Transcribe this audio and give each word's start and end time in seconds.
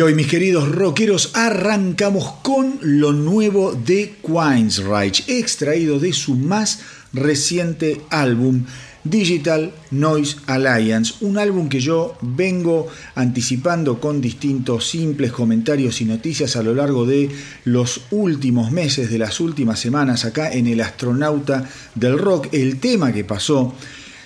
Y 0.00 0.02
hoy, 0.02 0.14
mis 0.14 0.28
queridos 0.28 0.66
rockeros, 0.74 1.32
arrancamos 1.34 2.32
con 2.40 2.78
lo 2.80 3.12
nuevo 3.12 3.74
de 3.74 4.14
Queensryche, 4.26 5.24
extraído 5.38 5.98
de 5.98 6.14
su 6.14 6.36
más 6.36 6.80
reciente 7.12 8.00
álbum 8.08 8.64
Digital 9.04 9.74
Noise 9.90 10.38
Alliance, 10.46 11.16
un 11.20 11.36
álbum 11.36 11.68
que 11.68 11.80
yo 11.80 12.16
vengo 12.22 12.88
anticipando 13.14 14.00
con 14.00 14.22
distintos 14.22 14.88
simples 14.88 15.32
comentarios 15.32 16.00
y 16.00 16.06
noticias 16.06 16.56
a 16.56 16.62
lo 16.62 16.74
largo 16.74 17.04
de 17.04 17.28
los 17.66 18.00
últimos 18.10 18.72
meses, 18.72 19.10
de 19.10 19.18
las 19.18 19.38
últimas 19.38 19.80
semanas 19.80 20.24
acá 20.24 20.50
en 20.50 20.66
El 20.66 20.80
Astronauta 20.80 21.68
del 21.94 22.18
Rock. 22.18 22.48
El 22.52 22.80
tema 22.80 23.12
que 23.12 23.24
pasó 23.24 23.74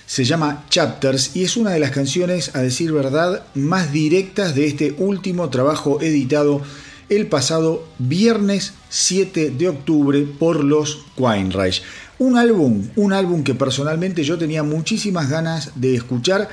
se 0.05 0.23
llama 0.23 0.65
Chapters 0.69 1.35
y 1.35 1.43
es 1.43 1.57
una 1.57 1.71
de 1.71 1.79
las 1.79 1.91
canciones, 1.91 2.55
a 2.55 2.61
decir 2.61 2.91
verdad, 2.91 3.43
más 3.55 3.91
directas 3.91 4.55
de 4.55 4.67
este 4.67 4.95
último 4.97 5.49
trabajo 5.49 6.01
editado 6.01 6.61
el 7.09 7.27
pasado 7.27 7.87
viernes 7.99 8.73
7 8.89 9.51
de 9.51 9.69
octubre 9.69 10.21
por 10.39 10.63
los 10.63 11.05
Quainreich. 11.15 11.81
Un 12.17 12.37
álbum, 12.37 12.87
un 12.95 13.13
álbum 13.13 13.43
que 13.43 13.55
personalmente 13.55 14.23
yo 14.23 14.37
tenía 14.37 14.63
muchísimas 14.63 15.29
ganas 15.29 15.71
de 15.75 15.95
escuchar 15.95 16.49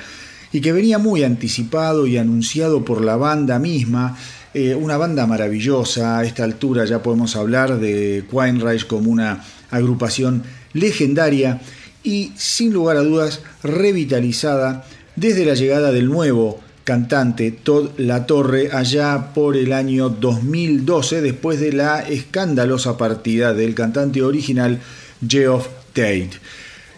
y 0.51 0.61
que 0.61 0.73
venía 0.73 0.97
muy 0.97 1.23
anticipado 1.23 2.05
y 2.05 2.17
anunciado 2.17 2.83
por 2.85 3.03
la 3.03 3.15
banda 3.15 3.59
misma. 3.59 4.17
Eh, 4.53 4.75
una 4.75 4.97
banda 4.97 5.25
maravillosa, 5.25 6.19
a 6.19 6.23
esta 6.25 6.43
altura 6.43 6.85
ya 6.85 7.01
podemos 7.01 7.35
hablar 7.35 7.79
de 7.79 8.25
Quainreich 8.29 8.85
como 8.85 9.09
una 9.09 9.43
agrupación 9.71 10.43
legendaria 10.73 11.61
y 12.03 12.31
sin 12.35 12.73
lugar 12.73 12.97
a 12.97 13.01
dudas 13.01 13.41
revitalizada 13.63 14.85
desde 15.15 15.45
la 15.45 15.53
llegada 15.53 15.91
del 15.91 16.07
nuevo 16.07 16.59
cantante 16.83 17.51
Todd 17.51 17.91
La 17.97 18.25
Torre 18.25 18.69
allá 18.71 19.33
por 19.33 19.55
el 19.55 19.71
año 19.71 20.09
2012 20.09 21.21
después 21.21 21.59
de 21.59 21.71
la 21.73 22.01
escandalosa 22.01 22.97
partida 22.97 23.53
del 23.53 23.73
cantante 23.73 24.21
original 24.21 24.81
Geoff 25.25 25.67
Tate. 25.93 26.31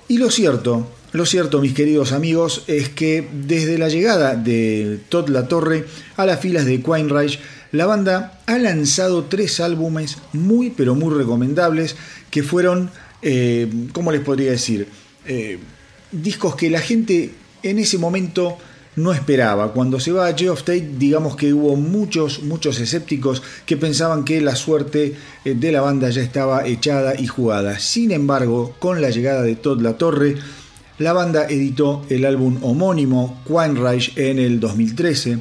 Y 0.08 0.18
lo 0.18 0.32
cierto, 0.32 0.88
lo 1.12 1.26
cierto 1.26 1.62
mis 1.62 1.74
queridos 1.74 2.12
amigos 2.12 2.64
es 2.68 2.90
que 2.90 3.28
desde 3.32 3.78
la 3.78 3.90
llegada 3.90 4.36
de 4.36 5.00
Todd 5.10 5.30
La 5.30 5.48
Torre 5.48 5.86
a 6.18 6.26
las 6.26 6.40
filas 6.40 6.66
de 6.66 6.82
Quine 6.82 7.10
la 7.72 7.86
banda 7.86 8.40
ha 8.46 8.58
lanzado 8.58 9.26
tres 9.26 9.60
álbumes 9.60 10.18
muy 10.34 10.70
pero 10.70 10.96
muy 10.96 11.14
recomendables 11.14 11.96
que 12.32 12.42
fueron, 12.42 12.90
eh, 13.22 13.68
¿cómo 13.94 14.12
les 14.12 14.22
podría 14.22 14.52
decir? 14.52 14.88
Eh, 15.26 15.60
discos 16.12 16.56
que 16.56 16.70
la 16.70 16.80
gente 16.80 17.32
en 17.64 17.80
ese 17.80 17.98
momento 17.98 18.58
no 18.96 19.12
esperaba. 19.12 19.74
Cuando 19.74 20.00
se 20.00 20.12
va 20.12 20.28
a 20.28 20.34
Geoff 20.34 20.64
Tate, 20.64 20.90
digamos 20.98 21.36
que 21.36 21.54
hubo 21.54 21.76
muchos, 21.76 22.44
muchos 22.44 22.80
escépticos 22.80 23.42
que 23.66 23.78
pensaban 23.78 24.24
que 24.24 24.42
la 24.42 24.56
suerte 24.56 25.16
eh, 25.44 25.54
de 25.56 25.72
la 25.72 25.82
banda 25.82 26.10
ya 26.10 26.22
estaba 26.22 26.66
echada 26.66 27.20
y 27.20 27.28
jugada. 27.28 27.80
Sin 27.80 28.12
embargo, 28.12 28.76
con 28.80 29.02
la 29.02 29.10
llegada 29.10 29.42
de 29.42 29.56
Todd 29.56 29.82
La 29.82 29.98
Torre, 29.98 30.36
la 30.98 31.12
banda 31.12 31.46
editó 31.50 32.06
el 32.10 32.26
álbum 32.26 32.60
homónimo 32.64 33.42
Quine 33.46 34.00
en 34.16 34.40
el 34.40 34.60
2013. 34.60 35.40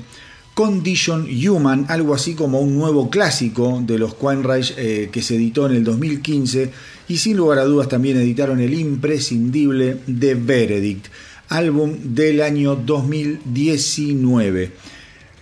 Condition 0.55 1.27
Human, 1.29 1.87
algo 1.89 2.15
así 2.15 2.35
como 2.35 2.61
un 2.61 2.79
nuevo 2.79 3.11
clásico 3.11 3.83
de 3.85 3.99
los 3.99 4.15
Quine 4.15 4.43
eh, 4.77 5.09
que 5.13 5.21
se 5.21 5.35
editó 5.35 5.67
en 5.67 5.77
el 5.77 5.85
2015 5.85 6.71
y 7.09 7.19
sin 7.19 7.37
lugar 7.37 7.59
a 7.59 7.65
dudas 7.65 7.89
también 7.89 8.17
editaron 8.17 8.61
el 8.61 8.73
imprescindible 8.73 9.99
The 10.07 10.35
Verdict 10.35 11.07
álbum 11.49 12.15
del 12.15 12.43
año 12.43 12.77
2019. 12.77 14.73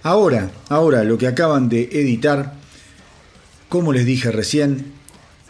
Ahora, 0.03 0.51
ahora 0.69 1.05
lo 1.05 1.17
que 1.17 1.27
acaban 1.27 1.69
de 1.69 1.89
editar, 1.93 2.55
como 3.69 3.93
les 3.93 4.05
dije 4.05 4.33
recién, 4.33 4.87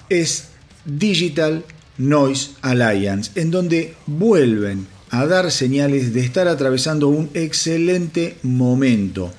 es 0.09 0.49
Digital 0.85 1.65
Noise 1.99 2.51
Alliance, 2.61 3.31
en 3.41 3.51
donde 3.51 3.95
vuelven 4.07 4.87
a 5.11 5.27
dar 5.27 5.51
señales 5.51 6.13
de 6.15 6.21
estar 6.21 6.49
atravesando 6.49 7.09
un 7.09 7.31
excelente 7.35 8.37
momento. 8.43 9.33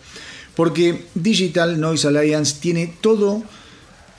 Porque 0.55 1.05
Digital 1.15 1.79
Noise 1.79 2.07
Alliance 2.07 2.57
tiene 2.59 2.93
todo, 3.01 3.43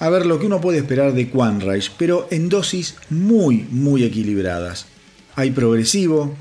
a 0.01 0.11
ver, 0.11 0.27
lo 0.27 0.39
que 0.39 0.47
uno 0.47 0.61
puede 0.61 0.79
esperar 0.79 1.15
de 1.15 1.31
Quanreich, 1.31 1.93
pero 1.97 2.27
en 2.31 2.49
dosis 2.49 2.97
muy, 3.11 3.67
muy 3.71 4.05
equilibradas. 4.05 4.87
Hay 5.37 5.51
progresivo, 5.53 6.35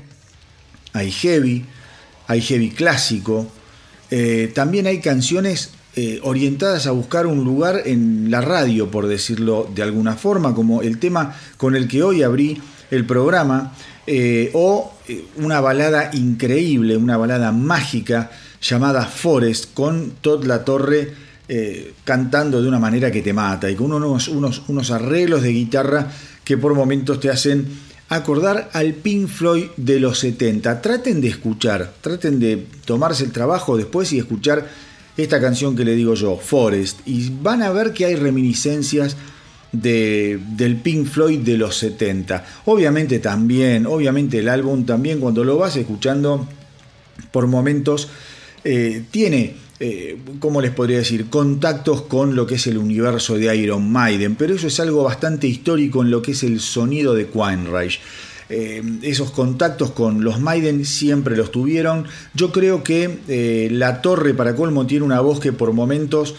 hay 0.92 1.10
heavy, 1.10 1.64
hay 2.26 2.40
heavy 2.40 2.70
clásico, 2.70 3.46
eh, 4.10 4.50
también 4.54 4.86
hay 4.86 5.00
canciones 5.00 5.70
eh, 5.96 6.18
orientadas 6.24 6.86
a 6.86 6.90
buscar 6.90 7.26
un 7.26 7.44
lugar 7.44 7.82
en 7.84 8.30
la 8.30 8.40
radio, 8.40 8.90
por 8.90 9.06
decirlo 9.06 9.70
de 9.74 9.82
alguna 9.82 10.16
forma, 10.16 10.54
como 10.54 10.82
el 10.82 10.98
tema 10.98 11.36
con 11.56 11.76
el 11.76 11.86
que 11.86 12.02
hoy 12.02 12.22
abrí 12.22 12.60
el 12.90 13.06
programa, 13.06 13.74
eh, 14.06 14.50
o 14.54 14.92
una 15.36 15.60
balada 15.60 16.10
increíble, 16.12 16.96
una 16.96 17.16
balada 17.16 17.52
mágica 17.52 18.30
llamada 18.64 19.04
Forest, 19.04 19.74
con 19.74 20.12
Todd 20.20 20.44
La 20.44 20.64
Torre 20.64 21.24
cantando 22.04 22.62
de 22.62 22.68
una 22.68 22.78
manera 22.78 23.10
que 23.10 23.20
te 23.20 23.34
mata 23.34 23.70
y 23.70 23.74
con 23.74 23.92
unos, 23.92 24.28
unos, 24.28 24.62
unos 24.68 24.90
arreglos 24.90 25.42
de 25.42 25.50
guitarra 25.50 26.10
que 26.42 26.56
por 26.56 26.74
momentos 26.74 27.20
te 27.20 27.28
hacen 27.28 27.66
acordar 28.08 28.70
al 28.72 28.94
Pink 28.94 29.28
Floyd 29.28 29.66
de 29.76 30.00
los 30.00 30.18
70. 30.20 30.80
Traten 30.80 31.20
de 31.20 31.28
escuchar, 31.28 31.92
traten 32.00 32.38
de 32.38 32.66
tomarse 32.84 33.24
el 33.24 33.32
trabajo 33.32 33.76
después 33.76 34.12
y 34.12 34.18
escuchar 34.18 34.68
esta 35.16 35.40
canción 35.40 35.76
que 35.76 35.84
le 35.84 35.94
digo 35.94 36.14
yo, 36.14 36.36
Forest, 36.36 37.00
y 37.06 37.30
van 37.30 37.62
a 37.62 37.70
ver 37.70 37.92
que 37.92 38.04
hay 38.04 38.16
reminiscencias 38.16 39.16
de, 39.72 40.40
del 40.56 40.76
Pink 40.76 41.06
Floyd 41.06 41.40
de 41.40 41.56
los 41.56 41.76
70. 41.78 42.44
Obviamente 42.66 43.18
también, 43.20 43.86
obviamente 43.86 44.38
el 44.38 44.48
álbum 44.48 44.84
también 44.84 45.20
cuando 45.20 45.44
lo 45.44 45.56
vas 45.56 45.76
escuchando 45.76 46.46
por 47.30 47.46
momentos 47.46 48.08
eh, 48.64 49.02
tiene 49.10 49.64
eh, 49.80 50.16
¿cómo 50.38 50.60
les 50.60 50.70
podría 50.70 50.98
decir?, 50.98 51.26
contactos 51.28 52.02
con 52.02 52.36
lo 52.36 52.46
que 52.46 52.54
es 52.54 52.66
el 52.68 52.78
universo 52.78 53.36
de 53.36 53.54
Iron 53.56 53.90
Maiden, 53.90 54.36
pero 54.36 54.54
eso 54.54 54.68
es 54.68 54.78
algo 54.78 55.02
bastante 55.02 55.48
histórico 55.48 56.02
en 56.02 56.12
lo 56.12 56.22
que 56.22 56.30
es 56.30 56.44
el 56.44 56.60
sonido 56.60 57.12
de 57.12 57.26
Quine 57.26 57.68
eh, 58.50 58.82
esos 59.02 59.30
contactos 59.32 59.90
con 59.90 60.22
los 60.22 60.38
Maiden 60.38 60.84
siempre 60.84 61.36
los 61.36 61.50
tuvieron. 61.50 62.04
Yo 62.34 62.52
creo 62.52 62.84
que 62.84 63.18
eh, 63.26 63.68
la 63.72 64.00
torre 64.00 64.32
para 64.32 64.54
colmo 64.54 64.86
tiene 64.86 65.04
una 65.04 65.20
voz 65.20 65.40
que 65.40 65.52
por 65.52 65.72
momentos 65.72 66.34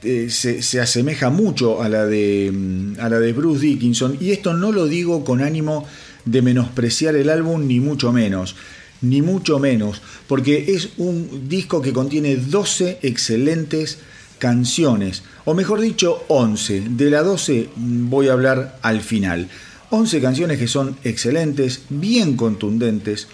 se, 0.00 0.62
se, 0.62 0.80
asemeja 0.80 1.30
mucho 1.30 1.80
a 1.80 1.88
la, 1.88 2.06
de, 2.06 2.50
mm, 2.52 2.94
a 2.98 3.08
la 3.08 3.20
de 3.20 3.32
Bruce 3.32 3.60
Dickinson 3.60 4.16
y 4.20 4.32
esto 4.32 4.52
no 4.54 4.72
lo 4.72 4.86
digo 4.86 5.24
con 5.24 5.40
ánimo 5.40 5.86
de 6.24 6.42
menospreciar 6.42 7.14
el 7.14 7.28
álbum 7.28 7.68
ni 7.68 7.78
mucho 7.78 8.12
menos 8.12 8.56
ni 9.02 9.20
mucho 9.22 9.58
menos, 9.58 10.00
porque 10.26 10.74
es 10.74 10.90
un 10.96 11.48
disco 11.48 11.82
que 11.82 11.92
contiene 11.92 12.36
12 12.36 13.00
excelentes 13.02 13.98
canciones, 14.38 15.22
o 15.44 15.54
mejor 15.54 15.80
dicho, 15.80 16.24
11. 16.28 16.82
De 16.90 17.10
la 17.10 17.22
12 17.22 17.68
voy 17.76 18.28
a 18.28 18.32
hablar 18.32 18.78
al 18.82 19.00
final. 19.00 19.48
11 19.90 20.20
canciones 20.20 20.58
que 20.58 20.68
son 20.68 20.96
excelentes, 21.04 21.82
bien 21.90 22.36
contundentes. 22.36 23.28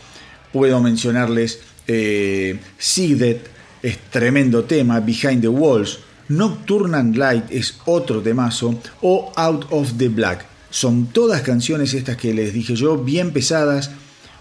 Puedo 0.52 0.80
mencionarles 0.80 1.60
eh, 1.86 2.58
Seeded, 2.76 3.38
es 3.82 3.98
tremendo 4.10 4.64
tema, 4.64 5.00
Behind 5.00 5.40
the 5.40 5.48
Walls, 5.48 6.00
Nocturnal 6.28 7.12
Light 7.16 7.44
es 7.50 7.78
otro 7.86 8.20
temazo, 8.20 8.78
o 9.00 9.32
Out 9.36 9.66
of 9.70 9.92
the 9.96 10.08
Black. 10.08 10.44
Son 10.70 11.06
todas 11.06 11.40
canciones 11.42 11.94
estas 11.94 12.16
que 12.16 12.34
les 12.34 12.52
dije 12.52 12.76
yo, 12.76 12.98
bien 12.98 13.32
pesadas, 13.32 13.90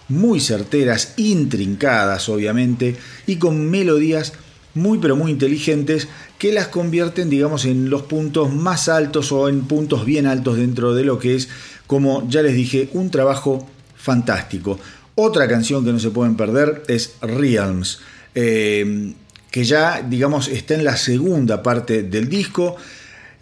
muy 0.10 0.40
certeras, 0.40 1.14
intrincadas 1.18 2.30
obviamente, 2.30 2.96
y 3.26 3.38
con 3.38 3.70
melodías 3.70 4.34
muy 4.74 5.00
pero 5.00 5.16
muy 5.16 5.32
inteligentes 5.32 6.08
que 6.38 6.54
las 6.54 6.68
convierten 6.68 7.30
digamos 7.30 7.66
en 7.66 7.90
los 7.90 8.04
puntos 8.04 8.54
más 8.54 8.88
altos 8.88 9.32
o 9.32 9.50
en 9.50 9.62
puntos 9.62 10.06
bien 10.06 10.28
altos 10.28 10.58
dentro 10.58 10.94
de 10.94 11.04
lo 11.04 11.20
que 11.20 11.36
es, 11.36 11.50
como 11.88 12.28
ya 12.30 12.42
les 12.42 12.54
dije, 12.54 12.90
un 12.94 13.10
trabajo 13.10 13.68
fantástico. 13.96 14.80
Otra 15.16 15.48
canción 15.48 15.84
que 15.84 15.92
no 15.92 16.00
se 16.00 16.12
pueden 16.12 16.38
perder 16.38 16.84
es 16.88 17.16
Realms, 17.22 18.00
eh, 18.36 19.14
que 19.50 19.64
ya 19.64 20.04
digamos 20.04 20.48
está 20.48 20.76
en 20.76 20.84
la 20.84 20.96
segunda 20.96 21.64
parte 21.64 22.04
del 22.04 22.30
disco. 22.30 22.78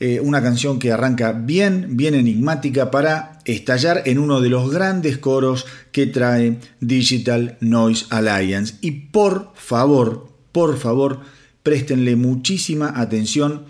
Eh, 0.02 0.20
una 0.20 0.42
canción 0.42 0.78
que 0.78 0.92
arranca 0.92 1.32
bien, 1.32 1.96
bien 1.96 2.16
enigmática 2.16 2.92
para 2.92 3.40
estallar 3.46 4.04
en 4.06 4.20
uno 4.20 4.42
de 4.42 4.50
los 4.50 4.70
grandes 4.70 5.18
coros 5.18 5.66
que 5.94 6.06
trae 6.06 6.60
Digital 6.82 7.58
Noise 7.62 8.08
Alliance. 8.10 8.76
Y 8.82 8.92
por 8.92 9.54
favor, 9.56 10.28
por 10.52 10.78
favor, 10.78 11.22
préstenle 11.64 12.18
muchísima 12.18 12.92
atención 13.00 13.64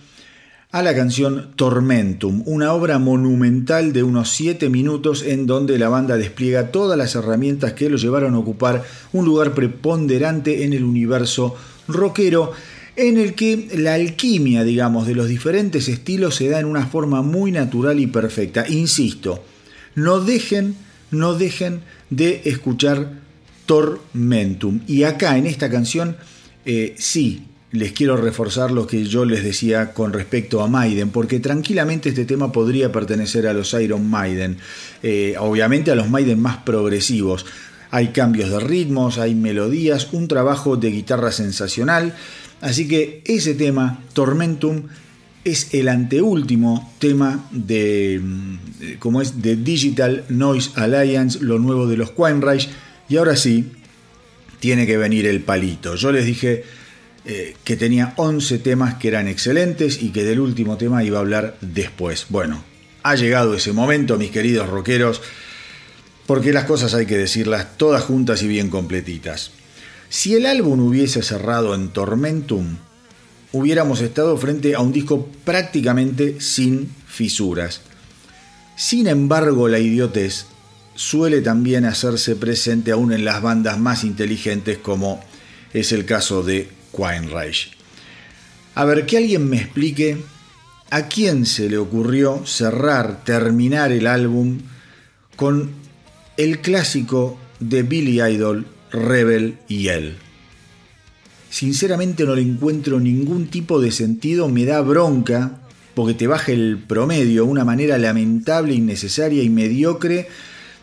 a 0.72 0.82
la 0.82 0.96
canción 0.96 1.52
Tormentum, 1.56 2.44
una 2.48 2.74
obra 2.74 2.98
monumental 3.00 3.94
de 3.94 4.04
unos 4.04 4.30
7 4.32 4.68
minutos 4.70 5.24
en 5.24 5.46
donde 5.46 5.78
la 5.78 5.90
banda 5.90 6.18
despliega 6.18 6.72
todas 6.72 6.98
las 6.98 7.16
herramientas 7.16 7.74
que 7.74 7.90
lo 7.90 7.98
llevaron 7.98 8.34
a 8.34 8.40
ocupar 8.40 8.84
un 9.14 9.26
lugar 9.26 9.54
preponderante 9.54 10.66
en 10.66 10.74
el 10.74 10.84
universo 10.84 11.56
rockero 11.88 12.52
en 12.96 13.18
el 13.18 13.34
que 13.34 13.68
la 13.76 13.96
alquimia, 13.96 14.64
digamos, 14.64 15.08
de 15.08 15.16
los 15.16 15.28
diferentes 15.28 15.88
estilos 15.88 16.36
se 16.36 16.50
da 16.50 16.60
en 16.60 16.66
una 16.66 16.88
forma 16.88 17.22
muy 17.22 17.52
natural 17.52 18.00
y 18.00 18.08
perfecta. 18.08 18.66
Insisto, 18.68 19.44
no 19.96 20.20
dejen, 20.20 20.76
no 21.12 21.34
dejen 21.36 21.82
de 22.10 22.42
escuchar 22.46 23.20
Tormentum. 23.66 24.82
Y 24.88 25.04
acá 25.04 25.38
en 25.38 25.46
esta 25.46 25.70
canción, 25.70 26.16
eh, 26.66 26.96
sí, 26.98 27.44
les 27.72 27.92
quiero 27.92 28.16
reforzar 28.16 28.72
lo 28.72 28.88
que 28.88 29.06
yo 29.06 29.26
les 29.26 29.44
decía 29.44 29.94
con 29.94 30.14
respecto 30.14 30.62
a 30.62 30.68
Maiden, 30.68 31.10
porque 31.10 31.40
tranquilamente 31.40 32.10
este 32.10 32.26
tema 32.26 32.52
podría 32.52 32.92
pertenecer 32.92 33.48
a 33.48 33.54
los 33.54 33.74
Iron 33.74 34.10
Maiden, 34.10 34.58
eh, 35.04 35.36
obviamente 35.40 35.92
a 35.92 35.96
los 35.96 36.10
Maiden 36.10 36.40
más 36.40 36.58
progresivos. 36.58 37.46
Hay 37.92 38.10
cambios 38.10 38.50
de 38.50 38.60
ritmos, 38.60 39.18
hay 39.18 39.36
melodías, 39.36 40.10
un 40.12 40.28
trabajo 40.28 40.78
de 40.78 40.92
guitarra 40.92 41.32
sensacional. 41.32 42.16
Así 42.62 42.88
que 42.88 43.22
ese 43.26 43.54
tema, 43.54 44.02
Tormentum, 44.14 44.84
es 45.44 45.74
el 45.74 45.90
anteúltimo 45.90 46.94
tema 47.00 47.48
de, 47.52 48.20
mm, 48.22 48.58
como 49.00 49.22
es, 49.22 49.42
de 49.42 49.56
Digital 49.56 50.26
Noise 50.30 50.72
Alliance, 50.76 51.40
lo 51.42 51.60
nuevo 51.60 51.88
de 51.88 51.98
los 51.98 52.12
Quine 52.12 52.42
Y 53.08 53.18
ahora 53.18 53.36
sí, 53.36 53.72
tiene 54.60 54.88
que 54.88 54.98
venir 54.98 55.28
el 55.28 55.42
palito. 55.42 55.96
Yo 55.96 56.12
les 56.12 56.26
dije 56.26 56.64
eh, 57.26 57.56
que 57.64 57.76
tenía 57.76 58.14
11 58.18 58.60
temas 58.60 58.96
que 58.96 59.08
eran 59.08 59.28
excelentes 59.28 60.02
y 60.02 60.10
que 60.10 60.24
del 60.24 60.40
último 60.40 60.78
tema 60.78 61.04
iba 61.04 61.20
a 61.20 61.22
hablar 61.22 61.58
después. 61.62 62.26
Bueno, 62.30 62.64
ha 63.04 63.16
llegado 63.16 63.54
ese 63.54 63.74
momento, 63.74 64.18
mis 64.18 64.32
queridos 64.32 64.68
rockeros, 64.68 65.22
porque 66.26 66.52
las 66.54 66.66
cosas 66.66 66.96
hay 66.96 67.06
que 67.06 67.18
decirlas 67.18 67.78
todas 67.78 68.04
juntas 68.04 68.42
y 68.42 68.48
bien 68.48 68.70
completitas. 68.70 69.52
Si 70.16 70.34
el 70.34 70.46
álbum 70.46 70.80
hubiese 70.80 71.22
cerrado 71.22 71.76
en 71.76 71.90
Tormentum, 71.90 72.78
hubiéramos 73.52 74.00
estado 74.00 74.38
frente 74.38 74.74
a 74.74 74.80
un 74.80 74.94
disco 74.94 75.28
prácticamente 75.44 76.40
sin 76.40 76.90
fisuras. 77.06 77.82
Sin 78.78 79.08
embargo, 79.08 79.68
la 79.68 79.78
idiotez 79.78 80.46
suele 80.96 81.42
también 81.42 81.84
hacerse 81.84 82.38
presente 82.38 82.94
aún 82.94 83.12
en 83.12 83.26
las 83.26 83.42
bandas 83.42 83.78
más 83.78 84.06
inteligentes 84.06 84.78
como 84.78 85.22
es 85.74 85.92
el 85.92 86.06
caso 86.06 86.44
de 86.44 86.70
Quine 86.96 87.30
A 88.74 88.86
ver, 88.86 89.06
que 89.06 89.18
alguien 89.18 89.50
me 89.50 89.58
explique 89.58 90.18
a 90.92 91.10
quién 91.10 91.46
se 91.46 91.70
le 91.70 91.78
ocurrió 91.78 92.46
cerrar, 92.46 93.26
terminar 93.26 93.92
el 93.92 94.08
álbum 94.08 94.60
con 95.36 95.72
el 96.38 96.62
clásico 96.62 97.38
de 97.60 97.84
Billy 97.84 98.22
Idol 98.22 98.66
Rebel 98.96 99.58
y 99.68 99.90
él. 99.90 100.18
Sinceramente 101.50 102.26
no 102.26 102.36
le 102.36 102.42
encuentro 102.42 103.00
ningún 103.00 103.48
tipo 103.48 103.80
de 103.80 103.92
sentido, 103.92 104.50
me 104.50 104.66
da 104.66 104.82
bronca 104.82 105.60
porque 105.94 106.14
te 106.14 106.28
baja 106.28 106.52
el 106.52 106.78
promedio, 106.78 107.46
una 107.46 107.64
manera 107.64 107.98
lamentable, 107.98 108.74
innecesaria 108.74 109.42
y 109.44 109.50
mediocre 109.50 110.28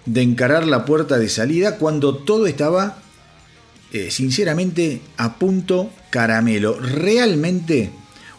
de 0.07 0.23
encarar 0.23 0.66
la 0.66 0.85
puerta 0.85 1.19
de 1.19 1.28
salida 1.28 1.76
cuando 1.76 2.16
todo 2.16 2.47
estaba 2.47 2.99
eh, 3.92 4.11
sinceramente 4.11 5.02
a 5.19 5.38
punto 5.38 5.90
caramelo. 6.11 6.81
Realmente 6.81 7.90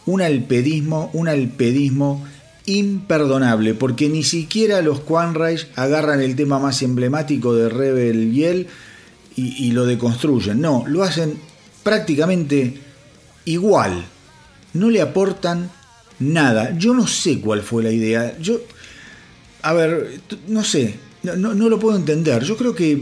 un 0.05 0.21
alpedismo, 0.21 1.11
un 1.13 1.29
alpedismo 1.29 2.25
imperdonable, 2.65 3.75
porque 3.75 4.09
ni 4.09 4.23
siquiera 4.23 4.81
los 4.81 5.01
Quanreich 5.01 5.67
agarran 5.75 6.21
el 6.21 6.35
tema 6.35 6.59
más 6.59 6.81
emblemático 6.81 7.53
de 7.53 7.69
Rebel 7.69 8.33
Yell 8.33 8.67
y, 9.35 9.71
lo 9.71 9.85
deconstruyen. 9.85 10.61
No, 10.61 10.83
lo 10.87 11.03
hacen 11.03 11.37
prácticamente 11.83 12.79
igual. 13.45 14.05
No 14.73 14.89
le 14.89 15.01
aportan 15.01 15.71
nada. 16.19 16.75
Yo 16.77 16.93
no 16.93 17.07
sé 17.07 17.39
cuál 17.39 17.61
fue 17.61 17.83
la 17.83 17.91
idea. 17.91 18.37
Yo, 18.39 18.59
a 19.61 19.73
ver, 19.73 20.21
no 20.47 20.63
sé, 20.63 20.95
no, 21.23 21.35
no, 21.35 21.69
lo 21.69 21.79
puedo 21.79 21.97
entender. 21.97 22.43
Yo 22.43 22.57
creo 22.57 22.75
que 22.75 23.01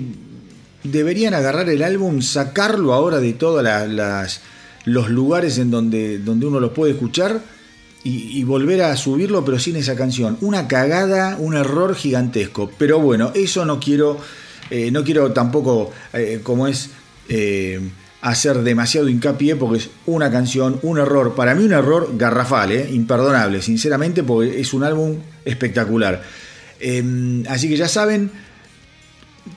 deberían 0.84 1.34
agarrar 1.34 1.70
el 1.70 1.84
álbum, 1.84 2.22
sacarlo 2.22 2.94
ahora 2.94 3.20
de 3.20 3.34
todos 3.34 3.66
los 4.86 5.10
lugares 5.10 5.58
en 5.58 5.72
donde, 5.72 6.20
donde 6.20 6.46
uno 6.46 6.60
lo 6.60 6.74
puede 6.74 6.94
escuchar 6.94 7.42
y, 8.04 8.44
volver 8.44 8.82
a 8.82 8.98
subirlo, 8.98 9.46
pero 9.46 9.60
sin 9.60 9.76
esa 9.76 9.96
canción. 9.96 10.38
Una 10.42 10.68
cagada, 10.68 11.36
un 11.38 11.56
error 11.56 11.96
gigantesco. 11.96 12.72
Pero 12.78 13.00
bueno, 13.00 13.32
eso 13.36 13.64
no 13.66 13.80
quiero 13.80 14.18
eh, 14.72 14.90
no 14.90 15.04
quiero 15.04 15.34
tampoco, 15.34 15.92
eh, 16.14 16.40
como 16.42 16.66
es, 16.66 16.90
eh, 17.28 17.80
hacer 18.22 18.60
demasiado 18.60 19.10
hincapié 19.10 19.56
porque 19.58 19.80
es 19.80 19.90
una 20.06 20.32
canción, 20.32 20.80
un 20.82 20.98
error, 20.98 21.36
para 21.36 21.54
mí 21.56 21.64
un 21.64 21.74
error 21.74 22.10
garrafal, 22.18 22.72
imperdonable, 22.72 23.62
sinceramente, 23.62 24.24
porque 24.24 24.62
es 24.62 24.74
un 24.74 24.84
álbum 24.84 25.18
espectacular. 25.44 26.24
Em, 26.80 27.44
así 27.50 27.68
que 27.68 27.76
ya 27.76 27.88
saben, 27.88 28.32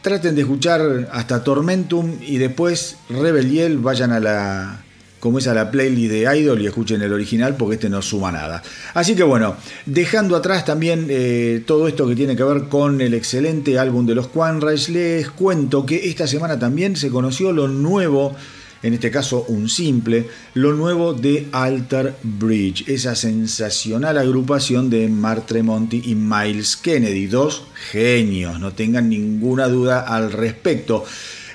traten 0.02 0.34
de 0.34 0.42
escuchar 0.42 1.08
hasta 1.12 1.44
Tormentum 1.44 2.18
y 2.20 2.38
después 2.38 2.96
Rebel 3.08 3.50
Yell, 3.50 3.78
vayan 3.78 4.12
a 4.12 4.20
la, 4.20 4.83
como 5.24 5.38
es 5.38 5.46
a 5.46 5.54
la 5.54 5.70
playlist 5.70 6.10
de 6.12 6.38
Idol 6.38 6.60
y 6.60 6.66
escuchen 6.66 7.00
el 7.00 7.10
original 7.10 7.56
porque 7.56 7.76
este 7.76 7.88
no 7.88 8.02
suma 8.02 8.30
nada. 8.30 8.62
Así 8.92 9.14
que 9.14 9.22
bueno, 9.22 9.56
dejando 9.86 10.36
atrás 10.36 10.66
también 10.66 11.06
eh, 11.08 11.62
todo 11.66 11.88
esto 11.88 12.06
que 12.06 12.14
tiene 12.14 12.36
que 12.36 12.44
ver 12.44 12.64
con 12.64 13.00
el 13.00 13.14
excelente 13.14 13.78
álbum 13.78 14.04
de 14.04 14.14
los 14.14 14.28
Quanrays, 14.28 14.90
les 14.90 15.30
cuento 15.30 15.86
que 15.86 16.10
esta 16.10 16.26
semana 16.26 16.58
también 16.58 16.94
se 16.94 17.08
conoció 17.08 17.52
lo 17.52 17.68
nuevo 17.68 18.36
en 18.82 18.92
este 18.92 19.10
caso 19.10 19.46
un 19.48 19.70
simple, 19.70 20.28
lo 20.52 20.74
nuevo 20.74 21.14
de 21.14 21.48
Alter 21.52 22.16
Bridge, 22.22 22.86
esa 22.86 23.14
sensacional 23.14 24.18
agrupación 24.18 24.90
de 24.90 25.08
Mark 25.08 25.46
Tremonti 25.46 26.02
y 26.04 26.14
Miles 26.14 26.76
Kennedy, 26.76 27.28
dos 27.28 27.62
genios, 27.92 28.60
no 28.60 28.74
tengan 28.74 29.08
ninguna 29.08 29.68
duda 29.68 30.00
al 30.00 30.32
respecto. 30.32 31.06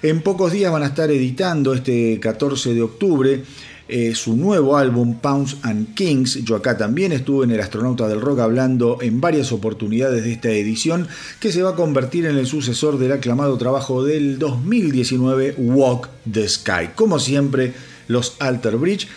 En 0.01 0.22
pocos 0.22 0.51
días 0.51 0.72
van 0.72 0.84
a 0.84 0.88
estar 0.88 1.12
editando 1.12 1.74
este 1.74 2.20
14 2.20 2.74
de 2.74 2.82
octubre 2.82 3.44
eh, 3.91 4.13
su 4.13 4.38
nuevo 4.38 4.77
álbum 4.77 5.15
Pounds 5.15 5.58
and 5.63 5.96
Kings. 5.96 6.46
Yo 6.46 6.56
acá 6.56 6.77
también 6.77 7.12
estuve 7.12 7.46
en 7.46 7.51
el 7.51 7.60
Astronauta 7.60 8.08
del 8.08 8.22
Rock 8.22 8.39
hablando 8.39 9.00
en 9.01 9.20
varias 9.20 9.51
oportunidades 9.51 10.24
de 10.24 10.32
esta 10.32 10.51
edición 10.51 11.08
que 11.39 11.51
se 11.51 11.63
va 11.63 11.72
a 11.72 11.75
convertir 11.75 12.27
en 12.27 12.38
el 12.38 12.46
sucesor 12.46 13.00
del 13.00 13.13
aclamado 13.13 13.58
trabajo 13.58 14.03
del 14.03 14.38
2019 14.38 15.56
Walk 15.58 16.08
the 16.32 16.48
Sky. 16.48 16.91
Como 16.94 17.18
siempre, 17.18 17.74
los 18.08 18.36
Alter 18.38 18.77
Bridge 18.77 19.08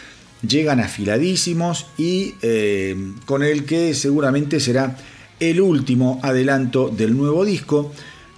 llegan 0.41 0.81
afiladísimos 0.81 1.87
y 1.99 2.35
eh, 2.41 2.97
con 3.27 3.43
el 3.43 3.67
que 3.67 3.93
seguramente 3.93 4.59
será 4.59 4.97
el 5.39 5.61
último 5.61 6.19
adelanto 6.23 6.89
del 6.89 7.15
nuevo 7.15 7.45
disco. 7.45 7.93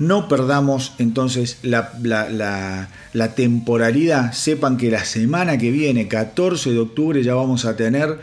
No 0.05 0.29
perdamos 0.29 0.93
entonces 0.99 1.59
la, 1.63 2.89
temporalidad. 3.35 4.33
Sepan 4.33 4.77
que 4.77 4.91
la 4.91 5.05
semana 5.05 5.57
que 5.57 5.71
viene, 5.71 6.09
14 6.09 6.73
de 6.73 6.79
octubre, 6.79 7.23
ya 7.23 7.35
vamos 7.35 7.65
a 7.65 7.75
tener 7.75 8.19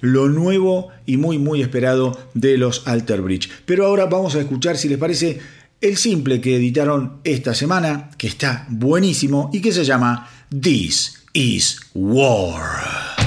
lo 0.00 0.28
nuevo 0.28 0.88
y 1.06 1.16
muy 1.16 1.38
muy 1.38 1.60
esperado 1.60 2.18
de 2.32 2.56
los 2.56 2.86
Alter 2.86 3.20
Bridge. 3.20 3.50
Pero 3.66 3.84
ahora 3.84 4.06
vamos 4.06 4.36
a 4.36 4.40
escuchar, 4.40 4.78
si 4.78 4.88
les 4.88 4.96
parece, 4.96 5.38
el 5.82 5.98
simple 5.98 6.40
que 6.40 6.56
editaron 6.56 7.18
esta 7.24 7.54
semana, 7.54 8.10
que 8.16 8.28
está 8.28 8.66
buenísimo 8.70 9.50
y 9.52 9.60
que 9.60 9.72
se 9.72 9.84
llama 9.84 10.30
This 10.48 11.24
is 11.34 11.78
War. 11.94 13.17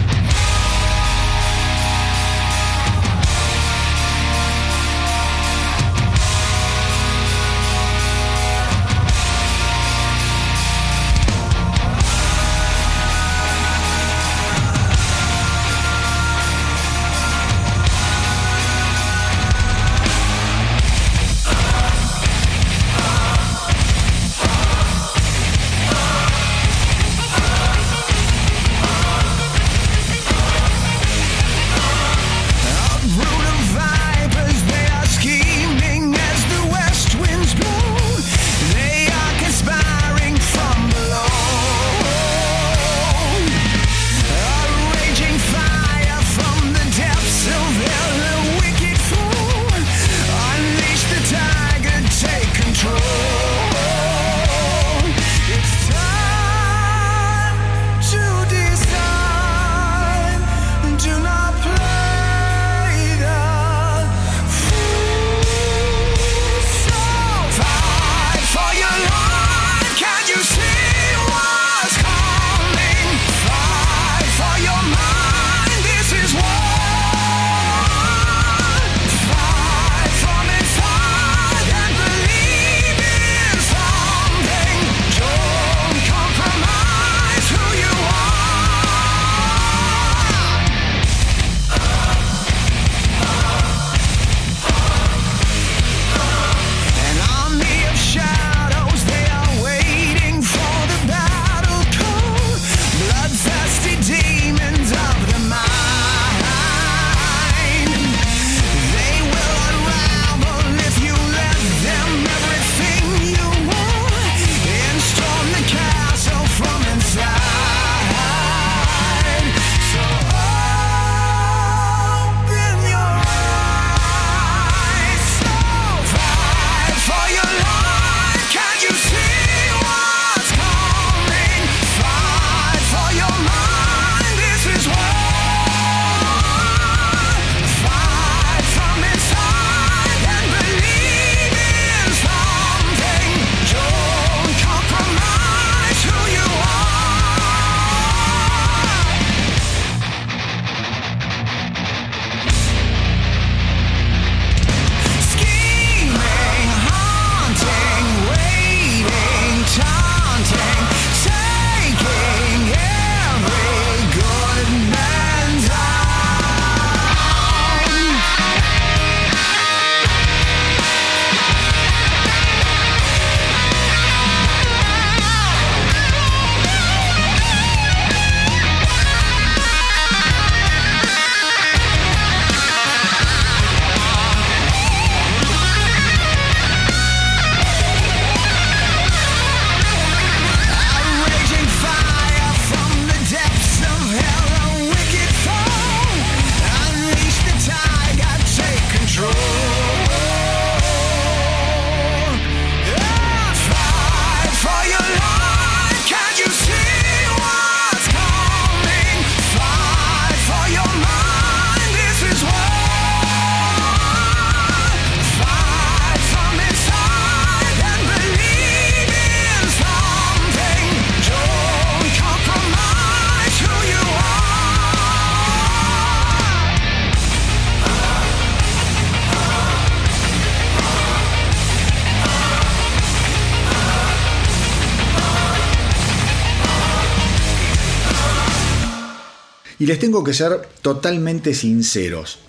Les 239.91 239.99
tengo 239.99 240.23
que 240.23 240.33
ser 240.33 240.61
totalmente 240.81 241.53
sinceros. 241.53 242.39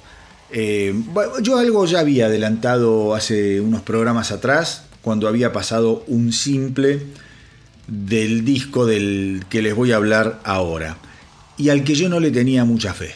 Eh, 0.52 0.94
yo 1.42 1.58
algo 1.58 1.86
ya 1.86 1.98
había 1.98 2.26
adelantado 2.26 3.16
hace 3.16 3.60
unos 3.60 3.82
programas 3.82 4.30
atrás, 4.30 4.84
cuando 5.00 5.26
había 5.26 5.52
pasado 5.52 6.04
un 6.06 6.32
simple 6.32 7.02
del 7.88 8.44
disco 8.44 8.86
del 8.86 9.44
que 9.50 9.60
les 9.60 9.74
voy 9.74 9.90
a 9.90 9.96
hablar 9.96 10.40
ahora, 10.44 10.98
y 11.58 11.70
al 11.70 11.82
que 11.82 11.96
yo 11.96 12.08
no 12.08 12.20
le 12.20 12.30
tenía 12.30 12.64
mucha 12.64 12.94
fe, 12.94 13.12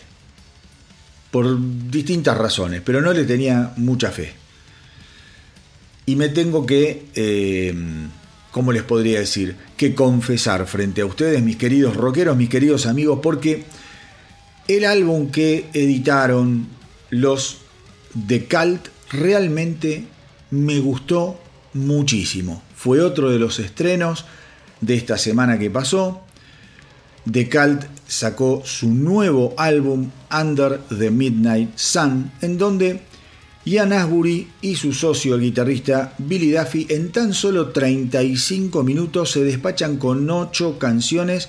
por 1.30 1.56
distintas 1.88 2.36
razones, 2.36 2.82
pero 2.84 3.00
no 3.00 3.12
le 3.12 3.26
tenía 3.26 3.74
mucha 3.76 4.10
fe. 4.10 4.32
Y 6.04 6.16
me 6.16 6.30
tengo 6.30 6.66
que, 6.66 7.04
eh, 7.14 7.72
¿cómo 8.50 8.72
les 8.72 8.82
podría 8.82 9.20
decir? 9.20 9.54
Que 9.76 9.94
confesar 9.94 10.66
frente 10.66 11.02
a 11.02 11.06
ustedes, 11.06 11.40
mis 11.44 11.58
queridos 11.58 11.94
rockeros, 11.96 12.36
mis 12.36 12.48
queridos 12.48 12.86
amigos, 12.86 13.20
porque 13.22 13.85
el 14.68 14.84
álbum 14.84 15.30
que 15.30 15.66
editaron 15.72 16.66
los 17.10 17.58
The 18.26 18.46
Cult 18.46 18.88
realmente 19.10 20.06
me 20.50 20.80
gustó 20.80 21.38
muchísimo. 21.74 22.62
Fue 22.74 23.00
otro 23.00 23.30
de 23.30 23.38
los 23.38 23.58
estrenos 23.58 24.24
de 24.80 24.94
esta 24.94 25.18
semana 25.18 25.58
que 25.58 25.70
pasó. 25.70 26.22
The 27.30 27.48
Cult 27.48 27.84
sacó 28.06 28.62
su 28.64 28.88
nuevo 28.88 29.54
álbum 29.56 30.10
Under 30.32 30.80
the 30.96 31.10
Midnight 31.10 31.76
Sun, 31.76 32.32
en 32.40 32.58
donde 32.58 33.02
Ian 33.64 33.92
Asbury 33.92 34.48
y 34.60 34.76
su 34.76 34.92
socio 34.92 35.38
guitarrista 35.38 36.14
Billy 36.18 36.52
Duffy 36.52 36.86
en 36.88 37.10
tan 37.10 37.34
solo 37.34 37.70
35 37.70 38.84
minutos 38.84 39.32
se 39.32 39.42
despachan 39.42 39.96
con 39.96 40.30
8 40.30 40.78
canciones 40.78 41.48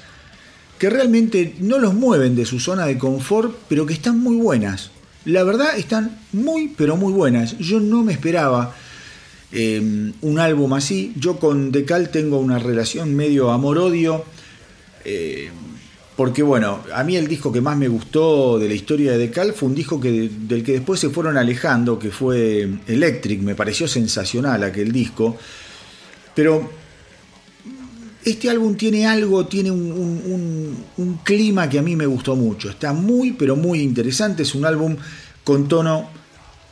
que 0.78 0.90
realmente 0.90 1.56
no 1.60 1.80
los 1.80 1.94
mueven 1.94 2.36
de 2.36 2.46
su 2.46 2.60
zona 2.60 2.86
de 2.86 2.98
confort, 2.98 3.56
pero 3.68 3.86
que 3.86 3.94
están 3.94 4.20
muy 4.20 4.36
buenas. 4.36 4.92
La 5.26 5.44
verdad 5.44 5.78
están 5.78 6.20
muy, 6.32 6.70
pero 6.70 6.96
muy 6.96 7.12
buenas. 7.12 7.58
Yo 7.58 7.80
no 7.80 8.04
me 8.04 8.14
esperaba 8.14 8.76
eh, 9.52 10.12
un 10.22 10.40
álbum 10.40 10.74
así. 10.74 11.14
Yo 11.18 11.38
con 11.38 11.72
Decal 11.72 12.10
tengo 12.10 12.40
una 12.40 12.60
relación 12.60 13.16
medio 13.16 13.52
amor-odio. 13.52 14.24
Eh, 15.04 15.50
porque 16.16 16.42
bueno, 16.44 16.84
a 16.94 17.04
mí 17.04 17.16
el 17.16 17.28
disco 17.28 17.52
que 17.52 17.62
más 17.62 17.78
me 17.78 17.88
gustó 17.88 18.58
de 18.58 18.68
la 18.68 18.74
historia 18.74 19.12
de 19.12 19.18
Decal 19.20 19.54
fue 19.54 19.70
un 19.70 19.76
disco 19.76 20.00
que, 20.00 20.30
del 20.32 20.64
que 20.64 20.74
después 20.74 21.00
se 21.00 21.10
fueron 21.10 21.38
alejando, 21.38 22.00
que 22.00 22.10
fue 22.10 22.70
Electric. 22.88 23.42
Me 23.42 23.56
pareció 23.56 23.88
sensacional 23.88 24.64
aquel 24.64 24.92
disco. 24.92 25.38
Pero 26.34 26.70
este 28.24 28.50
álbum 28.50 28.76
tiene 28.76 29.08
algo, 29.08 29.46
tiene 29.46 29.72
un, 29.72 30.86
clima 31.24 31.70
que 31.70 31.80
a 31.80 31.82
mí 31.82 31.96
me 31.96 32.06
gustó 32.06 32.36
mucho. 32.36 32.70
Está 32.70 32.94
muy, 32.94 33.34
pero 33.34 33.56
muy 33.56 33.82
interesante. 33.82 34.44
Es 34.44 34.56
un 34.56 34.66
álbum 34.66 34.96
con 35.44 35.68
tono 35.68 36.10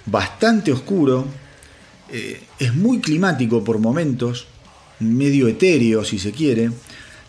bastante 0.05 0.71
oscuro. 0.71 1.25
Eh, 2.11 2.41
es 2.59 2.73
muy 2.73 2.99
climático 2.99 3.63
por 3.63 3.79
momentos, 3.79 4.47
medio 4.99 5.47
etéreo 5.47 6.03
si 6.03 6.19
se 6.19 6.31
quiere. 6.31 6.71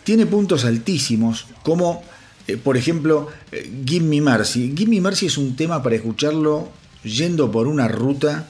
Tiene 0.04 0.26
puntos 0.26 0.64
altísimos, 0.64 1.46
como 1.62 2.02
eh, 2.46 2.56
por 2.56 2.76
ejemplo 2.76 3.28
eh, 3.52 3.70
Give 3.84 4.04
Me 4.04 4.20
Mercy. 4.20 4.72
Give 4.76 4.90
Me 4.90 5.00
Mercy 5.00 5.26
es 5.26 5.38
un 5.38 5.56
tema 5.56 5.82
para 5.82 5.96
escucharlo 5.96 6.68
yendo 7.02 7.50
por 7.50 7.66
una 7.66 7.88
ruta 7.88 8.48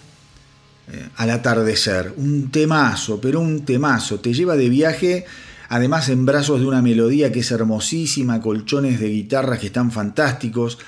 al 1.16 1.31
atardecer. 1.31 2.14
Un 2.16 2.50
temazo, 2.52 3.20
pero 3.20 3.40
un 3.40 3.64
temazo. 3.64 4.20
Te 4.20 4.33
lleva 4.33 4.57
de 4.57 4.68
viaje 4.68 5.26
además 5.68 6.09
en 6.09 6.26
brazos 6.26 6.61
de 6.61 6.66
una 6.66 6.83
melodía 6.83 7.33
que 7.33 7.40
es 7.40 7.50
hermosísima, 7.50 8.40
colchones 8.40 9.00
de 9.00 9.09
guitarras 9.09 9.59
que 9.59 9.66
están 9.66 9.90
fantásticos. 9.90 10.79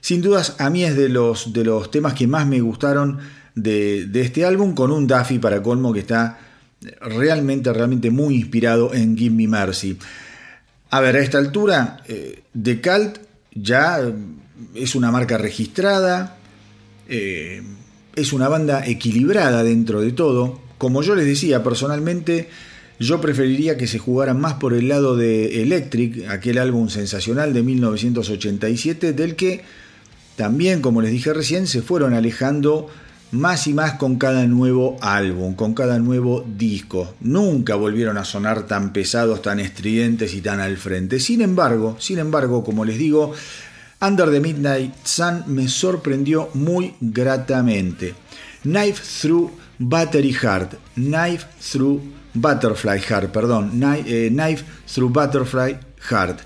Sin 0.00 0.20
dudas, 0.20 0.56
a 0.58 0.70
mí 0.70 0.84
es 0.84 0.96
de 0.96 1.08
los, 1.08 1.52
de 1.52 1.64
los 1.64 1.90
temas 1.90 2.14
que 2.14 2.26
más 2.26 2.46
me 2.46 2.60
gustaron 2.60 3.18
de, 3.54 4.08
este 4.14 4.44
álbum, 4.44 4.74
con 4.74 4.90
un 4.90 5.06
Duffy 5.06 5.38
para 5.38 5.62
colmo 5.62 5.92
que 5.92 6.00
está 6.00 6.38
realmente, 7.00 7.72
realmente 7.72 8.10
muy 8.10 8.36
inspirado 8.36 8.92
en 8.94 9.16
Give 9.16 9.34
Me 9.34 9.48
Mercy. 9.48 9.98
A 10.90 11.00
ver, 11.00 11.16
a 11.16 11.20
esta 11.20 11.38
altura, 11.38 12.02
eh, 12.06 12.42
The 12.60 12.80
Cult 12.80 13.18
ya 13.54 13.98
es 14.74 14.94
una 14.94 15.10
marca 15.10 15.38
registrada, 15.38 16.36
eh, 17.08 17.62
es 18.14 18.32
una 18.32 18.48
banda 18.48 18.86
equilibrada 18.86 19.62
dentro 19.62 20.00
de 20.00 20.12
todo. 20.12 20.60
Como 20.78 21.02
yo 21.02 21.14
les 21.14 21.26
decía, 21.26 21.62
personalmente 21.62 22.48
yo 22.98 23.20
preferiría 23.20 23.76
que 23.76 23.86
se 23.86 23.98
jugara 23.98 24.34
más 24.34 24.54
por 24.54 24.74
el 24.74 24.88
lado 24.88 25.16
de 25.16 25.62
Electric, 25.62 26.28
aquel 26.28 26.58
álbum 26.58 26.88
sensacional 26.88 27.52
de 27.52 27.62
1987, 27.62 29.12
del 29.12 29.36
que 29.36 29.62
también, 30.36 30.80
como 30.80 31.02
les 31.02 31.12
dije 31.12 31.32
recién, 31.32 31.66
se 31.66 31.82
fueron 31.82 32.14
alejando 32.14 32.88
más 33.30 33.66
y 33.66 33.74
más 33.74 33.94
con 33.94 34.16
cada 34.16 34.46
nuevo 34.46 34.96
álbum, 35.00 35.54
con 35.54 35.74
cada 35.74 35.98
nuevo 35.98 36.44
disco. 36.46 37.14
Nunca 37.20 37.74
volvieron 37.74 38.16
a 38.16 38.24
sonar 38.24 38.66
tan 38.66 38.92
pesados, 38.92 39.42
tan 39.42 39.58
estridentes 39.58 40.34
y 40.34 40.40
tan 40.40 40.60
al 40.60 40.76
frente. 40.76 41.18
Sin 41.18 41.40
embargo, 41.40 41.96
sin 41.98 42.18
embargo, 42.18 42.62
como 42.62 42.84
les 42.84 42.98
digo, 42.98 43.32
Under 44.00 44.30
the 44.30 44.40
Midnight 44.40 44.94
Sun 45.04 45.44
me 45.46 45.68
sorprendió 45.68 46.50
muy 46.54 46.94
gratamente. 47.00 48.14
Knife 48.62 49.02
Through 49.20 49.50
Battery 49.78 50.32
Heart, 50.32 50.74
Knife 50.94 51.46
Through 51.72 52.02
Butterfly 52.34 53.00
Heart, 53.00 53.30
perdón, 53.30 53.80
eh, 54.06 54.28
Knife, 54.30 54.64
Through 54.92 55.12
Butterfly 55.12 55.78
Heart. 56.10 56.40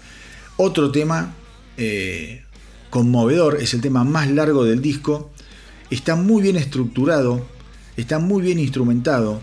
Otro 0.58 0.90
tema 0.90 1.34
eh, 1.76 2.42
conmovedor, 2.90 3.60
es 3.60 3.74
el 3.74 3.80
tema 3.80 4.04
más 4.04 4.30
largo 4.30 4.64
del 4.64 4.82
disco, 4.82 5.30
está 5.90 6.16
muy 6.16 6.42
bien 6.42 6.56
estructurado, 6.56 7.46
está 7.96 8.18
muy 8.18 8.42
bien 8.42 8.58
instrumentado. 8.58 9.40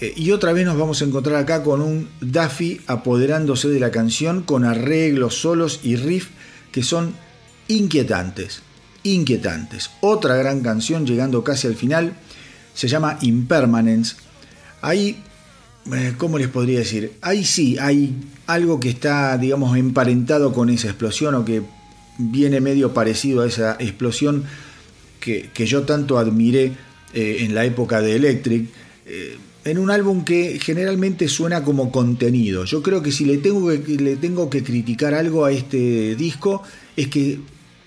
Eh, 0.00 0.12
y 0.16 0.32
otra 0.32 0.52
vez 0.52 0.66
nos 0.66 0.76
vamos 0.76 1.00
a 1.00 1.04
encontrar 1.04 1.36
acá 1.36 1.62
con 1.62 1.80
un 1.80 2.08
Duffy 2.20 2.80
apoderándose 2.86 3.68
de 3.68 3.78
la 3.78 3.90
canción 3.90 4.42
con 4.42 4.64
arreglos, 4.64 5.40
solos 5.40 5.80
y 5.84 5.96
riff 5.96 6.30
que 6.72 6.82
son 6.82 7.14
inquietantes, 7.68 8.62
inquietantes. 9.04 9.90
Otra 10.00 10.34
gran 10.36 10.60
canción 10.60 11.06
llegando 11.06 11.44
casi 11.44 11.68
al 11.68 11.76
final 11.76 12.14
se 12.74 12.88
llama 12.88 13.18
Impermanence. 13.20 14.16
Ahí 14.80 15.22
¿cómo 16.18 16.38
les 16.38 16.48
podría 16.48 16.80
decir? 16.80 17.12
Ahí 17.20 17.44
sí, 17.44 17.76
hay 17.78 18.14
algo 18.46 18.80
que 18.80 18.90
está, 18.90 19.36
digamos, 19.38 19.76
emparentado 19.76 20.52
con 20.52 20.70
esa 20.70 20.88
explosión 20.88 21.34
o 21.34 21.44
que 21.44 21.62
viene 22.18 22.60
medio 22.60 22.92
parecido 22.92 23.42
a 23.42 23.46
esa 23.46 23.76
explosión 23.78 24.44
que, 25.20 25.50
yo 25.66 25.82
tanto 25.82 26.18
admiré 26.18 26.72
eh, 27.14 27.38
en 27.40 27.54
la 27.54 27.64
época 27.64 28.00
de 28.00 28.16
Electric, 28.16 28.68
eh, 29.06 29.36
en 29.64 29.78
un 29.78 29.90
álbum 29.90 30.24
que 30.24 30.58
generalmente 30.60 31.28
suena 31.28 31.62
como 31.62 31.92
contenido. 31.92 32.64
Yo 32.64 32.82
creo 32.82 33.02
que 33.02 33.12
si 33.12 33.24
le 33.24 33.38
tengo 33.38 33.68
que, 33.68 33.96
le 33.96 34.16
tengo 34.16 34.50
que 34.50 34.64
criticar 34.64 35.14
algo 35.14 35.44
a 35.44 35.52
este 35.52 36.16
disco 36.16 36.62
es 36.96 37.08
que 37.08 37.38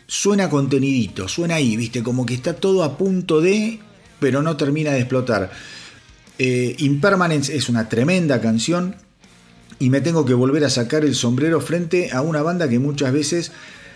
suena 0.08 0.50
contenidito, 0.50 1.28
suena 1.28 1.56
ahí, 1.56 1.76
viste, 1.76 2.02
como 2.04 2.26
que 2.26 2.34
está 2.34 2.54
todo 2.54 2.84
a 2.84 2.98
punto 2.98 3.42
de, 3.42 3.80
pero 4.20 4.42
no 4.42 4.56
termina 4.56 4.92
de 4.92 5.00
explotar. 5.00 5.52
Eh, 6.38 6.76
Impermanence 6.80 7.56
es 7.56 7.70
una 7.70 7.88
tremenda 7.88 8.42
canción 8.42 8.96
y 9.80 9.90
me 9.90 10.02
tengo 10.02 10.26
que 10.26 10.34
volver 10.34 10.66
a 10.66 10.70
sacar 10.70 11.06
el 11.06 11.16
sombrero 11.16 11.62
frente 11.62 12.12
a 12.12 12.22
una 12.22 12.42
banda 12.42 12.70
que 12.70 12.80
muchas 12.80 13.12
veces, 13.14 13.52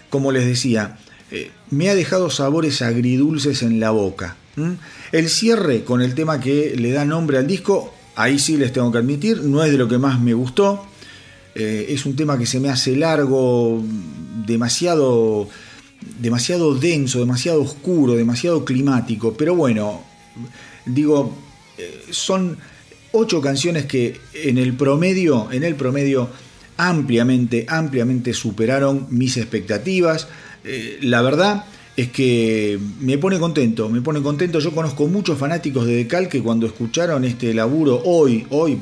como 0.09 0.31
les 0.31 0.45
decía, 0.45 0.97
eh, 1.31 1.51
me 1.69 1.89
ha 1.89 1.95
dejado 1.95 2.29
sabores 2.29 2.81
agridulces 2.81 3.61
en 3.61 3.79
la 3.79 3.91
boca. 3.91 4.35
El 5.13 5.29
cierre 5.29 5.85
con 5.85 6.01
el 6.01 6.15
tema 6.15 6.41
que 6.41 6.75
le 6.75 6.91
da 6.91 7.05
nombre 7.05 7.37
al 7.37 7.47
disco, 7.47 7.93
ahí 8.15 8.39
sí 8.39 8.57
les 8.57 8.73
tengo 8.73 8.91
que 8.91 8.97
admitir, 8.97 9.41
no 9.43 9.63
es 9.63 9.71
de 9.71 9.77
lo 9.77 9.87
que 9.87 9.97
más 9.97 10.19
me 10.19 10.33
gustó. 10.33 10.85
Eh, 11.55 11.87
es 11.89 12.05
un 12.05 12.17
tema 12.17 12.37
que 12.37 12.45
se 12.45 12.59
me 12.59 12.69
hace 12.69 12.95
largo, 12.97 13.81
demasiado, 14.45 15.47
demasiado 16.19 16.75
denso, 16.75 17.19
demasiado 17.19 17.61
oscuro, 17.61 18.15
demasiado 18.15 18.65
climático. 18.65 19.33
Pero 19.37 19.55
bueno, 19.55 20.01
digo, 20.85 21.33
son 22.09 22.57
ocho 23.11 23.41
canciones 23.41 23.85
que 23.85 24.19
en 24.33 24.57
el 24.57 24.73
promedio, 24.73 25.51
en 25.51 25.63
el 25.63 25.75
promedio 25.75 26.29
ampliamente, 26.77 27.65
ampliamente 27.67 28.33
superaron 28.33 29.07
mis 29.09 29.37
expectativas. 29.37 30.27
Eh, 30.63 30.99
la 31.01 31.21
verdad 31.21 31.65
es 31.97 32.09
que 32.09 32.79
me 33.01 33.17
pone 33.17 33.39
contento, 33.39 33.89
me 33.89 34.01
pone 34.01 34.21
contento. 34.21 34.59
Yo 34.59 34.71
conozco 34.71 35.07
muchos 35.07 35.37
fanáticos 35.37 35.85
de 35.85 35.95
Decal 35.95 36.29
que 36.29 36.41
cuando 36.41 36.65
escucharon 36.65 37.25
este 37.25 37.53
laburo 37.53 38.01
hoy, 38.05 38.45
hoy, 38.49 38.79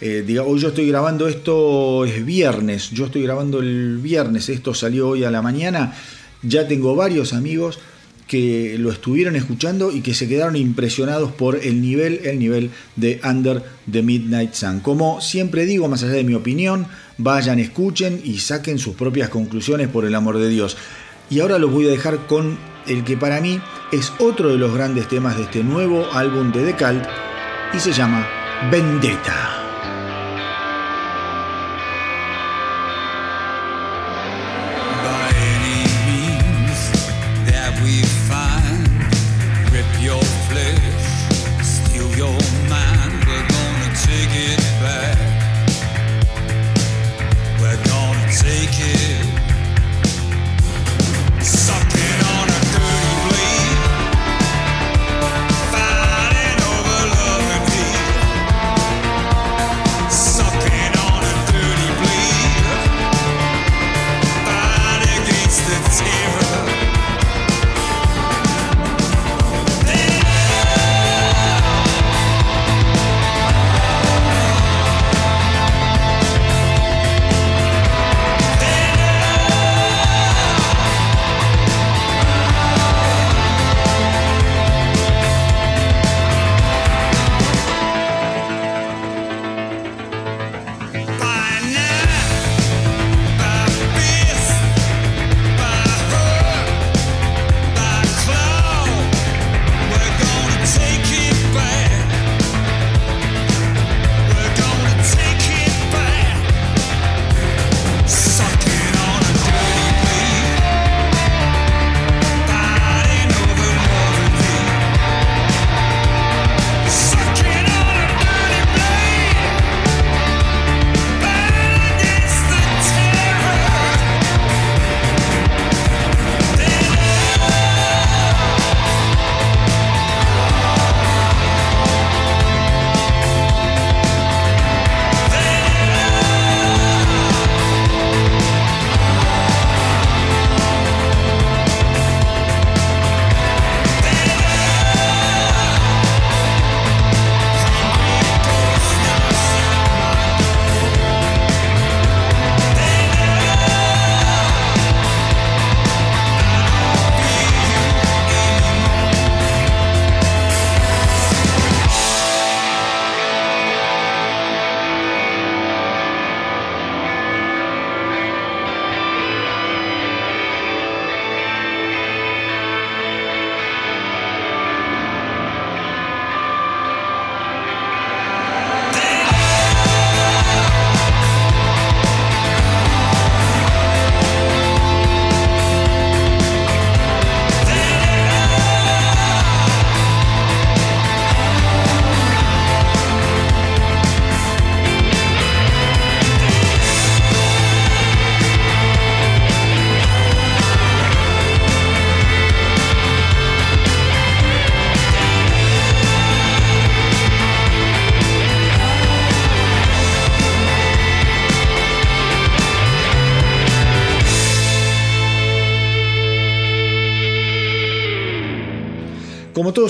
eh, 0.00 0.40
hoy 0.40 0.58
yo 0.58 0.68
estoy 0.68 0.88
grabando 0.88 1.28
esto 1.28 2.04
es 2.06 2.24
viernes, 2.24 2.90
yo 2.90 3.06
estoy 3.06 3.22
grabando 3.22 3.60
el 3.60 3.98
viernes, 3.98 4.48
esto 4.48 4.72
salió 4.72 5.10
hoy 5.10 5.24
a 5.24 5.30
la 5.30 5.42
mañana, 5.42 5.94
ya 6.42 6.66
tengo 6.66 6.94
varios 6.96 7.34
amigos 7.34 7.78
que 8.26 8.76
lo 8.78 8.90
estuvieron 8.90 9.36
escuchando 9.36 9.92
y 9.92 10.00
que 10.00 10.14
se 10.14 10.28
quedaron 10.28 10.56
impresionados 10.56 11.32
por 11.32 11.56
el 11.56 11.80
nivel, 11.80 12.20
el 12.24 12.38
nivel 12.38 12.70
de 12.96 13.20
Under 13.24 13.62
the 13.90 14.02
Midnight 14.02 14.54
Sun. 14.54 14.80
Como 14.80 15.20
siempre 15.20 15.64
digo, 15.64 15.88
más 15.88 16.02
allá 16.02 16.14
de 16.14 16.24
mi 16.24 16.34
opinión, 16.34 16.86
vayan, 17.18 17.58
escuchen 17.58 18.20
y 18.24 18.38
saquen 18.38 18.78
sus 18.78 18.96
propias 18.96 19.28
conclusiones 19.28 19.88
por 19.88 20.04
el 20.04 20.14
amor 20.14 20.38
de 20.38 20.48
Dios. 20.48 20.76
Y 21.30 21.40
ahora 21.40 21.58
los 21.58 21.72
voy 21.72 21.86
a 21.86 21.90
dejar 21.90 22.26
con 22.26 22.58
el 22.86 23.04
que 23.04 23.16
para 23.16 23.40
mí 23.40 23.60
es 23.92 24.12
otro 24.18 24.50
de 24.50 24.58
los 24.58 24.74
grandes 24.74 25.08
temas 25.08 25.36
de 25.36 25.44
este 25.44 25.62
nuevo 25.62 26.06
álbum 26.12 26.52
de 26.52 26.72
The 26.72 26.76
Cult 26.76 27.04
y 27.74 27.80
se 27.80 27.92
llama 27.92 28.26
Vendetta. 28.70 29.55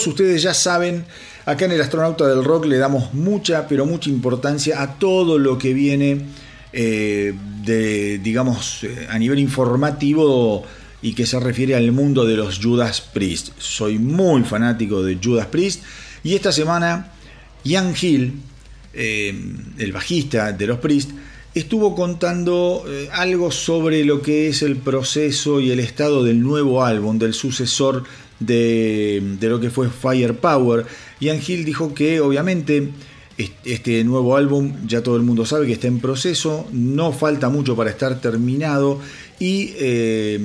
Ustedes 0.05 0.43
ya 0.43 0.53
saben, 0.53 1.05
acá 1.45 1.67
en 1.67 1.73
el 1.73 1.81
Astronauta 1.81 2.27
del 2.27 2.43
Rock 2.43 2.67
le 2.67 2.77
damos 2.77 3.15
mucha, 3.15 3.69
pero 3.69 3.87
mucha 3.87 4.11
importancia 4.11 4.83
a 4.83 4.99
todo 4.99 5.39
lo 5.39 5.59
que 5.59 5.73
viene 5.73 6.23
eh, 6.73 7.33
de, 7.65 8.19
digamos, 8.19 8.85
eh, 8.85 9.07
a 9.09 9.19
nivel 9.19 9.39
informativo 9.39 10.65
y 11.01 11.15
que 11.15 11.25
se 11.25 11.39
refiere 11.41 11.75
al 11.75 11.91
mundo 11.93 12.27
de 12.27 12.37
los 12.37 12.59
Judas 12.59 13.01
Priest. 13.01 13.51
Soy 13.59 13.99
muy 13.99 14.43
fanático 14.43 15.03
de 15.03 15.19
Judas 15.23 15.47
Priest 15.47 15.83
y 16.23 16.35
esta 16.35 16.53
semana 16.53 17.13
Ian 17.65 17.95
Hill, 17.99 18.35
eh, 18.93 19.35
el 19.79 19.93
bajista 19.93 20.53
de 20.53 20.67
los 20.67 20.79
Priest, 20.81 21.13
estuvo 21.55 21.95
contando 21.95 22.85
algo 23.13 23.51
sobre 23.51 24.05
lo 24.05 24.21
que 24.21 24.49
es 24.49 24.61
el 24.61 24.77
proceso 24.77 25.61
y 25.61 25.71
el 25.71 25.81
estado 25.81 26.23
del 26.23 26.43
nuevo 26.43 26.85
álbum, 26.85 27.19
del 27.19 27.33
sucesor 27.33 28.05
de, 28.41 29.37
lo 29.41 29.61
que 29.61 29.71
fue 29.71 29.89
Firepower. 29.89 30.87
Ian 31.21 31.41
Hill 31.47 31.65
dijo 31.65 31.95
que 31.95 32.21
obviamente 32.21 32.91
este 33.65 34.03
nuevo 34.05 34.37
álbum 34.37 34.75
ya 34.87 35.03
todo 35.03 35.17
el 35.17 35.23
mundo 35.23 35.45
sabe 35.45 35.67
que 35.67 35.75
está 35.75 35.89
en 35.89 36.01
proceso, 36.01 36.67
no 36.73 37.13
falta 37.13 37.51
mucho 37.51 37.77
para 37.77 37.91
estar 37.91 38.19
terminado 38.21 38.99
y 39.39 39.75
eh, 39.77 40.41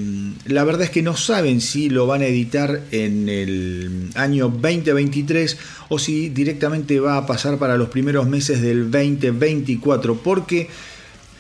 la 0.48 0.66
verdad 0.66 0.84
es 0.84 0.90
que 0.90 1.02
no 1.02 1.16
saben 1.16 1.62
si 1.62 1.90
lo 1.90 2.06
van 2.06 2.22
a 2.22 2.26
editar 2.26 2.82
en 2.92 3.30
el 3.30 4.10
año 4.16 4.50
2023 4.50 5.58
o 5.88 6.00
si 6.00 6.28
directamente 6.28 7.00
va 7.00 7.16
a 7.16 7.26
pasar 7.26 7.58
para 7.58 7.78
los 7.78 7.88
primeros 7.88 8.28
meses 8.28 8.62
del 8.62 8.92
2024 8.92 10.18
porque 10.18 10.68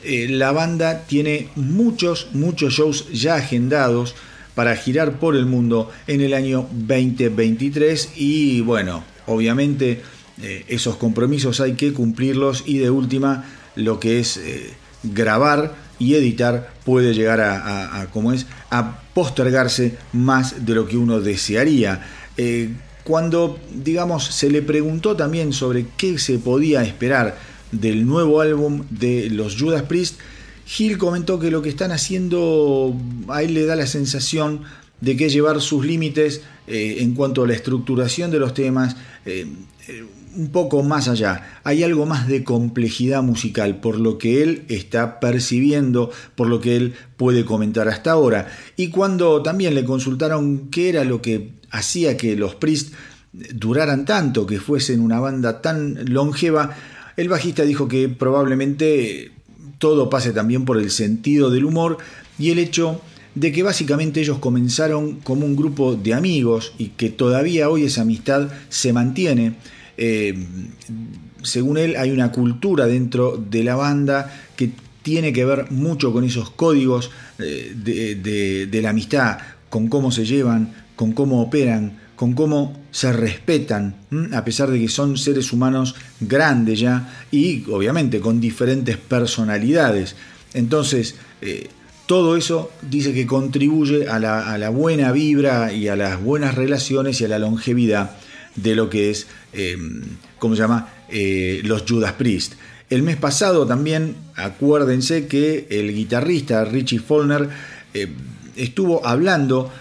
eh, 0.03 0.27
la 0.29 0.53
banda 0.53 1.03
tiene 1.05 1.49
muchos, 1.55 2.29
muchos 2.31 2.73
shows 2.73 3.09
ya 3.11 3.35
agendados 3.35 4.15
para 4.55 4.75
girar 4.75 5.19
por 5.19 5.35
el 5.35 5.45
mundo 5.45 5.89
en 6.07 6.21
el 6.21 6.33
año 6.33 6.67
2023 6.71 8.13
y 8.15 8.61
bueno, 8.61 9.03
obviamente 9.27 10.01
eh, 10.41 10.65
esos 10.67 10.95
compromisos 10.97 11.61
hay 11.61 11.73
que 11.73 11.93
cumplirlos 11.93 12.63
y 12.65 12.79
de 12.79 12.89
última 12.89 13.45
lo 13.75 13.99
que 13.99 14.19
es 14.19 14.37
eh, 14.37 14.73
grabar 15.03 15.75
y 15.99 16.15
editar 16.15 16.73
puede 16.83 17.13
llegar 17.13 17.41
a, 17.41 18.07
como 18.11 18.33
es 18.33 18.47
a 18.71 19.01
postergarse 19.13 19.97
más 20.13 20.65
de 20.65 20.73
lo 20.73 20.87
que 20.87 20.97
uno 20.97 21.19
desearía. 21.19 22.03
Eh, 22.37 22.69
cuando 23.03 23.59
digamos 23.71 24.25
se 24.25 24.49
le 24.49 24.61
preguntó 24.61 25.15
también 25.15 25.53
sobre 25.53 25.85
qué 25.97 26.17
se 26.17 26.39
podía 26.39 26.83
esperar 26.83 27.37
del 27.71 28.05
nuevo 28.05 28.41
álbum 28.41 28.83
de 28.89 29.29
los 29.29 29.59
Judas 29.59 29.83
Priest, 29.83 30.19
Gil 30.71 30.97
comentó 30.97 31.37
que 31.37 31.51
lo 31.51 31.61
que 31.61 31.67
están 31.67 31.91
haciendo 31.91 32.95
a 33.27 33.43
él 33.43 33.53
le 33.53 33.65
da 33.65 33.75
la 33.75 33.87
sensación 33.87 34.61
de 35.01 35.17
que 35.17 35.29
llevar 35.29 35.59
sus 35.59 35.85
límites 35.85 36.43
eh, 36.67 36.97
en 36.99 37.13
cuanto 37.13 37.43
a 37.43 37.47
la 37.47 37.53
estructuración 37.53 38.31
de 38.31 38.39
los 38.39 38.53
temas 38.53 38.95
un 40.35 40.49
poco 40.51 40.81
más 40.83 41.07
allá. 41.07 41.59
Hay 41.63 41.83
algo 41.83 42.05
más 42.05 42.27
de 42.27 42.43
complejidad 42.43 43.21
musical 43.21 43.79
por 43.81 43.99
lo 43.99 44.17
que 44.17 44.41
él 44.43 44.63
está 44.69 45.19
percibiendo, 45.19 46.09
por 46.35 46.47
lo 46.47 46.61
que 46.61 46.77
él 46.77 46.93
puede 47.17 47.45
comentar 47.45 47.87
hasta 47.87 48.11
ahora. 48.11 48.47
Y 48.77 48.89
cuando 48.89 49.41
también 49.41 49.75
le 49.75 49.83
consultaron 49.83 50.69
qué 50.69 50.89
era 50.89 51.03
lo 51.03 51.21
que 51.21 51.51
hacía 51.69 52.17
que 52.17 52.35
los 52.35 52.55
Priest 52.55 52.93
duraran 53.33 54.05
tanto, 54.05 54.45
que 54.45 54.59
fuesen 54.59 55.01
una 55.01 55.19
banda 55.19 55.61
tan 55.61 56.13
longeva, 56.13 56.75
el 57.17 57.29
bajista 57.29 57.63
dijo 57.63 57.87
que 57.87 58.07
probablemente 58.09 59.31
todo 59.81 60.11
pase 60.11 60.31
también 60.31 60.63
por 60.63 60.77
el 60.77 60.91
sentido 60.91 61.49
del 61.49 61.65
humor 61.65 61.97
y 62.37 62.51
el 62.51 62.59
hecho 62.59 63.01
de 63.33 63.51
que 63.51 63.63
básicamente 63.63 64.21
ellos 64.21 64.37
comenzaron 64.37 65.15
como 65.21 65.43
un 65.43 65.55
grupo 65.55 65.95
de 65.95 66.13
amigos 66.13 66.73
y 66.77 66.89
que 66.89 67.09
todavía 67.09 67.67
hoy 67.67 67.85
esa 67.85 68.03
amistad 68.03 68.49
se 68.69 68.93
mantiene. 68.93 69.55
Eh, 69.97 70.37
según 71.41 71.79
él, 71.79 71.95
hay 71.97 72.11
una 72.11 72.31
cultura 72.31 72.85
dentro 72.85 73.37
de 73.37 73.63
la 73.63 73.75
banda 73.75 74.31
que 74.55 74.71
tiene 75.01 75.33
que 75.33 75.45
ver 75.45 75.71
mucho 75.71 76.13
con 76.13 76.25
esos 76.25 76.51
códigos 76.51 77.09
eh, 77.39 77.73
de, 78.69 78.81
la 78.83 78.91
amistad, 78.91 79.39
con 79.71 79.87
cómo 79.87 80.11
se 80.11 80.25
llevan, 80.25 80.73
con 80.95 81.13
cómo 81.13 81.41
operan, 81.41 81.97
con 82.15 82.33
cómo 82.33 82.80
se 82.91 83.13
respetan, 83.13 83.95
a 84.33 84.43
pesar 84.43 84.69
de 84.69 84.79
que 84.79 84.89
son 84.89 85.17
seres 85.17 85.53
humanos 85.53 85.95
grandes 86.19 86.79
ya 86.79 87.25
y 87.31 87.63
obviamente 87.71 88.19
con 88.19 88.39
diferentes 88.41 88.97
personalidades. 88.97 90.15
Entonces, 90.53 91.15
eh, 91.41 91.69
todo 92.05 92.35
eso 92.35 92.71
dice 92.81 93.13
que 93.13 93.25
contribuye 93.25 94.09
a 94.09 94.19
la, 94.19 94.69
buena 94.69 95.13
vibra 95.13 95.71
y 95.71 95.87
a 95.87 95.95
las 95.95 96.21
buenas 96.21 96.55
relaciones 96.55 97.21
y 97.21 97.25
a 97.25 97.29
la 97.29 97.39
longevidad 97.39 98.17
de 98.55 98.75
lo 98.75 98.89
que 98.89 99.09
es, 99.09 99.27
eh, 99.53 99.77
¿cómo 100.37 100.55
se 100.55 100.61
llama?, 100.61 100.89
eh, 101.07 101.61
los 101.63 101.83
Judas 101.87 102.13
Priest. 102.13 102.55
El 102.89 103.03
mes 103.03 103.15
pasado 103.15 103.65
también, 103.65 104.15
acuérdense 104.35 105.27
que 105.27 105.67
el 105.69 105.95
guitarrista 105.95 106.65
Richie 106.65 106.99
Follner 106.99 107.47
eh, 107.93 108.07
estuvo 108.57 109.07
hablando 109.07 109.71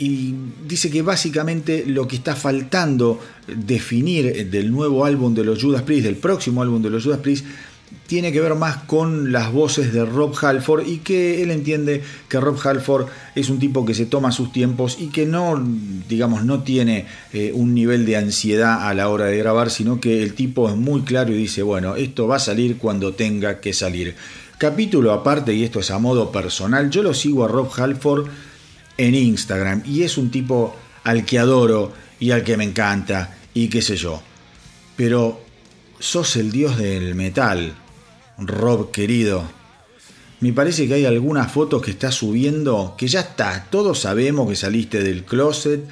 y 0.00 0.34
dice 0.66 0.90
que 0.90 1.02
básicamente 1.02 1.84
lo 1.86 2.08
que 2.08 2.16
está 2.16 2.34
faltando 2.34 3.20
definir 3.46 4.50
del 4.50 4.72
nuevo 4.72 5.04
álbum 5.04 5.34
de 5.34 5.44
los 5.44 5.62
Judas 5.62 5.82
Priest, 5.82 6.06
del 6.06 6.16
próximo 6.16 6.62
álbum 6.62 6.80
de 6.80 6.88
los 6.88 7.04
Judas 7.04 7.18
Priest, 7.18 7.44
tiene 8.06 8.32
que 8.32 8.40
ver 8.40 8.54
más 8.54 8.78
con 8.84 9.30
las 9.30 9.52
voces 9.52 9.92
de 9.92 10.06
Rob 10.06 10.34
Halford 10.40 10.86
y 10.86 10.98
que 10.98 11.42
él 11.42 11.50
entiende 11.50 12.02
que 12.30 12.40
Rob 12.40 12.58
Halford 12.64 13.08
es 13.34 13.50
un 13.50 13.58
tipo 13.58 13.84
que 13.84 13.92
se 13.92 14.06
toma 14.06 14.32
sus 14.32 14.52
tiempos 14.52 14.96
y 14.98 15.08
que 15.08 15.26
no, 15.26 15.62
digamos, 16.08 16.46
no 16.46 16.62
tiene 16.62 17.04
eh, 17.34 17.52
un 17.54 17.74
nivel 17.74 18.06
de 18.06 18.16
ansiedad 18.16 18.88
a 18.88 18.94
la 18.94 19.10
hora 19.10 19.26
de 19.26 19.36
grabar, 19.36 19.70
sino 19.70 20.00
que 20.00 20.22
el 20.22 20.32
tipo 20.32 20.70
es 20.70 20.76
muy 20.76 21.02
claro 21.02 21.34
y 21.34 21.36
dice, 21.36 21.62
bueno, 21.62 21.94
esto 21.96 22.26
va 22.26 22.36
a 22.36 22.40
salir 22.40 22.78
cuando 22.78 23.12
tenga 23.12 23.60
que 23.60 23.74
salir. 23.74 24.14
Capítulo 24.56 25.12
aparte, 25.12 25.52
y 25.52 25.62
esto 25.62 25.80
es 25.80 25.90
a 25.90 25.98
modo 25.98 26.32
personal, 26.32 26.88
yo 26.88 27.02
lo 27.02 27.12
sigo 27.12 27.44
a 27.44 27.48
Rob 27.48 27.70
Halford 27.76 28.28
en 29.00 29.14
Instagram 29.14 29.82
y 29.86 30.02
es 30.02 30.18
un 30.18 30.30
tipo 30.30 30.76
al 31.04 31.24
que 31.24 31.38
adoro 31.38 31.92
y 32.18 32.32
al 32.32 32.44
que 32.44 32.58
me 32.58 32.64
encanta 32.64 33.38
y 33.54 33.68
qué 33.68 33.80
sé 33.80 33.96
yo. 33.96 34.22
Pero 34.94 35.40
sos 35.98 36.36
el 36.36 36.52
dios 36.52 36.76
del 36.76 37.14
metal, 37.14 37.74
Rob 38.38 38.90
querido. 38.90 39.42
Me 40.40 40.52
parece 40.52 40.86
que 40.86 40.94
hay 40.94 41.06
algunas 41.06 41.50
fotos 41.50 41.82
que 41.82 41.90
está 41.90 42.12
subiendo 42.12 42.94
que 42.98 43.08
ya 43.08 43.20
está, 43.20 43.66
todos 43.70 44.00
sabemos 44.00 44.48
que 44.48 44.56
saliste 44.56 45.02
del 45.02 45.24
closet, 45.24 45.82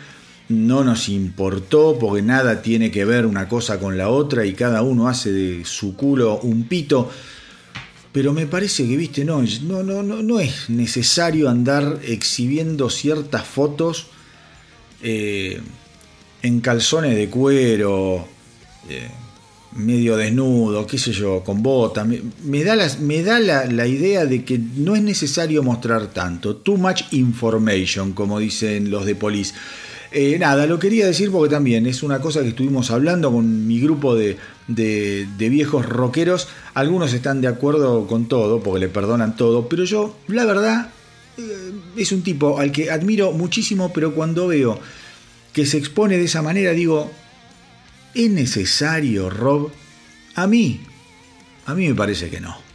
no 0.50 0.84
nos 0.84 1.08
importó 1.08 1.98
porque 1.98 2.22
nada 2.22 2.60
tiene 2.60 2.90
que 2.90 3.06
ver 3.06 3.24
una 3.24 3.48
cosa 3.48 3.78
con 3.78 3.96
la 3.96 4.10
otra 4.10 4.44
y 4.44 4.52
cada 4.52 4.82
uno 4.82 5.08
hace 5.08 5.32
de 5.32 5.64
su 5.64 5.96
culo 5.96 6.40
un 6.42 6.64
pito. 6.64 7.10
Pero 8.12 8.32
me 8.32 8.46
parece 8.46 8.86
que, 8.86 8.96
viste, 8.96 9.24
no, 9.24 9.42
no, 9.62 9.82
no, 9.82 10.02
no, 10.02 10.40
es 10.40 10.70
necesario 10.70 11.48
andar 11.48 12.00
exhibiendo 12.04 12.88
ciertas 12.90 13.44
fotos 13.44 14.06
eh, 15.02 15.60
en 16.42 16.60
calzones 16.60 17.14
de 17.16 17.28
cuero. 17.28 18.26
Eh, 18.88 19.08
medio 19.78 20.16
desnudo, 20.16 20.86
qué 20.86 20.98
sé 20.98 21.12
yo, 21.12 21.42
con 21.44 21.62
bota. 21.62 22.04
Me, 22.04 22.64
da, 22.64 22.76
me 23.00 23.22
da 23.22 23.38
la, 23.38 23.86
idea 23.86 24.26
de 24.26 24.44
que 24.44 24.58
no 24.58 24.96
es 24.96 25.02
necesario 25.02 25.62
mostrar 25.62 26.08
tanto. 26.08 26.56
Too 26.56 26.76
much 26.76 27.02
information, 27.12 28.12
como 28.12 28.38
dicen 28.38 28.90
los 28.90 29.06
de 29.06 29.14
Police. 29.14 29.54
Eh, 30.10 30.38
nada, 30.38 30.66
lo 30.66 30.78
quería 30.78 31.06
decir 31.06 31.30
porque 31.30 31.50
también 31.50 31.86
es 31.86 32.02
una 32.02 32.20
cosa 32.20 32.42
que 32.42 32.48
estuvimos 32.48 32.90
hablando 32.90 33.30
con 33.30 33.66
mi 33.66 33.80
grupo 33.80 34.14
de, 34.14 34.36
viejos 35.36 35.86
rockeros. 35.86 36.48
Algunos 36.74 37.12
están 37.12 37.40
de 37.40 37.48
acuerdo 37.48 38.06
con 38.06 38.26
todo, 38.26 38.62
porque 38.62 38.80
le 38.80 38.88
perdonan 38.88 39.36
todo, 39.36 39.68
pero 39.68 39.84
yo, 39.84 40.16
la 40.28 40.44
verdad, 40.44 40.90
eh, 41.36 41.72
es 41.96 42.12
un 42.12 42.22
tipo 42.22 42.58
al 42.58 42.72
que 42.72 42.90
admiro 42.90 43.32
muchísimo, 43.32 43.92
pero 43.92 44.14
cuando 44.14 44.48
veo 44.48 44.78
que 45.52 45.66
se 45.66 45.78
expone 45.78 46.16
de 46.16 46.24
esa 46.24 46.42
manera, 46.42 46.72
digo, 46.72 47.10
¿Es 48.14 48.30
necesario, 48.30 49.30
Rob? 49.30 49.70
A 50.34 50.46
mí, 50.46 50.80
a 51.66 51.74
mí 51.74 51.86
me 51.88 51.94
parece 51.94 52.30
que 52.30 52.40
no. 52.40 52.67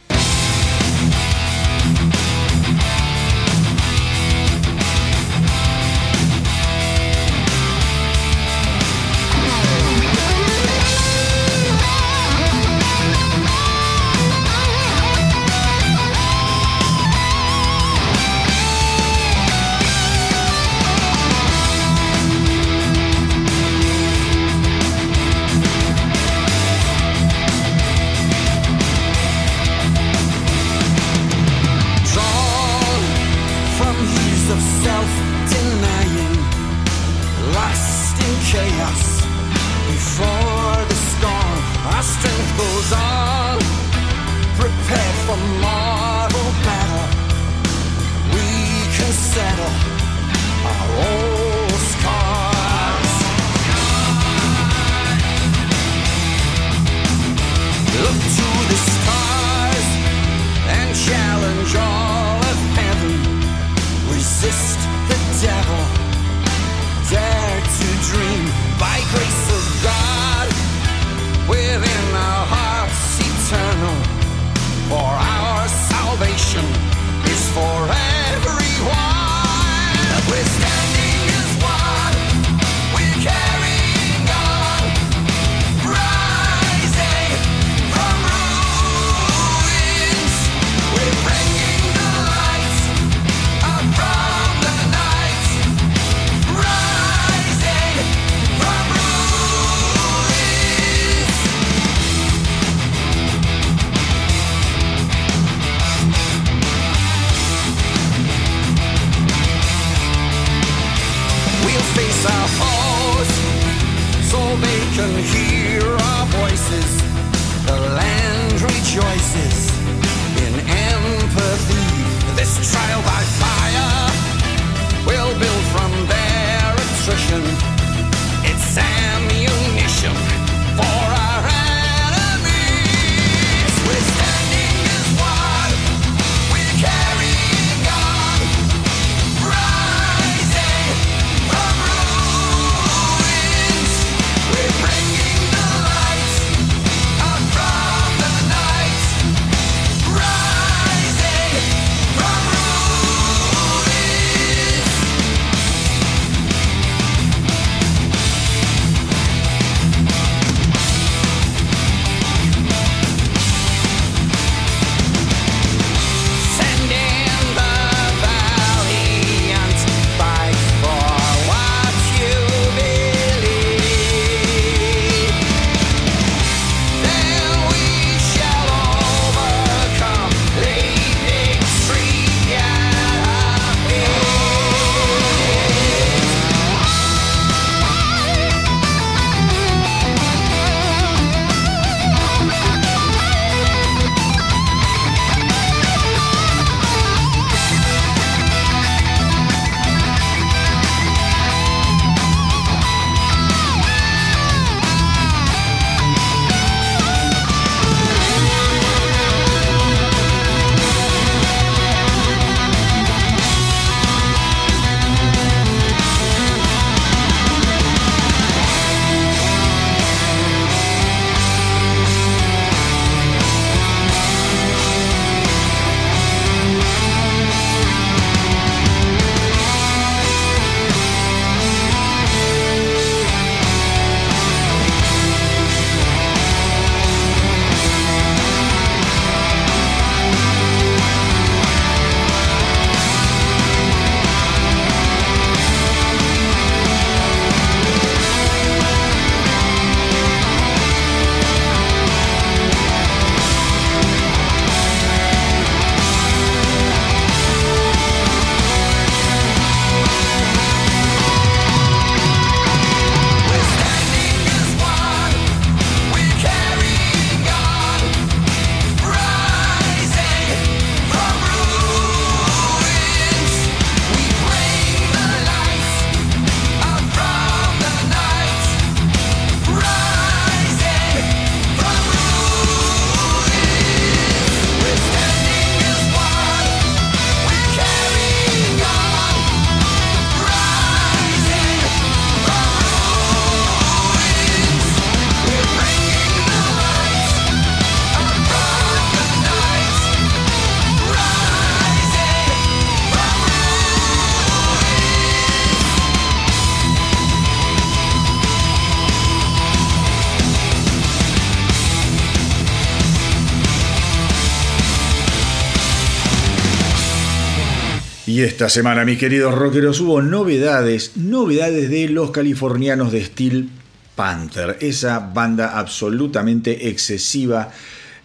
Esta 318.44 318.68
semana, 318.68 319.06
mis 319.06 319.18
queridos 319.18 319.54
rockeros, 319.54 320.00
hubo 320.02 320.20
novedades, 320.20 321.16
novedades 321.16 321.88
de 321.88 322.10
los 322.10 322.30
californianos 322.30 323.10
de 323.10 323.24
Steel 323.24 323.70
Panther, 324.14 324.76
esa 324.80 325.18
banda 325.18 325.78
absolutamente 325.78 326.90
excesiva, 326.90 327.72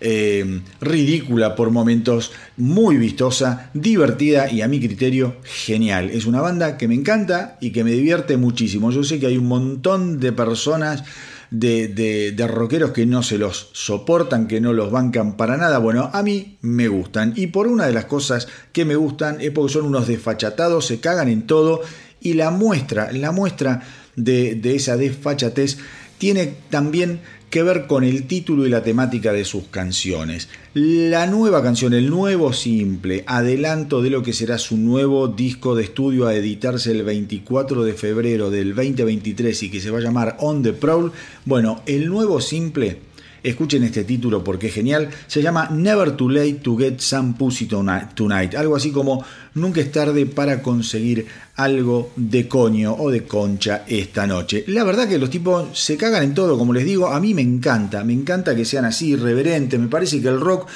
eh, 0.02 0.62
ridícula 0.82 1.56
por 1.56 1.72
momentos, 1.72 2.34
muy 2.58 2.98
vistosa, 2.98 3.70
divertida 3.74 4.52
y 4.52 4.62
a 4.62 4.68
mi 4.68 4.82
criterio 4.82 5.38
genial. 5.44 6.10
Es 6.10 6.26
una 6.26 6.42
banda 6.42 6.78
que 6.78 6.90
me 6.90 6.96
encanta 6.96 7.58
y 7.62 7.72
que 7.72 7.86
me 7.86 7.92
divierte 7.92 8.36
muchísimo. 8.36 8.92
Yo 8.92 9.06
sé 9.06 9.22
que 9.22 9.28
hay 9.28 9.38
un 9.38 9.48
montón 9.48 10.20
de 10.20 10.34
personas 10.34 11.06
de, 11.52 12.34
de, 12.36 12.48
rockeros 12.48 12.92
que 12.92 13.06
no 13.06 13.24
se 13.24 13.38
los 13.38 13.70
soportan, 13.74 14.48
que 14.48 14.62
no 14.62 14.74
los 14.74 14.92
bancan 14.92 15.36
para 15.38 15.58
nada. 15.58 15.80
Bueno, 15.80 16.10
a 16.14 16.24
mí 16.24 16.58
me 16.62 16.88
gustan. 16.88 17.34
Y 17.36 17.48
por 17.48 17.68
una 17.68 17.88
de 17.88 17.94
las 17.94 18.06
cosas 18.06 18.48
que 18.72 18.86
me 18.86 18.96
gustan 18.96 19.42
es 19.42 19.52
porque 19.52 19.74
son 19.74 19.86
unos 19.86 20.08
desfachatados, 20.08 20.86
se 20.86 21.00
cagan 21.00 21.30
en 21.30 21.48
todo. 21.48 21.82
Y 22.22 22.34
la 22.34 22.52
muestra, 22.52 23.12
la 23.12 23.32
muestra 23.32 23.82
de, 24.16 24.56
de 24.56 24.76
esa 24.76 24.98
desfachatez 24.98 25.78
tiene 26.18 26.54
también 26.70 27.22
que 27.50 27.64
ver 27.64 27.88
con 27.88 28.04
el 28.04 28.28
título 28.28 28.66
y 28.66 28.70
la 28.70 28.84
temática 28.84 29.34
de 29.34 29.46
sus 29.46 29.66
canciones. 29.66 30.50
La 30.74 31.26
nueva 31.26 31.64
canción, 31.64 31.94
el 31.94 32.10
nuevo 32.10 32.54
simple, 32.54 33.24
adelanto 33.26 34.02
de 34.02 34.12
lo 34.12 34.22
que 34.22 34.34
será 34.34 34.58
su 34.58 34.78
nuevo 34.78 35.28
disco 35.28 35.76
de 35.76 35.84
estudio 35.84 36.28
a 36.28 36.36
editarse 36.36 36.92
el 36.92 37.04
24 37.04 37.84
de 37.84 37.94
febrero 37.94 38.52
del 38.52 38.76
2023 38.76 39.64
y 39.64 39.72
que 39.72 39.82
se 39.82 39.90
va 39.92 39.98
a 39.98 40.02
llamar 40.02 40.38
On 40.40 40.62
the 40.62 40.74
Prowl. 40.74 41.12
Bueno, 41.46 41.82
el 41.86 42.08
nuevo 42.08 42.40
simple 42.40 43.00
Escuchen 43.44 43.84
este 43.84 44.04
título 44.04 44.44
porque 44.44 44.68
es 44.68 44.74
genial. 44.74 45.10
Se 45.28 45.42
llama 45.42 45.70
Never 45.72 46.12
Too 46.12 46.30
Late 46.30 46.54
to 46.56 46.78
Get 46.78 47.00
Some 47.00 47.36
Pussy 47.38 47.66
Tonight. 47.66 48.56
Algo 48.56 48.76
así 48.76 48.92
como 48.92 49.24
Nunca 49.56 49.82
es 49.82 49.92
tarde 49.92 50.26
para 50.26 50.62
conseguir 50.62 51.26
algo 51.56 52.12
de 52.16 52.48
coño 52.48 52.94
o 52.94 53.10
de 53.10 53.24
concha 53.24 53.84
esta 53.88 54.28
noche. 54.28 54.64
La 54.68 54.84
verdad 54.84 55.08
que 55.08 55.18
los 55.18 55.30
tipos 55.30 55.78
se 55.78 55.98
cagan 55.98 56.24
en 56.24 56.34
todo, 56.34 56.58
como 56.58 56.74
les 56.74 56.86
digo. 56.86 57.08
A 57.08 57.20
mí 57.20 57.34
me 57.34 57.42
encanta, 57.42 58.04
me 58.04 58.14
encanta 58.14 58.56
que 58.56 58.64
sean 58.64 58.86
así, 58.86 59.10
irreverentes. 59.12 59.80
Me 59.80 59.88
parece 59.88 60.22
que 60.22 60.28
el 60.28 60.40
rock... 60.40 60.68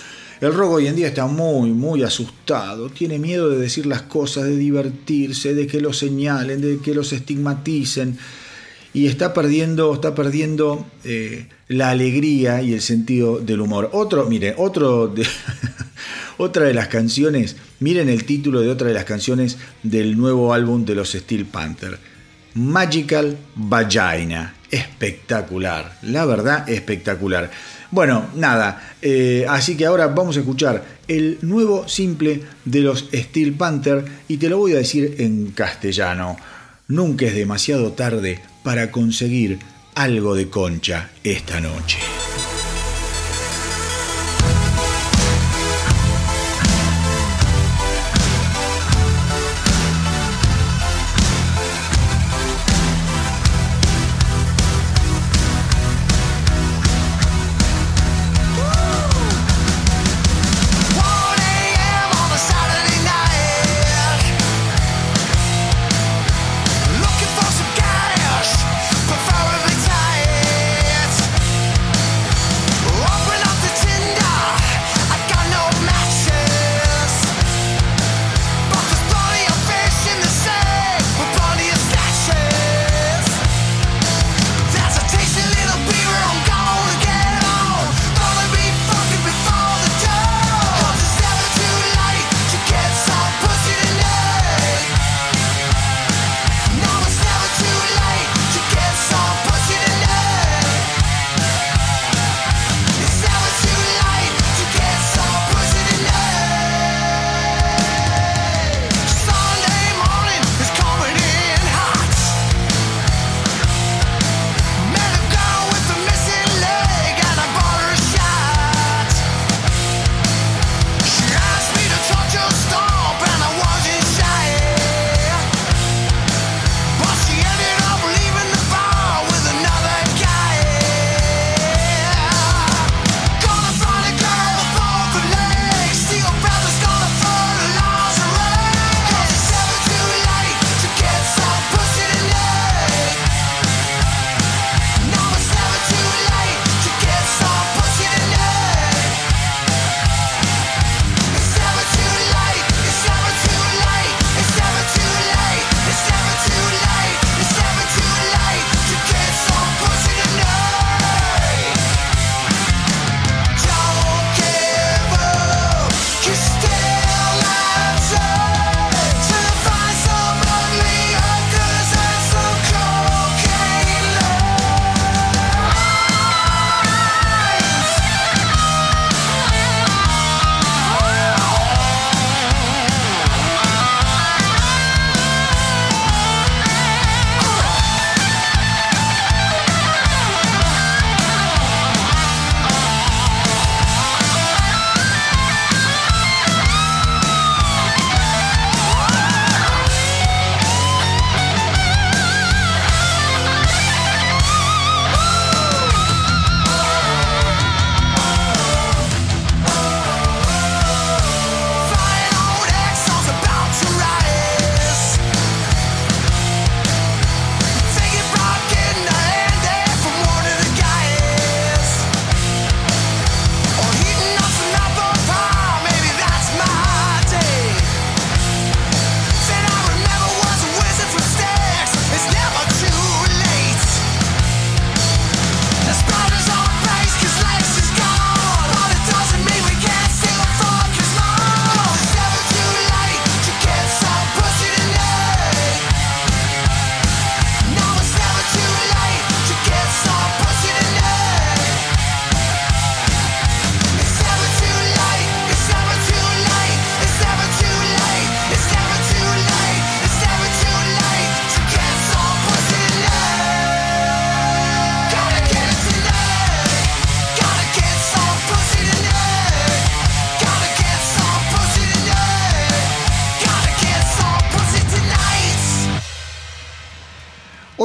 El 0.41 0.53
rock 0.53 0.72
hoy 0.72 0.88
en 0.88 0.95
día 0.97 1.07
está 1.07 1.26
muy, 1.26 1.72
muy 1.72 2.03
asustado, 2.03 2.89
tiene 2.89 3.18
miedo 3.18 3.49
de 3.49 3.59
decir 3.59 3.86
las 3.86 4.01
cosas, 4.01 4.43
de 4.43 4.57
divertirse, 4.57 5.53
de 5.53 5.68
que 5.68 5.80
lo 5.80 5.93
señalen, 5.93 6.59
de 6.59 6.80
que 6.80 6.93
los 6.93 7.14
estigmaticen 7.14 8.18
y 8.94 9.08
está 9.08 9.34
perdiendo, 9.34 9.94
está 9.94 10.14
perdiendo 10.14 10.86
eh, 11.04 11.48
la 11.68 11.89
alegría 11.89 12.62
y 12.62 12.74
el 12.74 12.82
sentido 12.82 13.39
del 13.39 13.62
humor. 13.62 13.89
Otro, 13.91 14.28
mire, 14.30 14.54
otro 14.58 15.14
otra 16.38 16.66
de 16.66 16.74
las 16.74 16.88
canciones, 16.88 17.56
miren 17.80 18.08
el 18.08 18.26
título 18.26 18.62
de 18.62 18.70
otra 18.70 18.88
de 18.88 18.94
las 18.94 19.06
canciones 19.06 19.58
del 19.82 20.18
nuevo 20.18 20.54
álbum 20.54 20.86
de 20.86 20.96
los 20.96 21.12
Steel 21.12 21.46
Panther. 21.46 21.98
Magical 22.56 23.36
Vagina. 23.56 24.56
Espectacular, 24.70 26.00
la 26.02 26.26
verdad 26.26 26.68
espectacular. 26.68 27.52
Bueno, 27.91 28.28
nada, 28.36 28.96
eh, 29.04 29.46
así 29.48 29.78
que 29.78 29.86
ahora 29.86 30.08
vamos 30.08 30.36
a 30.36 30.39
escuchar 30.39 30.84
el 31.08 31.38
nuevo 31.44 31.88
simple 31.88 32.41
de 32.66 32.80
los 32.80 33.08
Steel 33.14 33.54
Panther 33.54 34.04
y 34.28 34.38
te 34.38 34.50
lo 34.50 34.58
voy 34.58 34.74
a 34.74 34.78
decir 34.78 35.16
en 35.20 35.52
castellano. 35.52 36.38
Nunca 36.88 37.28
es 37.28 37.36
demasiado 37.36 37.91
tarde 37.91 38.41
para 38.64 38.91
conseguir 38.91 39.59
algo 39.95 40.36
de 40.36 40.49
concha 40.49 41.09
esta 41.24 41.59
noche. 41.59 42.22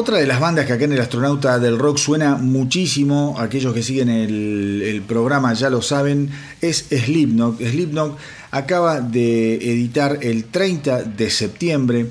Otra 0.09 0.21
de 0.21 0.27
las 0.27 0.41
bandas 0.41 0.65
que 0.65 0.73
acá 0.73 0.87
en 0.87 0.93
el 0.95 1.03
Astronauta 1.03 1.59
del 1.59 1.79
Rock 1.79 1.99
suena 1.99 2.37
muchísimo, 2.37 3.37
aquellos 3.39 3.75
que 3.75 3.83
siguen 3.83 4.09
el, 4.09 5.03
programa 5.07 5.53
ya 5.53 5.69
lo 5.69 5.83
saben, 5.83 6.31
es 6.63 6.87
Slipknot. 6.89 7.61
Slipknot 7.61 8.17
acaba 8.51 9.03
de 9.03 9.57
editar 9.57 10.19
el 10.23 10.47
30 10.47 11.03
de 11.03 11.29
septiembre 11.29 12.07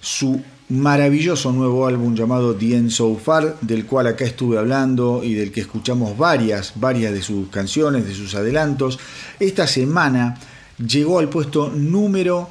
su 0.00 0.40
maravilloso 0.70 1.52
nuevo 1.52 1.86
álbum 1.86 2.14
llamado 2.14 2.56
The 2.56 2.74
End 2.74 2.90
So 2.90 3.14
Far, 3.16 3.58
del 3.60 3.84
cual 3.84 4.06
acá 4.06 4.24
estuve 4.24 4.56
hablando 4.56 5.22
y 5.22 5.34
del 5.34 5.52
que 5.52 5.60
escuchamos 5.60 6.16
varias, 6.16 6.72
varias 6.76 7.12
de 7.12 7.20
sus 7.20 7.50
canciones, 7.50 8.06
de 8.06 8.14
sus 8.14 8.34
adelantos. 8.34 8.98
Esta 9.38 9.66
semana 9.66 10.38
llegó 10.78 11.18
al 11.18 11.28
puesto 11.28 11.68
número 11.68 12.48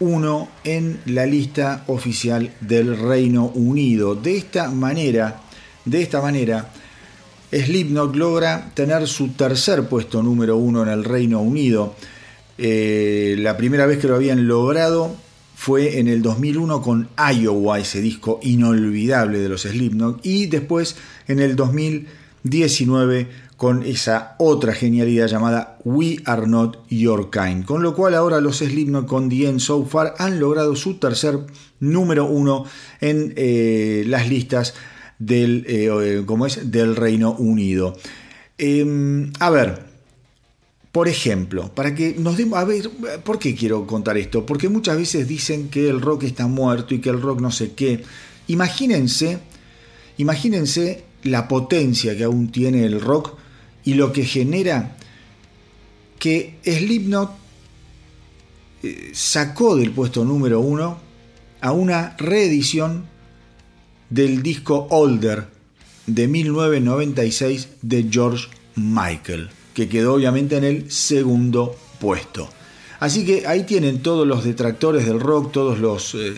uno 0.00 0.48
en 0.64 1.00
la 1.06 1.26
lista 1.26 1.84
oficial 1.86 2.52
del 2.60 2.96
Reino 2.96 3.46
Unido. 3.54 4.14
De 4.14 4.36
esta 4.36 4.70
manera, 4.70 5.42
de 5.84 6.02
esta 6.02 6.20
manera, 6.20 6.72
Slipknot 7.52 8.16
logra 8.16 8.70
tener 8.74 9.06
su 9.06 9.28
tercer 9.28 9.88
puesto 9.88 10.22
número 10.22 10.56
uno 10.56 10.82
en 10.82 10.88
el 10.88 11.04
Reino 11.04 11.40
Unido. 11.40 11.94
Eh, 12.58 13.36
la 13.38 13.56
primera 13.56 13.86
vez 13.86 13.98
que 13.98 14.08
lo 14.08 14.16
habían 14.16 14.46
logrado 14.46 15.14
fue 15.54 15.98
en 15.98 16.08
el 16.08 16.22
2001 16.22 16.82
con 16.82 17.08
Iowa, 17.16 17.78
ese 17.78 18.00
disco 18.00 18.40
inolvidable 18.42 19.38
de 19.38 19.48
los 19.48 19.62
Slipknot, 19.62 20.24
y 20.24 20.46
después 20.46 20.96
en 21.28 21.38
el 21.40 21.56
2019 21.56 23.28
con 23.64 23.82
esa 23.82 24.36
otra 24.36 24.74
genialidad 24.74 25.26
llamada 25.26 25.78
We 25.84 26.18
Are 26.26 26.46
Not 26.46 26.86
Your 26.90 27.30
Kind. 27.30 27.64
Con 27.64 27.82
lo 27.82 27.94
cual 27.94 28.14
ahora 28.14 28.38
los 28.42 28.58
Slipknot 28.58 29.06
con 29.06 29.30
The 29.30 29.58
So 29.58 29.86
Far 29.86 30.14
han 30.18 30.38
logrado 30.38 30.76
su 30.76 30.98
tercer 30.98 31.38
número 31.80 32.26
uno 32.26 32.66
en 33.00 33.32
eh, 33.36 34.04
las 34.06 34.28
listas 34.28 34.74
del, 35.18 35.64
eh, 35.66 36.22
es, 36.46 36.70
del 36.70 36.94
Reino 36.94 37.32
Unido. 37.32 37.96
Em, 38.58 39.32
a 39.40 39.48
ver, 39.48 39.86
por 40.92 41.08
ejemplo, 41.08 41.74
para 41.74 41.94
que 41.94 42.16
nos 42.18 42.36
demos... 42.36 42.58
A 42.58 42.64
ver, 42.64 42.90
¿por 43.24 43.38
qué 43.38 43.54
quiero 43.54 43.86
contar 43.86 44.18
esto? 44.18 44.44
Porque 44.44 44.68
muchas 44.68 44.98
veces 44.98 45.26
dicen 45.26 45.70
que 45.70 45.88
el 45.88 46.02
rock 46.02 46.24
está 46.24 46.46
muerto 46.46 46.94
y 46.94 47.00
que 47.00 47.08
el 47.08 47.22
rock 47.22 47.40
no 47.40 47.50
sé 47.50 47.72
qué. 47.72 48.04
Imagínense, 48.46 49.38
imagínense 50.18 51.04
la 51.22 51.48
potencia 51.48 52.14
que 52.14 52.24
aún 52.24 52.52
tiene 52.52 52.84
el 52.84 53.00
rock 53.00 53.42
y 53.84 53.94
lo 53.94 54.12
que 54.12 54.24
genera 54.24 54.96
que 56.18 56.58
Slipknot 56.64 57.30
eh, 58.82 59.10
sacó 59.12 59.76
del 59.76 59.90
puesto 59.90 60.24
número 60.24 60.60
uno 60.60 60.98
a 61.60 61.72
una 61.72 62.16
reedición 62.18 63.04
del 64.10 64.42
disco 64.42 64.86
Older 64.90 65.46
de 66.06 66.28
1996 66.28 67.68
de 67.82 68.06
George 68.10 68.48
Michael, 68.76 69.50
que 69.72 69.88
quedó 69.88 70.14
obviamente 70.14 70.56
en 70.56 70.64
el 70.64 70.90
segundo 70.90 71.76
puesto. 71.98 72.48
Así 73.00 73.24
que 73.24 73.46
ahí 73.46 73.64
tienen 73.64 74.00
todos 74.00 74.26
los 74.26 74.44
detractores 74.44 75.06
del 75.06 75.20
rock, 75.20 75.52
todos 75.52 75.78
los, 75.78 76.14
eh, 76.14 76.34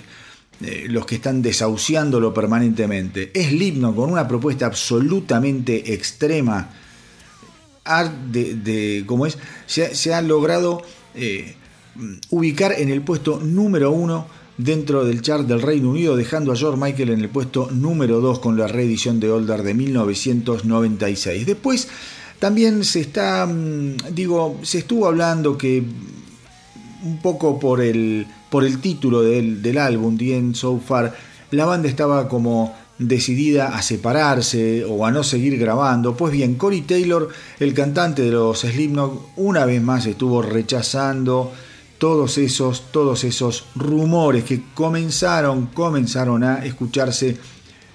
eh, 0.62 0.86
los 0.88 1.06
que 1.06 1.16
están 1.16 1.42
desahuciándolo 1.42 2.32
permanentemente. 2.32 3.30
Slipknot 3.34 3.94
con 3.94 4.10
una 4.10 4.26
propuesta 4.26 4.66
absolutamente 4.66 5.92
extrema 5.94 6.70
de, 8.30 9.04
como 9.06 9.26
es, 9.26 9.38
se, 9.66 10.14
ha 10.14 10.22
logrado 10.22 10.82
eh, 11.14 11.54
ubicar 12.30 12.72
en 12.78 12.88
el 12.88 13.02
puesto 13.02 13.40
número 13.40 13.90
uno 13.90 14.26
dentro 14.58 15.04
del 15.04 15.22
chart 15.22 15.46
del 15.46 15.62
Reino 15.62 15.90
Unido, 15.90 16.16
dejando 16.16 16.52
a 16.52 16.56
George 16.56 16.80
Michael 16.82 17.10
en 17.10 17.20
el 17.20 17.28
puesto 17.28 17.68
número 17.70 18.20
2 18.20 18.38
con 18.38 18.56
la 18.56 18.66
reedición 18.66 19.20
de 19.20 19.30
Older 19.30 19.62
de 19.62 19.74
1996. 19.74 21.46
Después 21.46 21.88
también 22.38 22.84
se 22.84 23.00
está, 23.00 23.46
mm, 23.46 24.14
digo, 24.14 24.58
se 24.62 24.78
estuvo 24.78 25.06
hablando 25.06 25.56
que 25.56 25.82
un 27.04 27.18
poco 27.22 27.58
por 27.60 27.80
el, 27.80 28.26
por 28.50 28.64
el 28.64 28.80
título 28.80 29.22
del, 29.22 29.62
del 29.62 29.78
álbum, 29.78 30.16
The 30.16 30.36
End 30.36 30.54
So 30.54 30.78
Far, 30.78 31.14
la 31.50 31.64
banda 31.64 31.88
estaba 31.88 32.28
como 32.28 32.74
decidida 32.98 33.76
a 33.76 33.82
separarse 33.82 34.84
o 34.84 35.04
a 35.04 35.10
no 35.10 35.22
seguir 35.22 35.58
grabando. 35.58 36.16
Pues 36.16 36.32
bien, 36.32 36.54
Corey 36.54 36.82
Taylor, 36.82 37.28
el 37.60 37.74
cantante 37.74 38.22
de 38.22 38.30
los 38.30 38.60
Slipknot, 38.60 39.30
una 39.36 39.64
vez 39.64 39.82
más 39.82 40.06
estuvo 40.06 40.42
rechazando 40.42 41.52
todos 41.98 42.38
esos, 42.38 42.90
todos 42.90 43.24
esos 43.24 43.66
rumores 43.74 44.44
que 44.44 44.62
comenzaron, 44.74 45.66
comenzaron 45.66 46.44
a 46.44 46.64
escucharse 46.64 47.36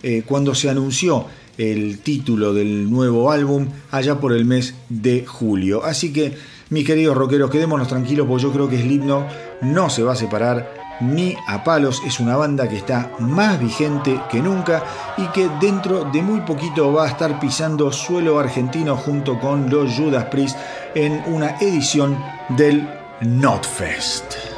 eh, 0.04 0.24
cuando 0.26 0.56
se 0.56 0.70
anunció 0.70 1.26
el 1.58 2.00
título 2.00 2.54
del 2.54 2.90
nuevo 2.90 3.32
álbum 3.32 3.68
allá 3.92 4.20
por 4.20 4.34
el 4.34 4.46
mes 4.46 4.74
de 4.90 5.26
julio. 5.26 5.84
Así 5.84 6.12
que, 6.12 6.36
mis 6.70 6.86
queridos 6.86 7.16
rockeros, 7.16 7.52
quedémonos 7.52 7.88
tranquilos 7.88 8.28
porque 8.28 8.44
yo 8.44 8.52
creo 8.52 8.70
que 8.70 8.82
Slipknot 8.82 9.28
no 9.62 9.90
se 9.90 10.04
va 10.04 10.14
a 10.14 10.16
separar 10.16 10.81
ni 11.02 11.36
a 11.48 11.64
palos. 11.64 12.02
Es 12.06 12.20
una 12.20 12.38
banda 12.38 12.68
que 12.68 12.78
está 12.78 13.12
más 13.20 13.60
vigente 13.60 14.20
que 14.30 14.42
nunca 14.42 14.84
y 15.18 15.26
que 15.28 15.50
dentro 15.60 16.06
de 16.06 16.22
muy 16.22 16.42
poquito 16.42 16.94
va 16.94 17.06
a 17.06 17.10
estar 17.10 17.40
pisando 17.40 17.92
suelo 17.92 18.40
argentino 18.40 18.96
junto 18.96 19.40
con 19.40 19.70
los 19.70 19.96
Judas 19.96 20.26
Priest 20.26 20.58
en 20.96 21.24
una 21.28 21.58
edición 21.60 22.18
del 22.50 22.88
Notfest. 23.22 24.51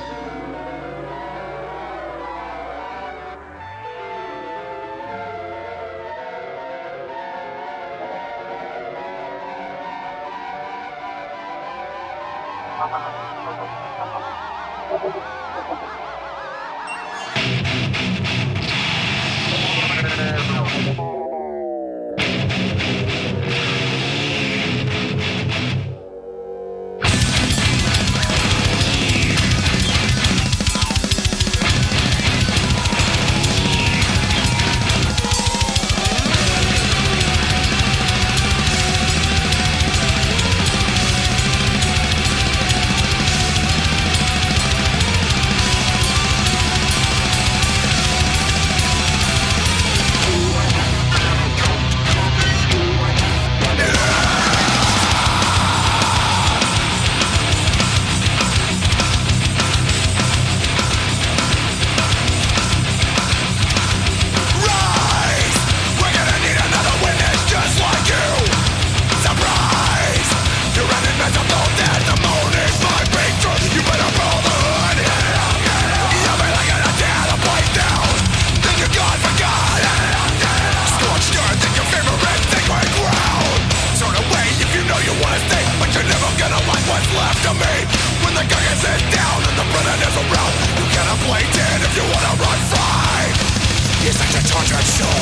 such 94.14 94.36
a 94.36 94.47
tortured 94.47 94.86
soul 94.86 95.12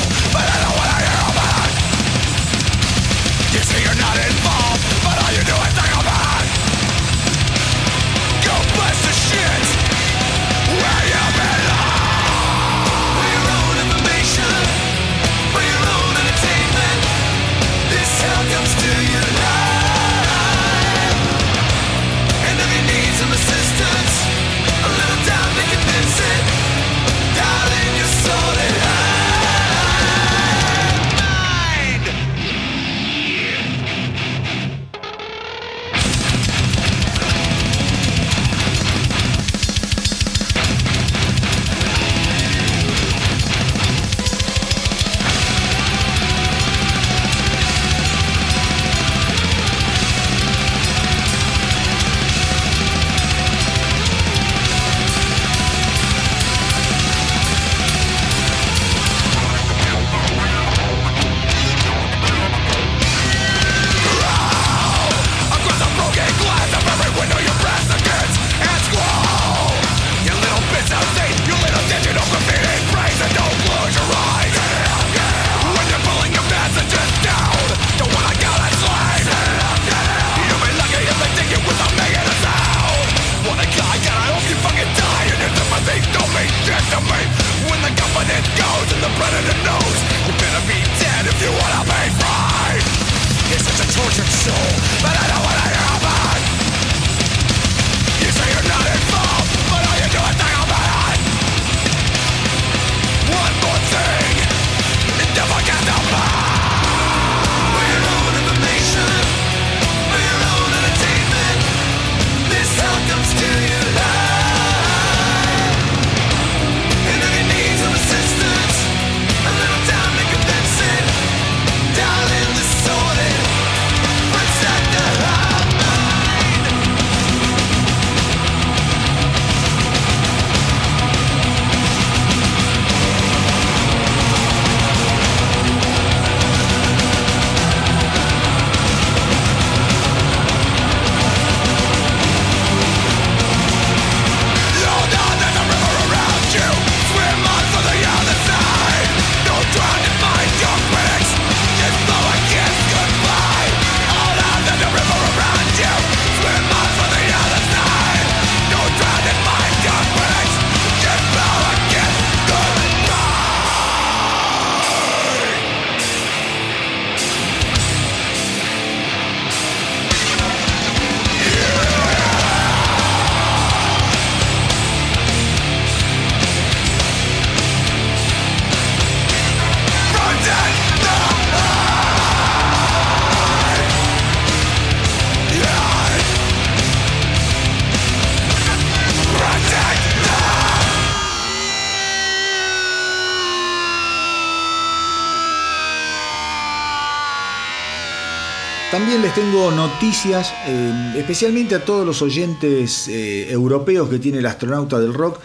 tengo 199.33 199.71
noticias, 199.71 200.53
eh, 200.67 201.13
especialmente 201.17 201.75
a 201.75 201.85
todos 201.85 202.05
los 202.05 202.21
oyentes 202.21 203.07
eh, 203.07 203.49
europeos 203.49 204.09
que 204.09 204.19
tiene 204.19 204.39
el 204.39 204.45
astronauta 204.45 204.99
del 204.99 205.13
rock, 205.13 205.39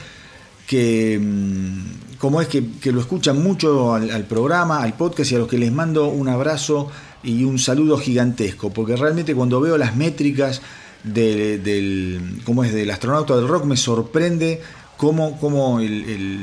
que 0.67 1.19
mm, 1.21 2.17
como 2.19 2.41
es 2.41 2.49
que, 2.49 2.65
lo 2.91 3.01
escuchan 3.01 3.43
mucho 3.43 3.95
al, 3.95 4.25
programa, 4.25 4.83
al 4.83 4.95
podcast 4.95 5.31
y 5.31 5.35
a 5.37 5.39
los 5.39 5.49
que 5.49 5.59
les 5.59 5.71
mando 5.71 6.09
un 6.09 6.29
abrazo 6.29 6.91
y 7.23 7.45
un 7.45 7.59
saludo 7.59 7.99
gigantesco, 7.99 8.73
porque 8.73 8.97
realmente 8.97 9.35
cuando 9.35 9.61
veo 9.61 9.79
las 9.79 9.95
métricas 9.95 10.63
del, 11.05 12.41
como 12.45 12.65
es, 12.65 12.73
del 12.73 12.91
astronauta 12.91 13.37
del 13.37 13.47
rock 13.47 13.65
me 13.65 13.77
sorprende 13.77 14.63
cómo, 14.97 15.81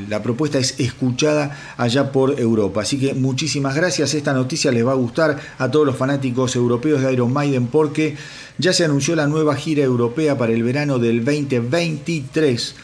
la 0.08 0.22
propuesta 0.22 0.58
es 0.58 0.78
escuchada 0.78 1.74
allá 1.76 2.12
por 2.12 2.38
Europa. 2.38 2.82
Así 2.82 2.98
que 2.98 3.14
muchísimas 3.14 3.74
gracias. 3.74 4.14
Esta 4.14 4.32
noticia 4.32 4.72
les 4.72 4.86
va 4.86 4.92
a 4.92 4.96
gustar 4.96 5.40
a 5.58 5.70
todos 5.70 5.86
los 5.86 5.96
fanáticos 5.96 6.56
europeos 6.56 7.02
de 7.02 7.12
Iron 7.12 7.32
Maiden 7.32 7.66
porque 7.66 8.16
ya 8.58 8.72
se 8.72 8.84
anunció 8.84 9.16
la 9.16 9.26
nueva 9.26 9.56
gira 9.56 9.82
europea 9.82 10.38
para 10.38 10.52
el 10.52 10.62
verano 10.62 10.98
del 10.98 11.24
2023. 11.24 12.74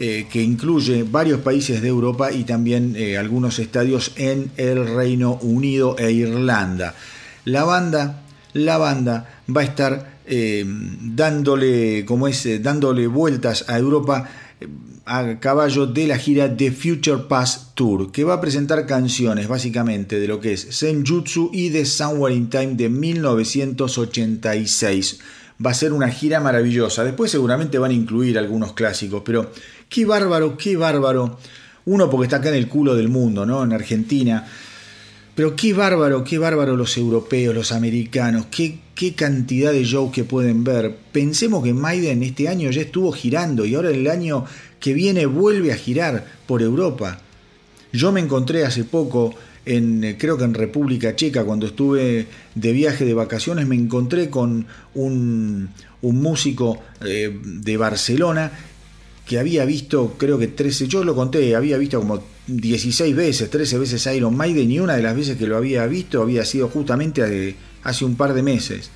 Eh, 0.00 0.28
que 0.30 0.40
incluye 0.40 1.02
varios 1.02 1.40
países 1.40 1.82
de 1.82 1.88
Europa 1.88 2.30
y 2.30 2.44
también 2.44 2.94
eh, 2.96 3.18
algunos 3.18 3.58
estadios 3.58 4.12
en 4.14 4.52
el 4.56 4.94
Reino 4.94 5.40
Unido 5.42 5.96
e 5.98 6.12
Irlanda. 6.12 6.94
La 7.44 7.64
banda, 7.64 8.22
la 8.52 8.78
banda 8.78 9.40
va 9.54 9.62
a 9.62 9.64
estar 9.64 10.18
eh, 10.24 10.64
dándole, 10.66 12.04
como 12.04 12.28
es, 12.28 12.62
dándole 12.62 13.08
vueltas 13.08 13.64
a 13.66 13.76
Europa 13.76 14.28
a 15.04 15.40
caballo 15.40 15.86
de 15.86 16.06
la 16.06 16.16
gira 16.18 16.56
The 16.56 16.70
Future 16.70 17.24
Pass 17.28 17.72
Tour, 17.74 18.12
que 18.12 18.22
va 18.24 18.34
a 18.34 18.40
presentar 18.40 18.86
canciones 18.86 19.48
básicamente 19.48 20.20
de 20.20 20.28
lo 20.28 20.38
que 20.40 20.52
es 20.52 20.60
Senjutsu 20.60 21.50
y 21.52 21.70
The 21.70 21.84
Somewhere 21.84 22.32
in 22.34 22.48
Time 22.50 22.74
de 22.74 22.88
1986. 22.88 25.20
Va 25.64 25.70
a 25.70 25.74
ser 25.74 25.92
una 25.92 26.10
gira 26.10 26.40
maravillosa. 26.40 27.04
Después 27.04 27.30
seguramente 27.30 27.78
van 27.78 27.92
a 27.92 27.94
incluir 27.94 28.36
algunos 28.38 28.72
clásicos, 28.74 29.22
pero 29.24 29.50
qué 29.88 30.04
bárbaro, 30.04 30.56
qué 30.56 30.76
bárbaro. 30.76 31.38
Uno 31.86 32.10
porque 32.10 32.26
está 32.26 32.36
acá 32.36 32.50
en 32.50 32.56
el 32.56 32.68
culo 32.68 32.94
del 32.94 33.08
mundo, 33.08 33.46
¿no? 33.46 33.64
En 33.64 33.72
Argentina. 33.72 34.46
Pero 35.34 35.56
qué 35.56 35.72
bárbaro, 35.72 36.22
qué 36.24 36.38
bárbaro 36.38 36.76
los 36.76 36.96
europeos, 36.96 37.54
los 37.54 37.72
americanos, 37.72 38.46
qué, 38.50 38.78
qué 38.98 39.14
cantidad 39.14 39.70
de 39.70 39.84
shows 39.84 40.10
que 40.10 40.24
pueden 40.24 40.64
ver. 40.64 40.92
Pensemos 41.12 41.62
que 41.62 41.72
Maiden 41.72 42.24
este 42.24 42.48
año 42.48 42.68
ya 42.72 42.80
estuvo 42.80 43.12
girando 43.12 43.64
y 43.64 43.76
ahora 43.76 43.90
el 43.90 44.10
año 44.10 44.44
que 44.80 44.92
viene 44.92 45.24
vuelve 45.24 45.72
a 45.72 45.76
girar 45.76 46.26
por 46.48 46.62
Europa. 46.62 47.20
Yo 47.92 48.10
me 48.10 48.18
encontré 48.18 48.64
hace 48.64 48.82
poco 48.82 49.36
en, 49.64 50.16
creo 50.18 50.36
que 50.36 50.42
en 50.42 50.52
República 50.52 51.14
Checa, 51.14 51.44
cuando 51.44 51.66
estuve 51.66 52.26
de 52.56 52.72
viaje 52.72 53.04
de 53.04 53.14
vacaciones, 53.14 53.68
me 53.68 53.76
encontré 53.76 54.30
con 54.30 54.66
un, 54.96 55.68
un 56.02 56.20
músico 56.20 56.80
eh, 57.04 57.38
de 57.40 57.76
Barcelona 57.76 58.50
que 59.24 59.38
había 59.38 59.64
visto, 59.64 60.16
creo 60.18 60.40
que 60.40 60.48
13, 60.48 60.88
yo 60.88 61.04
lo 61.04 61.14
conté, 61.14 61.54
había 61.54 61.78
visto 61.78 62.00
como 62.00 62.24
16 62.48 63.14
veces, 63.14 63.48
13 63.48 63.78
veces 63.78 64.06
Iron 64.16 64.36
Maiden 64.36 64.72
y 64.72 64.80
una 64.80 64.96
de 64.96 65.02
las 65.04 65.14
veces 65.14 65.36
que 65.36 65.46
lo 65.46 65.56
había 65.56 65.86
visto 65.86 66.20
había 66.20 66.44
sido 66.44 66.68
justamente 66.68 67.54
hace 67.88 68.04
un 68.04 68.16
par 68.16 68.34
de 68.34 68.42
meses. 68.42 68.90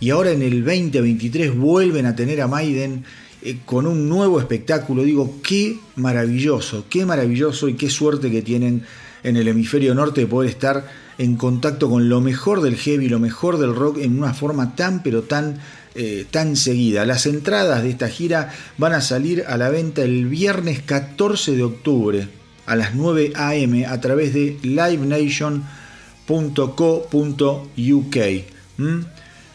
Y 0.00 0.10
ahora 0.10 0.30
en 0.30 0.42
el 0.42 0.62
2023 0.62 1.56
vuelven 1.56 2.04
a 2.04 2.14
tener 2.14 2.42
a 2.42 2.48
Maiden 2.48 3.04
eh, 3.42 3.58
con 3.64 3.86
un 3.86 4.08
nuevo 4.08 4.38
espectáculo. 4.38 5.02
Digo, 5.02 5.36
qué 5.42 5.78
maravilloso, 5.96 6.84
qué 6.90 7.06
maravilloso 7.06 7.68
y 7.68 7.74
qué 7.74 7.88
suerte 7.88 8.30
que 8.30 8.42
tienen 8.42 8.82
en 9.22 9.36
el 9.36 9.48
hemisferio 9.48 9.94
norte 9.94 10.20
de 10.20 10.26
poder 10.26 10.50
estar 10.50 10.86
en 11.16 11.36
contacto 11.36 11.88
con 11.88 12.10
lo 12.10 12.20
mejor 12.20 12.60
del 12.60 12.76
heavy, 12.76 13.08
lo 13.08 13.18
mejor 13.18 13.56
del 13.56 13.74
rock 13.74 13.98
en 13.98 14.18
una 14.18 14.34
forma 14.34 14.76
tan 14.76 15.02
pero 15.02 15.22
tan 15.22 15.58
eh, 15.94 16.26
tan 16.30 16.56
seguida. 16.56 17.06
Las 17.06 17.24
entradas 17.24 17.82
de 17.82 17.88
esta 17.88 18.10
gira 18.10 18.52
van 18.76 18.92
a 18.92 19.00
salir 19.00 19.44
a 19.48 19.56
la 19.56 19.70
venta 19.70 20.02
el 20.02 20.26
viernes 20.26 20.82
14 20.82 21.56
de 21.56 21.62
octubre 21.62 22.28
a 22.66 22.76
las 22.76 22.94
9 22.94 23.32
am 23.34 23.84
a 23.88 24.00
través 24.02 24.34
de 24.34 24.58
livenation.co.uk. 26.28 28.16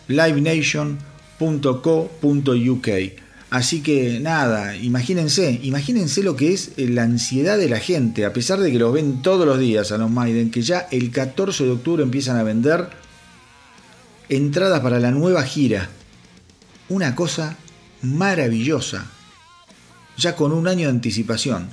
livenation.co.uk. 0.07 2.89
Así 3.49 3.81
que 3.81 4.19
nada, 4.21 4.77
imagínense, 4.77 5.59
imagínense 5.61 6.23
lo 6.23 6.37
que 6.37 6.53
es 6.53 6.71
la 6.77 7.03
ansiedad 7.03 7.57
de 7.57 7.67
la 7.67 7.79
gente, 7.79 8.23
a 8.23 8.31
pesar 8.31 8.61
de 8.61 8.71
que 8.71 8.79
los 8.79 8.93
ven 8.93 9.21
todos 9.21 9.45
los 9.45 9.59
días 9.59 9.91
a 9.91 9.97
los 9.97 10.09
Maiden, 10.09 10.51
que 10.51 10.61
ya 10.61 10.87
el 10.89 11.11
14 11.11 11.65
de 11.65 11.71
octubre 11.71 12.01
empiezan 12.01 12.37
a 12.37 12.43
vender 12.43 12.87
entradas 14.29 14.79
para 14.79 14.99
la 14.99 15.11
nueva 15.11 15.43
gira 15.43 15.89
una 16.87 17.13
cosa 17.15 17.57
maravillosa, 18.01 19.05
ya 20.17 20.35
con 20.35 20.53
un 20.53 20.67
año 20.67 20.87
de 20.87 20.93
anticipación. 20.93 21.69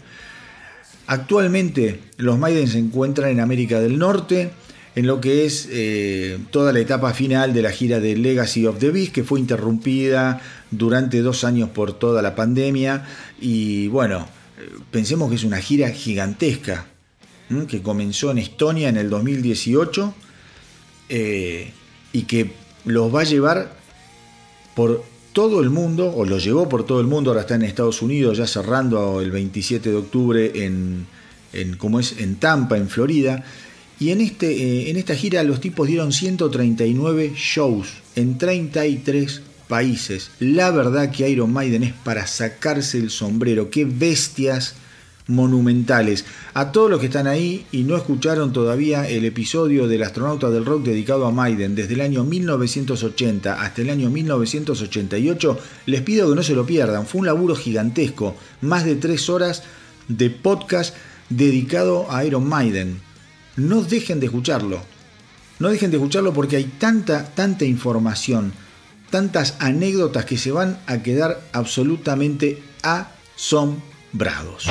Actualmente 1.06 2.00
los 2.16 2.38
Maiden 2.38 2.66
se 2.66 2.78
encuentran 2.78 3.30
en 3.30 3.40
América 3.40 3.80
del 3.80 3.98
Norte, 3.98 4.50
en 4.98 5.06
lo 5.06 5.20
que 5.20 5.46
es 5.46 5.68
eh, 5.70 6.38
toda 6.50 6.72
la 6.72 6.80
etapa 6.80 7.14
final 7.14 7.54
de 7.54 7.62
la 7.62 7.70
gira 7.70 8.00
de 8.00 8.16
Legacy 8.16 8.66
of 8.66 8.80
the 8.80 8.90
Beast, 8.90 9.12
que 9.12 9.22
fue 9.22 9.38
interrumpida 9.38 10.42
durante 10.72 11.20
dos 11.20 11.44
años 11.44 11.68
por 11.68 11.92
toda 11.92 12.20
la 12.20 12.34
pandemia. 12.34 13.06
Y 13.40 13.86
bueno, 13.86 14.26
pensemos 14.90 15.30
que 15.30 15.36
es 15.36 15.44
una 15.44 15.58
gira 15.58 15.90
gigantesca, 15.90 16.86
que 17.68 17.80
comenzó 17.80 18.32
en 18.32 18.38
Estonia 18.38 18.88
en 18.88 18.96
el 18.96 19.08
2018 19.08 20.14
eh, 21.10 21.72
y 22.12 22.22
que 22.22 22.50
los 22.84 23.14
va 23.14 23.20
a 23.20 23.24
llevar 23.24 23.76
por 24.74 25.04
todo 25.32 25.60
el 25.60 25.70
mundo, 25.70 26.12
o 26.12 26.24
lo 26.24 26.38
llevó 26.38 26.68
por 26.68 26.84
todo 26.84 27.00
el 27.00 27.06
mundo, 27.06 27.30
ahora 27.30 27.42
está 27.42 27.54
en 27.54 27.62
Estados 27.62 28.02
Unidos, 28.02 28.38
ya 28.38 28.48
cerrando 28.48 29.20
el 29.20 29.30
27 29.30 29.90
de 29.90 29.96
octubre 29.96 30.64
en, 30.64 31.06
como 31.78 32.00
es, 32.00 32.18
en 32.18 32.34
Tampa, 32.34 32.76
en 32.76 32.88
Florida. 32.88 33.44
Y 34.00 34.10
en, 34.10 34.20
este, 34.20 34.50
eh, 34.52 34.90
en 34.90 34.96
esta 34.96 35.14
gira 35.14 35.42
los 35.42 35.60
tipos 35.60 35.88
dieron 35.88 36.12
139 36.12 37.32
shows 37.34 37.88
en 38.14 38.38
33 38.38 39.42
países. 39.68 40.30
La 40.38 40.70
verdad 40.70 41.10
que 41.10 41.28
Iron 41.28 41.52
Maiden 41.52 41.82
es 41.82 41.92
para 41.92 42.26
sacarse 42.26 42.98
el 42.98 43.10
sombrero. 43.10 43.70
Qué 43.70 43.84
bestias 43.84 44.74
monumentales. 45.28 46.24
A 46.54 46.72
todos 46.72 46.90
los 46.90 47.00
que 47.00 47.06
están 47.06 47.26
ahí 47.26 47.66
y 47.70 47.82
no 47.82 47.96
escucharon 47.96 48.52
todavía 48.52 49.08
el 49.08 49.24
episodio 49.24 49.86
del 49.86 50.02
astronauta 50.02 50.50
del 50.50 50.64
rock 50.64 50.84
dedicado 50.84 51.26
a 51.26 51.30
Maiden 51.30 51.74
desde 51.74 51.94
el 51.94 52.00
año 52.00 52.24
1980 52.24 53.62
hasta 53.62 53.82
el 53.82 53.90
año 53.90 54.10
1988, 54.10 55.58
les 55.86 56.00
pido 56.00 56.28
que 56.28 56.34
no 56.34 56.42
se 56.42 56.54
lo 56.54 56.66
pierdan. 56.66 57.06
Fue 57.06 57.20
un 57.20 57.26
laburo 57.26 57.54
gigantesco, 57.54 58.36
más 58.62 58.84
de 58.84 58.96
tres 58.96 59.28
horas 59.28 59.62
de 60.08 60.30
podcast 60.30 60.96
dedicado 61.28 62.10
a 62.10 62.24
Iron 62.24 62.48
Maiden. 62.48 63.07
No 63.58 63.82
dejen 63.82 64.20
de 64.20 64.26
escucharlo. 64.26 64.80
No 65.58 65.68
dejen 65.68 65.90
de 65.90 65.96
escucharlo 65.96 66.32
porque 66.32 66.54
hay 66.54 66.64
tanta, 66.64 67.24
tanta 67.34 67.64
información, 67.64 68.52
tantas 69.10 69.56
anécdotas 69.58 70.24
que 70.24 70.38
se 70.38 70.52
van 70.52 70.78
a 70.86 71.02
quedar 71.02 71.40
absolutamente 71.52 72.62
asombrados. 72.82 74.68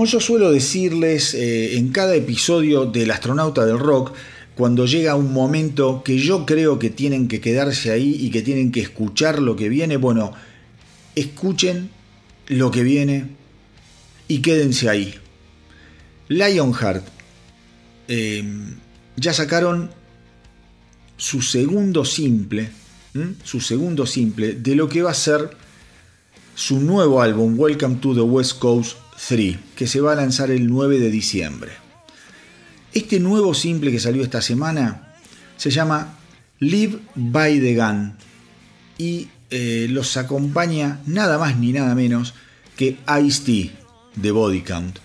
Como 0.00 0.10
yo 0.10 0.18
suelo 0.18 0.50
decirles 0.50 1.34
eh, 1.34 1.76
en 1.76 1.90
cada 1.90 2.14
episodio 2.14 2.86
del 2.86 3.10
astronauta 3.10 3.66
del 3.66 3.78
rock, 3.78 4.14
cuando 4.54 4.86
llega 4.86 5.14
un 5.14 5.30
momento 5.30 6.02
que 6.02 6.16
yo 6.16 6.46
creo 6.46 6.78
que 6.78 6.88
tienen 6.88 7.28
que 7.28 7.42
quedarse 7.42 7.90
ahí 7.90 8.16
y 8.18 8.30
que 8.30 8.40
tienen 8.40 8.72
que 8.72 8.80
escuchar 8.80 9.40
lo 9.40 9.56
que 9.56 9.68
viene, 9.68 9.98
bueno, 9.98 10.32
escuchen 11.14 11.90
lo 12.46 12.70
que 12.70 12.82
viene 12.82 13.26
y 14.26 14.40
quédense 14.40 14.88
ahí. 14.88 15.14
Lionheart 16.28 17.06
eh, 18.08 18.42
ya 19.16 19.34
sacaron 19.34 19.90
su 21.18 21.42
segundo 21.42 22.06
simple, 22.06 22.70
su 23.44 23.60
segundo 23.60 24.06
simple 24.06 24.54
de 24.54 24.76
lo 24.76 24.88
que 24.88 25.02
va 25.02 25.10
a 25.10 25.14
ser 25.14 25.50
su 26.54 26.80
nuevo 26.80 27.20
álbum 27.20 27.60
Welcome 27.60 27.96
to 27.96 28.14
the 28.14 28.22
West 28.22 28.60
Coast 28.60 28.96
3, 29.28 29.58
que 29.76 29.86
se 29.86 30.00
va 30.00 30.12
a 30.12 30.16
lanzar 30.16 30.50
el 30.50 30.68
9 30.68 30.98
de 30.98 31.10
diciembre. 31.10 31.72
Este 32.92 33.20
nuevo 33.20 33.54
simple 33.54 33.92
que 33.92 34.00
salió 34.00 34.22
esta 34.22 34.42
semana 34.42 35.14
se 35.56 35.70
llama 35.70 36.18
Live 36.58 36.98
by 37.14 37.60
the 37.60 37.76
Gun 37.76 38.14
y 38.98 39.28
eh, 39.50 39.86
los 39.88 40.16
acompaña 40.16 41.00
nada 41.06 41.38
más 41.38 41.56
ni 41.56 41.72
nada 41.72 41.94
menos 41.94 42.34
que 42.76 42.98
Ice-T 43.24 43.70
de 44.16 44.30
Body 44.30 44.62
Count. 44.62 44.98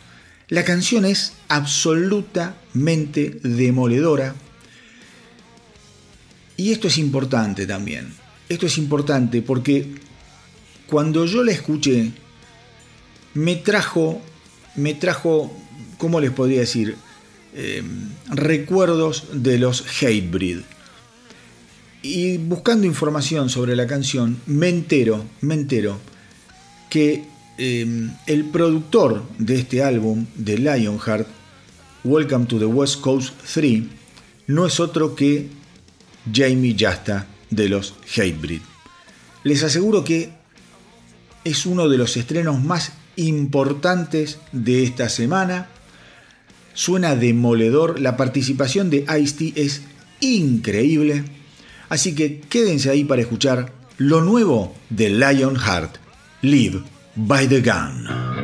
La 0.49 0.63
canción 0.63 1.05
es 1.05 1.33
absolutamente 1.47 3.39
demoledora 3.43 4.33
y 6.57 6.71
esto 6.71 6.87
es 6.87 6.97
importante 6.97 7.67
también. 7.67 8.13
Esto 8.49 8.65
es 8.65 8.77
importante 8.77 9.41
porque 9.41 9.95
cuando 10.87 11.25
yo 11.25 11.43
la 11.43 11.51
escuché 11.51 12.11
me 13.35 13.57
trajo, 13.57 14.21
me 14.75 14.95
trajo, 14.95 15.55
¿cómo 15.97 16.19
les 16.19 16.31
podría 16.31 16.61
decir? 16.61 16.95
Em, 17.53 18.09
recuerdos 18.29 19.25
de 19.33 19.59
los 19.59 19.85
Hatebreed. 20.01 20.61
Y 22.01 22.37
buscando 22.37 22.87
información 22.87 23.49
sobre 23.49 23.75
la 23.75 23.87
canción, 23.87 24.39
me 24.45 24.69
entero, 24.69 25.25
me 25.41 25.53
entero 25.53 25.99
que 26.89 27.25
em, 27.57 28.11
el 28.25 28.45
productor 28.45 29.23
de 29.37 29.55
este 29.55 29.83
álbum, 29.83 30.25
de 30.35 30.57
Lionheart, 30.57 31.27
Welcome 32.03 32.45
to 32.45 32.59
the 32.59 32.65
West 32.65 33.01
Coast 33.01 33.33
3, 33.53 33.83
no 34.47 34.65
es 34.65 34.79
otro 34.79 35.15
que 35.15 35.49
Jamie 36.31 36.75
Jasta 36.77 37.27
de 37.49 37.69
los 37.69 37.95
Hatebreed. 38.15 38.61
Les 39.43 39.63
aseguro 39.63 40.03
que 40.03 40.31
es 41.43 41.65
uno 41.65 41.89
de 41.89 41.97
los 41.97 42.15
estrenos 42.17 42.63
más 42.63 42.91
importantes 43.15 44.39
de 44.51 44.83
esta 44.83 45.09
semana. 45.09 45.67
Suena 46.73 47.15
demoledor, 47.15 47.99
la 47.99 48.17
participación 48.17 48.89
de 48.89 49.05
Ice-T 49.19 49.53
es 49.55 49.83
increíble. 50.19 51.23
Así 51.89 52.15
que 52.15 52.41
quédense 52.41 52.89
ahí 52.89 53.03
para 53.03 53.21
escuchar 53.21 53.71
lo 53.97 54.21
nuevo 54.21 54.75
de 54.89 55.09
Lionheart, 55.09 55.97
Live 56.41 56.83
by 57.15 57.47
the 57.47 57.61
Gun. 57.61 58.34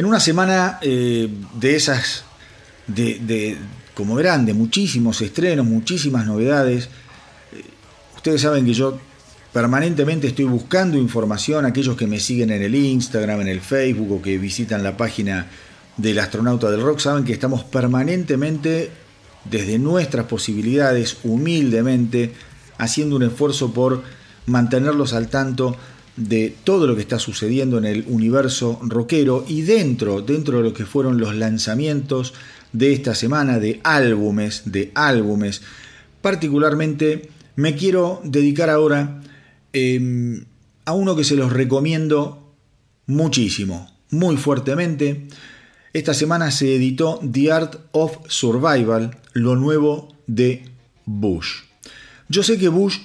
En 0.00 0.06
una 0.06 0.18
semana 0.18 0.78
eh, 0.80 1.28
de 1.60 1.76
esas, 1.76 2.24
de, 2.86 3.58
como 3.92 4.14
verán, 4.14 4.46
de 4.46 4.54
muchísimos 4.54 5.20
estrenos, 5.20 5.66
muchísimas 5.66 6.24
novedades. 6.24 6.88
Eh, 7.52 7.62
ustedes 8.16 8.40
saben 8.40 8.64
que 8.64 8.72
yo 8.72 8.98
permanentemente 9.52 10.28
estoy 10.28 10.46
buscando 10.46 10.96
información, 10.96 11.66
aquellos 11.66 11.98
que 11.98 12.06
me 12.06 12.18
siguen 12.18 12.50
en 12.50 12.62
el 12.62 12.74
Instagram, 12.74 13.42
en 13.42 13.48
el 13.48 13.60
Facebook 13.60 14.10
o 14.10 14.22
que 14.22 14.38
visitan 14.38 14.82
la 14.82 14.96
página 14.96 15.48
del 15.98 16.18
astronauta 16.18 16.70
del 16.70 16.80
rock, 16.80 17.00
saben 17.00 17.24
que 17.24 17.34
estamos 17.34 17.64
permanentemente, 17.64 18.90
desde 19.44 19.78
nuestras 19.78 20.24
posibilidades, 20.24 21.18
humildemente, 21.24 22.32
haciendo 22.78 23.16
un 23.16 23.24
esfuerzo 23.24 23.74
por 23.74 24.02
mantenerlos 24.46 25.12
al 25.12 25.28
tanto 25.28 25.76
de 26.20 26.54
todo 26.64 26.86
lo 26.86 26.94
que 26.94 27.00
está 27.00 27.18
sucediendo 27.18 27.78
en 27.78 27.86
el 27.86 28.04
universo 28.06 28.78
rockero 28.82 29.44
y 29.48 29.62
dentro, 29.62 30.20
dentro 30.20 30.58
de 30.58 30.64
lo 30.64 30.74
que 30.74 30.84
fueron 30.84 31.18
los 31.18 31.34
lanzamientos 31.34 32.34
de 32.72 32.92
esta 32.92 33.14
semana 33.14 33.58
de 33.58 33.80
álbumes, 33.82 34.62
de 34.66 34.92
álbumes. 34.94 35.62
Particularmente 36.20 37.30
me 37.56 37.74
quiero 37.74 38.20
dedicar 38.22 38.68
ahora 38.68 39.22
em, 39.72 40.44
a 40.84 40.92
uno 40.92 41.16
que 41.16 41.24
se 41.24 41.36
los 41.36 41.52
recomiendo 41.52 42.54
muchísimo, 43.06 43.90
muy 44.10 44.36
fuertemente. 44.36 45.26
Esta 45.94 46.12
semana 46.12 46.50
se 46.50 46.76
editó 46.76 47.18
The 47.32 47.50
Art 47.50 47.76
of 47.92 48.18
Survival, 48.28 49.16
lo 49.32 49.56
nuevo 49.56 50.14
de 50.26 50.64
Bush. 51.06 51.62
Yo 52.28 52.42
sé 52.42 52.58
que 52.58 52.68
Bush 52.68 52.98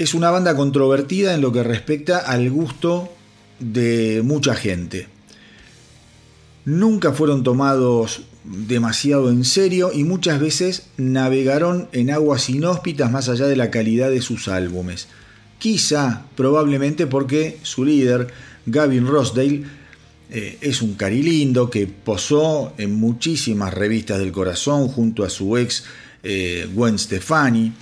es 0.00 0.14
una 0.14 0.30
banda 0.30 0.56
controvertida 0.56 1.34
en 1.34 1.42
lo 1.42 1.52
que 1.52 1.62
respecta 1.62 2.20
al 2.20 2.48
gusto 2.48 3.12
de 3.58 4.22
mucha 4.24 4.54
gente. 4.54 5.08
Nunca 6.64 7.12
fueron 7.12 7.42
tomados 7.42 8.22
demasiado 8.44 9.28
en 9.28 9.44
serio 9.44 9.90
y 9.92 10.04
muchas 10.04 10.40
veces 10.40 10.86
navegaron 10.96 11.90
en 11.92 12.10
aguas 12.10 12.48
inhóspitas 12.48 13.10
más 13.10 13.28
allá 13.28 13.46
de 13.46 13.56
la 13.56 13.70
calidad 13.70 14.08
de 14.08 14.22
sus 14.22 14.48
álbumes. 14.48 15.06
Quizá, 15.58 16.24
probablemente 16.34 17.06
porque 17.06 17.58
su 17.60 17.84
líder, 17.84 18.28
Gavin 18.64 19.06
Rossdale, 19.06 19.64
eh, 20.30 20.56
es 20.62 20.80
un 20.80 20.94
carilindo 20.94 21.68
que 21.68 21.86
posó 21.86 22.72
en 22.78 22.94
muchísimas 22.94 23.74
revistas 23.74 24.18
del 24.18 24.32
corazón 24.32 24.88
junto 24.88 25.24
a 25.24 25.28
su 25.28 25.58
ex 25.58 25.84
eh, 26.22 26.66
Gwen 26.72 26.98
Stefani. 26.98 27.74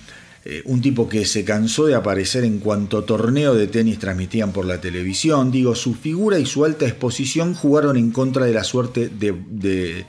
Eh, 0.51 0.62
un 0.64 0.80
tipo 0.80 1.07
que 1.11 1.26
se 1.26 1.44
cansó 1.44 1.84
de 1.84 1.94
aparecer 1.94 2.42
en 2.42 2.59
cuanto 2.59 3.05
torneo 3.05 3.55
de 3.55 3.66
tenis 3.66 3.99
transmitían 3.99 4.51
por 4.51 4.64
la 4.64 4.80
televisión. 4.80 5.51
Digo, 5.51 5.74
su 5.74 5.94
figura 5.94 6.38
y 6.38 6.46
su 6.46 6.64
alta 6.64 6.86
exposición 6.86 7.53
jugaron 7.53 7.99
en 7.99 8.11
contra 8.12 8.46
de 8.46 8.55
la 8.55 8.64
suerte 8.64 9.11
de, 9.11 10.07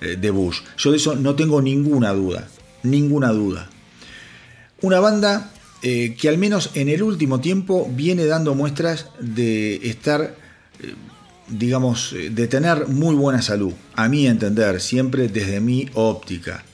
eh, 0.00 0.30
Bush. 0.30 0.60
Yo 0.78 0.92
de 0.92 0.96
eso 0.96 1.14
no 1.14 1.34
tengo 1.34 1.60
ninguna 1.60 2.14
duda, 2.14 2.48
ninguna 2.84 3.32
duda. 3.32 3.68
Una 4.80 4.98
banda 4.98 5.52
eh, 5.82 6.16
que 6.18 6.30
al 6.30 6.38
menos 6.38 6.70
en 6.72 6.88
el 6.88 7.02
último 7.02 7.40
tiempo 7.40 7.86
viene 7.94 8.24
dando 8.24 8.54
muestras 8.54 9.10
de 9.20 9.76
estar, 9.90 10.36
digamos, 11.48 12.14
de 12.30 12.48
tener 12.48 12.88
muy 12.88 13.14
buena 13.14 13.42
salud, 13.42 13.74
a 13.94 14.08
mi 14.08 14.26
entender, 14.26 14.80
siempre 14.80 15.28
desde 15.28 15.60
mi 15.60 15.90
óptica. 15.92 16.64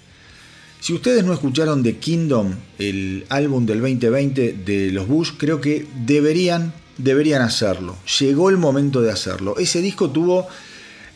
Si 0.83 0.93
ustedes 0.93 1.23
no 1.23 1.33
escucharon 1.33 1.85
The 1.85 1.99
Kingdom, 1.99 2.57
el 2.77 3.25
álbum 3.29 3.65
del 3.65 3.81
2020 3.81 4.55
de 4.65 4.91
los 4.91 5.07
Bush, 5.07 5.31
creo 5.39 5.61
que 5.61 5.87
deberían, 6.05 6.73
deberían 6.99 7.41
hacerlo. 7.41 7.97
Llegó 8.19 8.51
el 8.51 8.57
momento 8.57 9.01
de 9.01 9.13
hacerlo. 9.13 9.57
Ese 9.59 9.81
disco 9.81 10.11
tuvo 10.11 10.49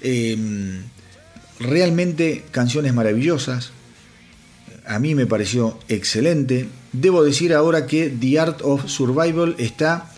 em, 0.03 0.85
realmente 1.59 2.45
canciones 2.53 2.95
maravillosas. 2.95 3.73
A 4.87 5.01
mí 5.01 5.17
me 5.17 5.27
pareció 5.27 5.81
excelente. 5.89 6.69
Debo 6.93 7.25
decir 7.25 7.53
ahora 7.53 7.89
que 7.89 8.09
The 8.09 8.39
Art 8.39 8.61
of 8.63 8.87
Survival 8.87 9.57
está 9.59 10.13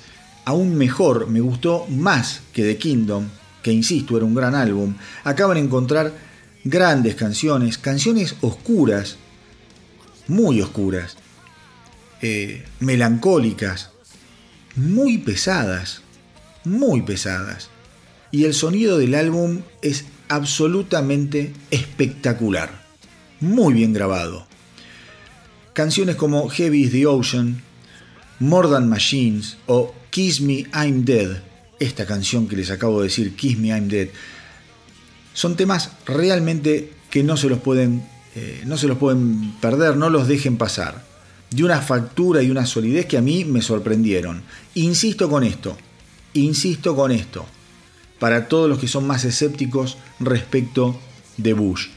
aún 0.45 0.77
mejor, 0.77 1.27
me 1.27 1.41
gustó 1.41 1.87
más 1.89 2.43
que 2.53 2.65
The 2.65 2.77
Kingdom, 2.77 3.25
que 3.63 3.73
insisto, 3.73 4.15
era 4.19 4.27
un 4.27 4.35
gran 4.35 4.55
álbum. 4.55 4.95
Acaban 5.25 5.55
de 5.55 5.63
encontrar 5.63 6.13
grandes 6.65 7.15
canciones, 7.15 7.79
canciones 7.79 8.35
oscuras, 8.43 9.17
muy 10.29 10.61
oscuras, 10.61 11.17
eh, 12.23 12.65
melancólicas, 12.81 13.91
muy 14.77 15.19
pesadas, 15.19 16.03
muy 16.65 17.03
pesadas. 17.03 17.71
Y 18.31 18.45
el 18.45 18.55
sonido 18.55 18.99
del 18.99 19.15
álbum 19.15 19.63
es 19.83 20.05
absolutamente 20.29 21.53
espectacular, 21.71 22.71
muy 23.41 23.75
bien 23.75 23.93
grabado. 23.93 24.47
Canciones 25.73 26.17
como 26.17 26.49
Heavy 26.49 26.85
is 26.85 26.93
the 26.93 27.07
Ocean, 27.07 27.63
More 28.39 28.69
Than 28.69 28.89
Machines 28.89 29.57
o 29.67 29.95
Kiss 30.11 30.41
Me 30.41 30.67
I'm 30.75 31.05
Dead, 31.05 31.43
esta 31.81 32.07
canción 32.07 32.49
que 32.49 32.57
les 32.57 32.71
acabo 32.71 33.01
de 33.01 33.09
decir, 33.09 33.35
Kiss 33.35 33.59
Me 33.59 33.69
I'm 33.69 33.89
Dead, 33.89 34.09
son 35.33 35.57
temas 35.57 35.93
realmente 36.05 36.93
que 37.11 37.23
no 37.23 37.37
se 37.37 37.49
los 37.49 37.61
pueden 37.61 38.03
eh, 38.35 38.63
no 38.67 38.77
se 38.77 38.87
los 38.87 38.99
pueden 38.99 39.55
perder, 39.61 39.97
no 39.97 40.11
los 40.11 40.29
dejen 40.29 40.57
pasar. 40.57 41.05
De 41.51 41.65
una 41.65 41.81
factura 41.81 42.43
y 42.43 42.51
una 42.51 42.67
solidez 42.67 43.07
que 43.07 43.17
a 43.17 43.23
mí 43.23 43.45
me 43.45 43.63
sorprendieron. 43.63 44.43
Insisto 44.75 45.31
con 45.31 45.45
esto, 45.45 45.77
insisto 46.35 46.95
con 46.95 47.11
esto, 47.11 47.47
para 48.19 48.49
todos 48.49 48.69
los 48.69 48.79
que 48.79 48.89
son 48.89 49.07
más 49.07 49.25
escépticos 49.25 49.97
respecto 50.21 50.99
de 51.37 51.55
Bush. 51.55 51.89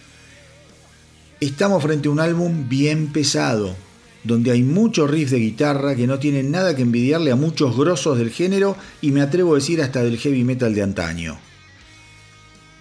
Estamos 1.40 1.82
frente 1.84 2.08
a 2.08 2.12
un 2.12 2.20
álbum 2.20 2.70
bien 2.70 3.12
pesado, 3.12 3.76
donde 4.24 4.52
hay 4.52 4.62
mucho 4.62 5.08
riff 5.08 5.32
de 5.32 5.40
guitarra 5.40 5.96
que 5.96 6.08
no 6.08 6.20
tienen 6.20 6.52
nada 6.52 6.76
que 6.76 6.84
envidiarle 6.84 7.32
a 7.32 7.36
muchos 7.36 7.76
grosos 7.76 8.18
del 8.18 8.30
género 8.30 8.78
y 9.02 9.12
me 9.12 9.22
atrevo 9.22 9.54
a 9.54 9.56
decir 9.56 9.82
hasta 9.82 10.04
del 10.04 10.18
heavy 10.18 10.44
metal 10.44 10.76
de 10.76 10.84
antaño. 10.84 11.40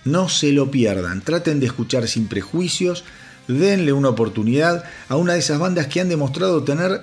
No 0.05 0.29
se 0.29 0.53
lo 0.53 0.71
pierdan, 0.71 1.23
traten 1.23 1.61
de 1.61 1.67
escuchar 1.67 2.07
sin 2.09 2.27
prejuicios, 2.27 3.05
denle 3.59 3.93
una 3.93 4.11
oportunidad 4.11 4.85
a 5.09 5.17
una 5.17 5.35
de 5.35 5.41
esas 5.41 5.59
bandas 5.59 5.87
que 5.87 6.01
han 6.01 6.09
demostrado 6.09 6.63
tener, 6.65 7.03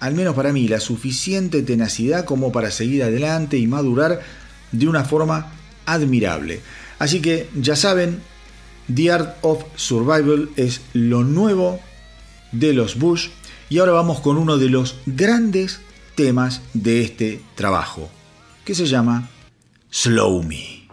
al 0.00 0.14
menos 0.14 0.34
para 0.34 0.52
mí, 0.52 0.68
la 0.68 0.80
suficiente 0.80 1.62
tenacidad 1.62 2.24
como 2.24 2.52
para 2.52 2.70
seguir 2.70 3.02
adelante 3.02 3.58
y 3.58 3.66
madurar 3.66 4.20
de 4.72 4.88
una 4.88 5.04
forma 5.04 5.52
admirable. 5.86 6.60
Así 6.98 7.20
que 7.20 7.48
ya 7.54 7.76
saben, 7.76 8.20
The 8.94 9.10
Art 9.10 9.36
of 9.42 9.64
Survival 9.76 10.50
es 10.56 10.80
lo 10.92 11.24
nuevo 11.24 11.80
de 12.52 12.72
los 12.72 12.98
Bush 12.98 13.28
y 13.68 13.78
ahora 13.78 13.92
vamos 13.92 14.20
con 14.20 14.36
uno 14.36 14.58
de 14.58 14.68
los 14.68 14.96
grandes 15.06 15.80
temas 16.14 16.62
de 16.72 17.02
este 17.02 17.42
trabajo, 17.54 18.08
que 18.64 18.74
se 18.74 18.86
llama 18.86 19.28
Slow 19.90 20.42
Me. 20.42 20.85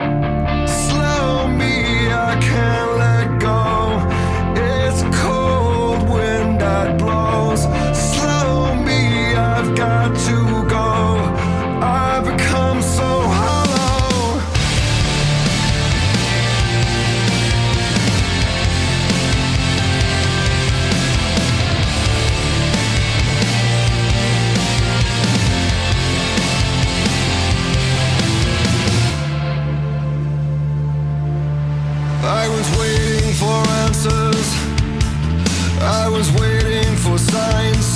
I 35.95 36.09
was 36.09 36.31
waiting 36.41 36.95
for 36.95 37.19
signs. 37.19 37.87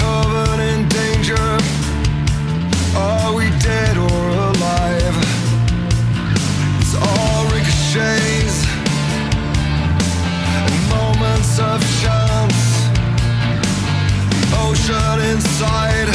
Covered 0.00 0.60
in 0.70 0.88
danger. 0.88 1.46
Are 2.96 3.34
we 3.34 3.50
dead 3.60 3.98
or 3.98 4.22
alive? 4.50 5.16
It's 6.80 6.94
all 6.96 7.44
ricochets 7.52 8.58
and 10.56 10.72
moments 10.96 11.58
of 11.70 11.78
chance. 12.00 12.60
The 14.32 14.44
ocean 14.64 15.18
inside. 15.30 16.08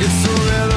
It's 0.00 0.26
a 0.28 0.34
rhythm. 0.46 0.71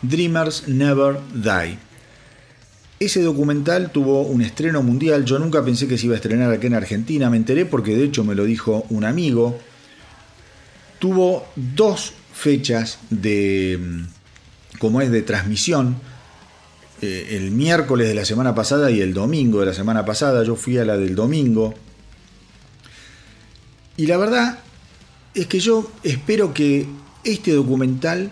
Dreamers 0.02 0.68
Never 0.68 1.18
Die. 1.34 1.78
Ese 3.00 3.22
documental 3.22 3.90
tuvo 3.90 4.22
un 4.22 4.40
estreno 4.40 4.82
mundial, 4.82 5.24
yo 5.24 5.38
nunca 5.38 5.64
pensé 5.64 5.88
que 5.88 5.98
se 5.98 6.06
iba 6.06 6.14
a 6.14 6.16
estrenar 6.16 6.50
aquí 6.52 6.66
en 6.66 6.74
Argentina, 6.74 7.28
me 7.28 7.36
enteré 7.36 7.66
porque 7.66 7.96
de 7.96 8.04
hecho 8.04 8.24
me 8.24 8.34
lo 8.34 8.44
dijo 8.44 8.86
un 8.90 9.04
amigo. 9.04 9.58
Tuvo 10.98 11.46
dos 11.54 12.14
fechas 12.32 12.98
de 13.10 14.06
como 14.84 15.00
es 15.00 15.10
de 15.10 15.22
transmisión, 15.22 15.96
eh, 17.00 17.38
el 17.38 17.52
miércoles 17.52 18.06
de 18.06 18.14
la 18.14 18.26
semana 18.26 18.54
pasada 18.54 18.90
y 18.90 19.00
el 19.00 19.14
domingo 19.14 19.60
de 19.60 19.66
la 19.66 19.72
semana 19.72 20.04
pasada, 20.04 20.44
yo 20.44 20.56
fui 20.56 20.76
a 20.76 20.84
la 20.84 20.98
del 20.98 21.14
domingo. 21.14 21.72
Y 23.96 24.04
la 24.06 24.18
verdad 24.18 24.58
es 25.34 25.46
que 25.46 25.58
yo 25.58 25.90
espero 26.02 26.52
que 26.52 26.86
este 27.24 27.52
documental 27.52 28.30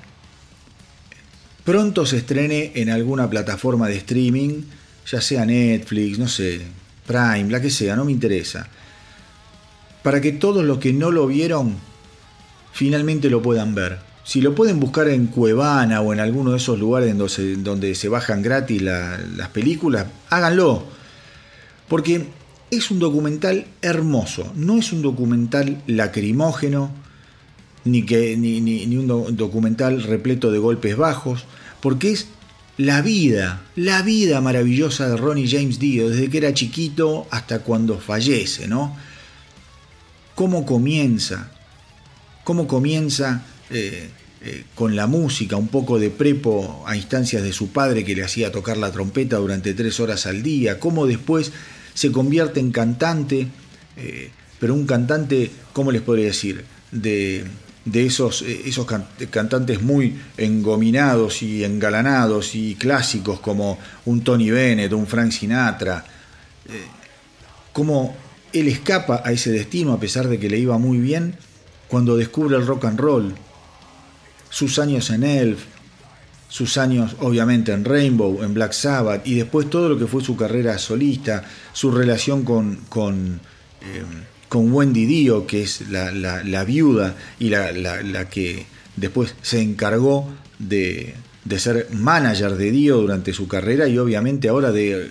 pronto 1.65 2.05
se 2.05 2.19
estrene 2.19 2.73
en 2.75 2.91
alguna 2.91 3.31
plataforma 3.31 3.89
de 3.89 3.97
streaming, 3.97 4.65
ya 5.11 5.23
sea 5.23 5.47
Netflix, 5.47 6.19
no 6.19 6.29
sé, 6.29 6.61
Prime, 7.07 7.47
la 7.49 7.63
que 7.63 7.71
sea, 7.71 7.97
no 7.97 8.05
me 8.05 8.13
interesa. 8.13 8.69
Para 10.03 10.21
que 10.21 10.33
todos 10.33 10.63
los 10.67 10.77
que 10.77 10.93
no 10.93 11.11
lo 11.11 11.27
vieron 11.29 11.79
finalmente 12.75 13.31
lo 13.31 13.41
puedan 13.41 13.75
ver. 13.75 14.12
Si 14.25 14.41
lo 14.41 14.55
pueden 14.55 14.79
buscar 14.79 15.09
en 15.09 15.27
Cuevana 15.27 16.01
o 16.01 16.13
en 16.13 16.21
alguno 16.21 16.53
de 16.53 16.59
esos 16.59 16.79
lugares 16.79 17.17
donde 17.17 17.95
se, 17.95 18.09
bajan 18.09 18.43
gratis 18.43 18.81
las 18.81 19.49
películas, 19.53 20.07
háganlo. 20.31 20.85
Porque 21.89 22.29
es 22.71 22.91
un 22.91 23.01
documental 23.01 23.67
hermoso, 23.83 24.53
no 24.55 24.79
es 24.79 24.93
un 24.93 25.03
documental 25.03 25.83
lacrimógeno, 25.87 26.91
ni, 27.85 28.07
que, 28.07 28.37
ni, 28.37 28.61
ni, 28.61 28.97
un 28.97 29.37
documental 29.37 30.03
repleto 30.03 30.53
de 30.53 30.59
golpes 30.59 30.97
bajos, 30.97 31.45
porque 31.81 32.13
es 32.13 32.29
la 32.79 33.03
vida, 33.03 33.63
la 33.77 34.03
vida 34.03 34.41
maravillosa 34.41 35.09
de 35.09 35.17
Ronnie 35.17 35.49
James 35.49 35.81
Dio, 35.81 36.09
desde 36.09 36.31
que 36.31 36.39
era 36.39 36.55
chiquito 36.55 37.27
hasta 37.31 37.59
cuando 37.59 37.99
fallece, 37.99 38.69
¿no? 38.69 38.97
Cómo 40.35 40.65
comienza, 40.65 41.51
cómo 42.45 42.67
comienza 42.67 43.43
eh, 43.73 44.09
eh, 44.45 44.65
con 44.75 44.97
la 44.97 45.07
música, 45.07 45.57
un 45.57 45.69
poco 45.69 45.99
de 46.01 46.11
prepo 46.11 46.85
a 46.87 46.97
instancias 46.97 47.43
de 47.43 47.53
su 47.53 47.69
padre 47.69 48.05
que 48.05 48.17
le 48.17 48.25
hacía 48.25 48.51
tocar 48.51 48.77
la 48.77 48.91
trompeta 48.91 49.37
durante 49.37 49.73
tres 49.73 50.01
horas 50.01 50.27
al 50.27 50.43
día, 50.43 50.81
cómo 50.81 51.07
después 51.07 51.53
se 51.95 52.11
convierte 52.11 52.59
en 52.59 52.73
cantante, 52.73 53.47
eh, 53.97 54.31
pero 54.59 54.75
un 54.75 54.85
cantante, 54.85 55.51
¿cómo 55.73 55.93
les 55.93 56.03
podría 56.03 56.27
decir? 56.27 56.65
De, 56.91 57.45
esos, 57.95 58.43
esos 58.43 58.87
cantantes 59.31 59.81
muy 59.81 60.19
engominados 60.37 61.43
y 61.43 61.65
engalanados 61.65 62.55
y 62.55 62.75
clásicos 62.75 63.41
como 63.41 63.79
un 64.05 64.23
Tony 64.23 64.51
Bennett, 64.51 64.93
un 64.93 65.07
Frank 65.07 65.31
Sinatra, 65.31 66.05
cómo 67.73 68.17
él 68.53 68.69
escapa 68.69 69.23
a 69.25 69.33
ese 69.33 69.51
destino 69.51 69.93
a 69.93 70.01
pesar 70.01 70.29
de 70.29 70.39
que 70.39 70.49
le 70.49 70.59
iba 70.59 70.79
muy 70.79 70.99
bien 70.99 71.37
cuando 71.93 72.17
descubre 72.17 72.57
el 72.57 72.67
rock 72.67 72.87
and 72.87 72.99
roll, 72.99 73.35
sus 74.53 74.79
años 74.79 75.09
en 75.09 75.25
Elf, 75.25 75.65
sus 76.49 76.77
años 76.77 77.17
obviamente 77.21 77.73
en 77.73 77.87
Rainbow, 77.87 78.43
en 78.43 78.53
Black 78.53 78.73
Sabbath, 78.73 79.27
y 79.27 79.35
después 79.35 79.71
todo 79.71 79.89
lo 79.89 79.99
que 79.99 80.07
fue 80.07 80.23
su 80.23 80.37
carrera 80.37 80.77
solista, 80.79 81.45
su 81.73 81.91
relación 81.91 82.45
con, 82.45 82.77
con, 82.91 83.41
eh, 83.81 84.05
con 84.51 84.71
Wendy 84.71 85.07
Dio, 85.07 85.47
que 85.47 85.63
es 85.63 85.89
la, 85.89 86.65
viuda 86.65 87.17
y 87.39 87.49
la, 87.49 88.29
que 88.29 88.67
después 88.97 89.35
se 89.41 89.63
encargó 89.63 90.31
de, 90.59 91.15
de, 91.47 91.59
ser 91.59 91.89
manager 91.91 92.57
de 92.57 92.71
Dio 92.71 92.99
durante 92.99 93.33
su 93.33 93.49
carrera 93.49 93.89
y 93.89 93.97
obviamente 93.97 94.51
ahora 94.51 94.71
de 94.71 95.11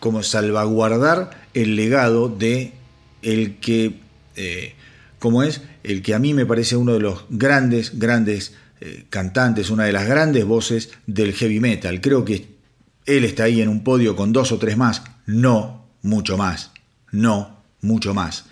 como 0.00 0.22
salvaguardar 0.22 1.42
el 1.52 1.76
legado 1.76 2.30
de 2.30 2.72
el 3.20 3.56
que, 3.56 3.96
eh, 4.36 4.72
como 5.18 5.42
es, 5.42 5.60
el 5.82 6.02
que 6.02 6.14
a 6.14 6.18
mí 6.18 6.34
me 6.34 6.46
parece 6.46 6.76
uno 6.76 6.92
de 6.94 7.00
los 7.00 7.24
grandes, 7.30 7.98
grandes 7.98 8.54
eh, 8.80 9.06
cantantes, 9.10 9.70
una 9.70 9.84
de 9.84 9.92
las 9.92 10.06
grandes 10.06 10.44
voces 10.44 10.90
del 11.06 11.32
heavy 11.32 11.60
metal. 11.60 12.00
Creo 12.00 12.24
que 12.24 12.58
él 13.06 13.24
está 13.24 13.44
ahí 13.44 13.60
en 13.60 13.68
un 13.68 13.82
podio 13.82 14.14
con 14.14 14.32
dos 14.32 14.52
o 14.52 14.58
tres 14.58 14.76
más, 14.76 15.02
no 15.26 15.86
mucho 16.02 16.36
más, 16.36 16.70
no 17.10 17.62
mucho 17.80 18.14
más. 18.14 18.44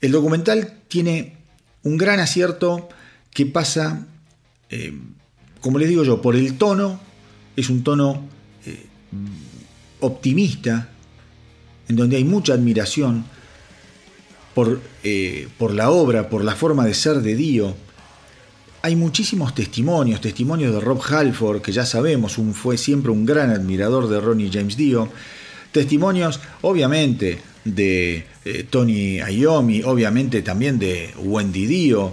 El 0.00 0.12
documental 0.12 0.80
tiene 0.88 1.38
un 1.82 1.96
gran 1.96 2.20
acierto 2.20 2.88
que 3.32 3.46
pasa, 3.46 4.06
eh, 4.70 4.92
como 5.60 5.78
les 5.78 5.88
digo 5.88 6.04
yo, 6.04 6.20
por 6.20 6.36
el 6.36 6.58
tono, 6.58 7.00
es 7.56 7.70
un 7.70 7.82
tono 7.82 8.28
eh, 8.66 8.86
optimista, 10.00 10.90
en 11.88 11.96
donde 11.96 12.16
hay 12.16 12.24
mucha 12.24 12.54
admiración, 12.54 13.24
por, 14.54 14.80
eh, 15.02 15.48
por 15.58 15.74
la 15.74 15.90
obra, 15.90 16.28
por 16.28 16.44
la 16.44 16.54
forma 16.54 16.84
de 16.86 16.94
ser 16.94 17.16
de 17.20 17.34
Dio. 17.34 17.74
Hay 18.82 18.96
muchísimos 18.96 19.54
testimonios, 19.54 20.20
testimonios 20.20 20.72
de 20.74 20.80
Rob 20.80 21.00
Halford, 21.02 21.62
que 21.62 21.72
ya 21.72 21.86
sabemos, 21.86 22.38
un, 22.38 22.54
fue 22.54 22.76
siempre 22.76 23.10
un 23.10 23.24
gran 23.24 23.50
admirador 23.50 24.08
de 24.08 24.20
Ronnie 24.20 24.50
James 24.52 24.76
Dio. 24.76 25.08
Testimonios, 25.72 26.40
obviamente, 26.62 27.40
de 27.64 28.26
eh, 28.44 28.66
Tony 28.68 29.18
Iommi, 29.18 29.82
obviamente 29.82 30.42
también 30.42 30.78
de 30.78 31.10
Wendy 31.18 31.66
Dio. 31.66 32.12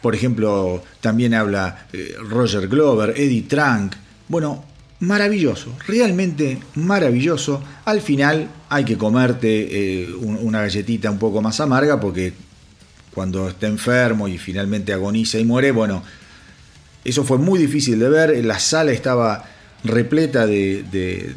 Por 0.00 0.14
ejemplo, 0.14 0.82
también 1.00 1.34
habla 1.34 1.88
eh, 1.92 2.14
Roger 2.20 2.68
Glover, 2.68 3.14
Eddie 3.16 3.42
Trunk. 3.42 3.94
Bueno, 4.28 4.64
maravilloso, 5.00 5.74
realmente 5.86 6.58
maravilloso. 6.74 7.62
Al 7.84 8.00
final 8.00 8.48
hay 8.68 8.84
que 8.84 8.96
comerte 8.96 10.02
eh, 10.02 10.14
una 10.14 10.62
galletita 10.62 11.10
un 11.10 11.18
poco 11.18 11.42
más 11.42 11.60
amarga 11.60 12.00
porque 12.00 12.32
cuando 13.12 13.48
está 13.48 13.66
enfermo 13.66 14.28
y 14.28 14.38
finalmente 14.38 14.92
agoniza 14.92 15.38
y 15.38 15.44
muere, 15.44 15.70
bueno, 15.70 16.02
eso 17.04 17.24
fue 17.24 17.38
muy 17.38 17.58
difícil 17.58 17.98
de 17.98 18.08
ver, 18.08 18.44
la 18.44 18.58
sala 18.58 18.92
estaba 18.92 19.44
repleta 19.84 20.46
de, 20.46 20.82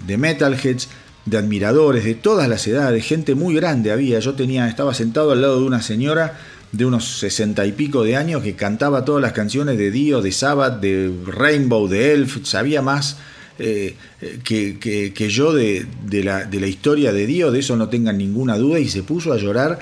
de 0.05 0.17
metalheads, 0.17 0.89
de 1.25 1.37
admiradores 1.37 2.03
de 2.03 2.15
todas 2.15 2.49
las 2.49 2.65
edades, 2.65 3.05
gente 3.05 3.35
muy 3.35 3.53
grande 3.55 3.91
había, 3.91 4.19
yo 4.19 4.33
tenía, 4.33 4.67
estaba 4.67 4.93
sentado 4.93 5.31
al 5.31 5.41
lado 5.41 5.59
de 5.59 5.65
una 5.65 5.81
señora 5.81 6.37
de 6.71 6.85
unos 6.85 7.19
sesenta 7.19 7.65
y 7.65 7.71
pico 7.71 8.03
de 8.03 8.15
años 8.15 8.43
que 8.43 8.55
cantaba 8.55 9.05
todas 9.05 9.21
las 9.21 9.33
canciones 9.33 9.77
de 9.77 9.91
Dio, 9.91 10.21
de 10.21 10.31
Sabbath, 10.31 10.79
de 10.79 11.11
Rainbow, 11.25 11.87
de 11.87 12.13
Elf, 12.13 12.45
sabía 12.45 12.81
más 12.81 13.17
eh, 13.59 13.95
que, 14.43 15.29
yo 15.29 15.53
de, 15.53 15.85
la, 16.23 16.45
de, 16.45 16.59
la, 16.59 16.67
historia 16.67 17.11
de 17.11 17.27
Dio, 17.27 17.51
de 17.51 17.59
eso 17.59 17.75
no 17.75 17.89
tengan 17.89 18.17
ninguna 18.17 18.57
duda, 18.57 18.79
y 18.79 18.87
se 18.87 19.03
puso 19.03 19.33
a 19.33 19.37
llorar 19.37 19.79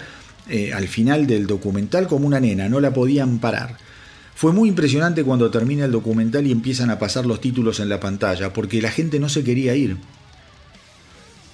eh, 0.49 0.73
al 0.73 0.87
final 0.87 1.27
del 1.27 1.45
documental 1.45 2.07
como 2.07 2.25
una 2.25 2.39
nena, 2.39 2.69
no 2.69 2.79
la 2.79 2.93
podían 2.93 3.39
parar. 3.39 3.77
Fue 4.35 4.53
muy 4.53 4.69
impresionante 4.69 5.23
cuando 5.23 5.49
termina 5.49 5.85
el 5.85 5.91
documental 5.91 6.45
y 6.47 6.51
empiezan 6.51 6.89
a 6.89 6.99
pasar 6.99 7.25
los 7.25 7.41
títulos 7.41 7.79
en 7.79 7.89
la 7.89 7.99
pantalla, 7.99 8.53
porque 8.53 8.81
la 8.81 8.91
gente 8.91 9.19
no 9.19 9.29
se 9.29 9.43
quería 9.43 9.75
ir. 9.75 9.97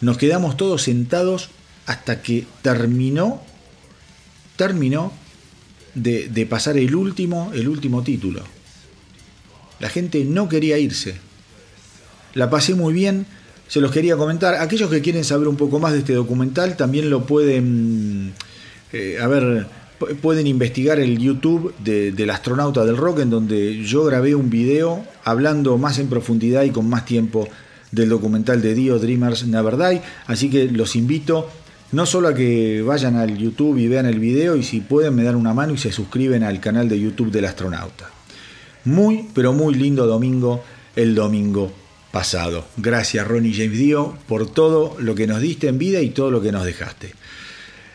Nos 0.02 0.18
quedamos 0.18 0.58
todos 0.58 0.84
sentados 0.84 1.50
hasta 1.86 2.22
que 2.22 2.46
terminó, 2.62 3.42
terminó 4.58 5.14
de, 5.96 6.48
pasar 6.50 6.78
el 6.78 6.94
último, 6.96 7.52
el 7.54 7.68
último 7.68 8.04
título. 8.04 8.44
La 9.80 9.90
gente 9.90 10.24
no 10.26 10.50
quería 10.50 10.78
irse. 10.78 11.16
La 12.34 12.50
pasé 12.50 12.74
muy 12.74 12.94
bien, 12.94 13.26
se 13.68 13.82
los 13.82 13.92
quería 13.92 14.18
comentar. 14.18 14.56
Aquellos 14.56 14.90
que 14.90 15.02
quieren 15.02 15.24
saber 15.24 15.48
un 15.48 15.56
poco 15.56 15.80
más 15.80 15.94
de 15.94 16.00
este 16.00 16.14
documental 16.14 16.76
también 16.76 17.10
lo 17.10 17.26
pueden, 17.26 18.34
eh, 18.92 19.18
a 19.22 19.28
ver, 19.28 19.68
pueden 20.22 20.48
investigar 20.48 21.00
el 21.00 21.18
YouTube 21.18 21.74
del 21.80 22.30
astronauta 22.30 22.86
del 22.86 22.98
rock 22.98 23.20
en 23.20 23.30
donde 23.30 23.84
yo 23.84 24.04
grabé 24.04 24.36
un 24.36 24.50
video 24.50 25.06
hablando 25.24 25.78
más 25.78 26.00
en 26.00 26.08
profundidad 26.08 26.64
y 26.64 26.72
con 26.72 26.90
más 26.90 27.06
tiempo 27.06 27.48
del 27.92 28.10
documental 28.10 28.62
de 28.62 28.74
Dio 28.74 29.00
Dreamers 29.00 29.46
Never. 29.46 30.02
Así 30.26 30.50
que 30.50 30.66
los 30.66 30.96
invito 30.96 31.50
no 31.92 32.08
solo 32.08 32.30
a 32.30 32.34
que 32.34 32.82
vayan 32.82 33.16
al 33.16 33.38
YouTube 33.38 33.78
y 33.78 33.88
vean 33.88 34.08
el 34.08 34.20
video 34.20 34.56
y 34.56 34.64
si 34.64 34.82
pueden 34.82 35.16
me 35.16 35.24
dan 35.24 35.36
una 35.36 35.54
mano 35.54 35.74
y 35.74 35.78
se 35.78 35.92
suscriben 35.92 36.44
al 36.44 36.60
canal 36.60 36.90
de 36.90 37.00
YouTube 37.00 37.32
del 37.32 37.46
astronauta. 37.46 38.10
Muy, 38.86 39.30
pero 39.34 39.54
muy 39.54 39.76
lindo 39.76 40.08
domingo 40.08 40.64
el 40.96 41.16
domingo 41.16 41.83
pasado. 42.14 42.68
Gracias 42.78 43.28
Ronnie 43.28 43.56
James 43.56 43.80
Dio 43.80 44.16
por 44.28 44.48
todo 44.48 44.96
lo 45.00 45.16
que 45.16 45.26
nos 45.26 45.42
diste 45.42 45.68
en 45.68 45.80
vida 45.80 46.00
y 46.00 46.12
todo 46.12 46.30
lo 46.30 46.44
que 46.44 46.52
nos 46.52 46.64
dejaste. 46.64 47.12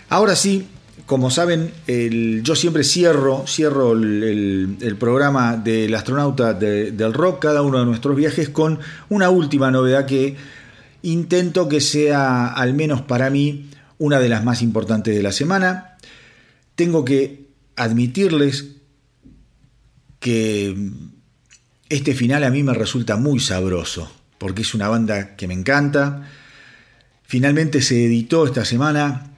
Ahora 0.08 0.34
sí, 0.34 0.66
como 1.06 1.30
saben, 1.30 1.70
yo 2.42 2.56
siempre 2.56 2.82
cierro, 2.82 3.44
cierro 3.46 3.92
el, 3.92 4.96
programa 4.98 5.56
del 5.56 5.94
astronauta 5.94 6.52
del 6.52 7.14
rock, 7.14 7.42
cada 7.42 7.62
uno 7.62 7.78
de 7.78 7.84
nuestros 7.86 8.16
viajes, 8.16 8.48
con 8.48 8.80
una 9.08 9.30
última 9.30 9.70
novedad 9.70 10.04
que 10.04 10.34
intento 11.02 11.68
que 11.68 11.80
sea, 11.80 12.48
al 12.48 12.74
menos 12.74 13.00
para 13.02 13.30
mí, 13.30 13.70
una 13.98 14.18
de 14.18 14.28
las 14.28 14.42
más 14.42 14.62
importantes 14.62 15.14
de 15.14 15.22
la 15.22 15.30
semana. 15.30 15.96
Tengo 16.74 17.04
que 17.04 17.46
admitirles 17.76 18.78
que 20.18 20.74
este 21.88 22.14
final 22.14 22.44
a 22.44 22.50
mí 22.50 22.62
me 22.62 22.74
resulta 22.74 23.16
muy 23.16 23.40
sabroso, 23.40 24.10
porque 24.38 24.62
es 24.62 24.74
una 24.74 24.88
banda 24.88 25.36
que 25.36 25.48
me 25.48 25.54
encanta. 25.54 26.28
Finalmente 27.24 27.82
se 27.82 28.04
editó 28.04 28.46
esta 28.46 28.64
semana 28.64 29.30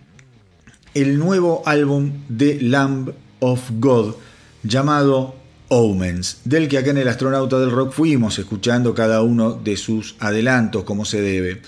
el 0.94 1.18
nuevo 1.18 1.62
álbum 1.66 2.12
de 2.28 2.60
Lamb 2.60 3.12
of 3.40 3.70
God 3.78 4.14
llamado 4.62 5.36
Omens, 5.68 6.40
del 6.44 6.68
que 6.68 6.78
acá 6.78 6.90
en 6.90 6.98
el 6.98 7.08
Astronauta 7.08 7.58
del 7.60 7.70
Rock 7.70 7.92
fuimos 7.92 8.38
escuchando 8.38 8.94
cada 8.94 9.22
uno 9.22 9.52
de 9.52 9.76
sus 9.76 10.16
adelantos 10.18 10.82
como 10.82 11.04
se 11.04 11.22
debe. 11.22 11.62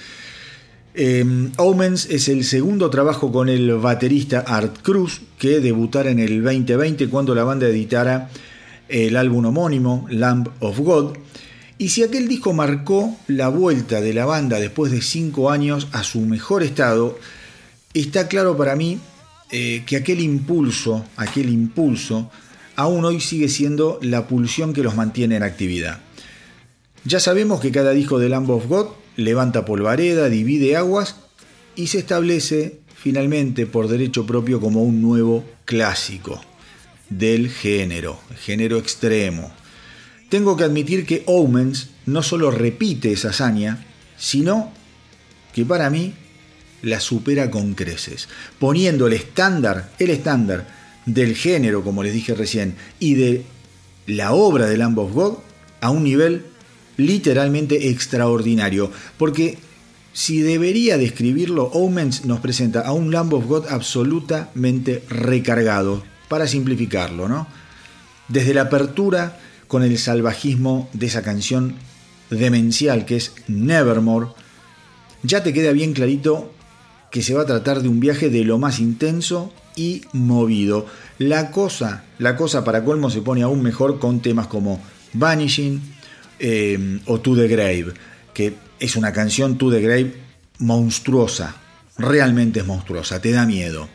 Em, 0.94 1.52
Omens 1.56 2.06
es 2.10 2.28
el 2.28 2.44
segundo 2.44 2.90
trabajo 2.90 3.32
con 3.32 3.48
el 3.48 3.72
baterista 3.76 4.40
Art 4.40 4.78
Cruz, 4.82 5.22
que 5.38 5.60
debutara 5.60 6.10
en 6.10 6.18
el 6.18 6.42
2020 6.42 7.08
cuando 7.08 7.34
la 7.34 7.44
banda 7.44 7.68
editara 7.68 8.28
el 8.88 9.16
álbum 9.16 9.46
homónimo, 9.46 10.06
Lamb 10.10 10.48
of 10.60 10.78
God. 10.78 11.16
Y 11.78 11.88
si 11.88 12.02
aquel 12.02 12.28
disco 12.28 12.52
marcó 12.52 13.16
la 13.26 13.48
vuelta 13.48 14.00
de 14.00 14.14
la 14.14 14.24
banda 14.24 14.60
después 14.60 14.92
de 14.92 15.02
cinco 15.02 15.50
años 15.50 15.88
a 15.92 16.04
su 16.04 16.20
mejor 16.20 16.62
estado, 16.62 17.18
está 17.94 18.28
claro 18.28 18.56
para 18.56 18.76
mí 18.76 19.00
eh, 19.50 19.82
que 19.86 19.96
aquel 19.96 20.20
impulso, 20.20 21.04
aquel 21.16 21.48
impulso, 21.48 22.30
aún 22.76 23.04
hoy 23.04 23.20
sigue 23.20 23.48
siendo 23.48 23.98
la 24.02 24.28
pulsión 24.28 24.72
que 24.72 24.82
los 24.82 24.94
mantiene 24.94 25.36
en 25.36 25.42
actividad. 25.42 26.00
Ya 27.04 27.18
sabemos 27.18 27.60
que 27.60 27.72
cada 27.72 27.90
disco 27.90 28.18
de 28.18 28.28
Lamb 28.28 28.50
of 28.50 28.66
God 28.66 28.86
levanta 29.16 29.64
polvareda, 29.64 30.28
divide 30.28 30.76
aguas 30.76 31.16
y 31.74 31.88
se 31.88 31.98
establece 31.98 32.80
finalmente 32.94 33.66
por 33.66 33.88
derecho 33.88 34.24
propio 34.24 34.60
como 34.60 34.84
un 34.84 35.02
nuevo 35.02 35.44
clásico 35.64 36.40
del 37.18 37.50
género, 37.50 38.20
género 38.40 38.78
extremo. 38.78 39.52
Tengo 40.28 40.56
que 40.56 40.64
admitir 40.64 41.04
que 41.04 41.22
Omens 41.26 41.90
no 42.06 42.22
solo 42.22 42.50
repite 42.50 43.12
esa 43.12 43.30
hazaña, 43.30 43.84
sino 44.16 44.72
que 45.52 45.64
para 45.64 45.90
mí 45.90 46.14
la 46.82 47.00
supera 47.00 47.50
con 47.50 47.74
creces, 47.74 48.28
poniendo 48.58 49.06
el 49.06 49.12
estándar, 49.12 49.92
el 49.98 50.10
estándar 50.10 50.66
del 51.06 51.36
género, 51.36 51.84
como 51.84 52.02
les 52.02 52.12
dije 52.12 52.34
recién, 52.34 52.74
y 52.98 53.14
de 53.14 53.44
la 54.06 54.32
obra 54.32 54.66
de 54.66 54.76
Lamb 54.76 54.98
of 54.98 55.12
God 55.12 55.38
a 55.80 55.90
un 55.90 56.04
nivel 56.04 56.46
literalmente 56.96 57.88
extraordinario, 57.90 58.90
porque 59.18 59.58
si 60.12 60.40
debería 60.40 60.98
describirlo, 60.98 61.64
Omens 61.72 62.24
nos 62.24 62.40
presenta 62.40 62.80
a 62.80 62.92
un 62.92 63.10
Lamb 63.10 63.34
of 63.34 63.46
God 63.46 63.66
absolutamente 63.68 65.02
recargado, 65.08 66.02
para 66.32 66.48
simplificarlo, 66.48 67.28
¿no? 67.28 67.46
Desde 68.28 68.54
la 68.54 68.62
apertura 68.62 69.38
con 69.68 69.82
el 69.82 69.98
salvajismo 69.98 70.88
de 70.94 71.04
esa 71.04 71.20
canción 71.20 71.76
demencial 72.30 73.04
que 73.04 73.16
es 73.16 73.34
Nevermore, 73.48 74.28
ya 75.22 75.42
te 75.42 75.52
queda 75.52 75.72
bien 75.72 75.92
clarito 75.92 76.50
que 77.10 77.20
se 77.20 77.34
va 77.34 77.42
a 77.42 77.46
tratar 77.46 77.82
de 77.82 77.88
un 77.90 78.00
viaje 78.00 78.30
de 78.30 78.44
lo 78.44 78.56
más 78.56 78.80
intenso 78.80 79.52
y 79.76 80.06
movido. 80.14 80.86
La 81.18 81.50
cosa, 81.50 82.04
la 82.18 82.34
cosa 82.34 82.64
para 82.64 82.82
colmo 82.82 83.10
se 83.10 83.20
pone 83.20 83.42
aún 83.42 83.62
mejor 83.62 83.98
con 83.98 84.20
temas 84.20 84.46
como 84.46 84.80
Vanishing, 85.12 85.82
eh, 86.38 86.98
o 87.04 87.20
To 87.20 87.36
the 87.36 87.46
Grave, 87.46 87.92
que 88.32 88.54
es 88.80 88.96
una 88.96 89.12
canción 89.12 89.58
To 89.58 89.70
the 89.70 89.82
Grave 89.82 90.14
monstruosa, 90.60 91.56
realmente 91.98 92.60
es 92.60 92.66
monstruosa, 92.66 93.20
te 93.20 93.32
da 93.32 93.44
miedo. 93.44 93.86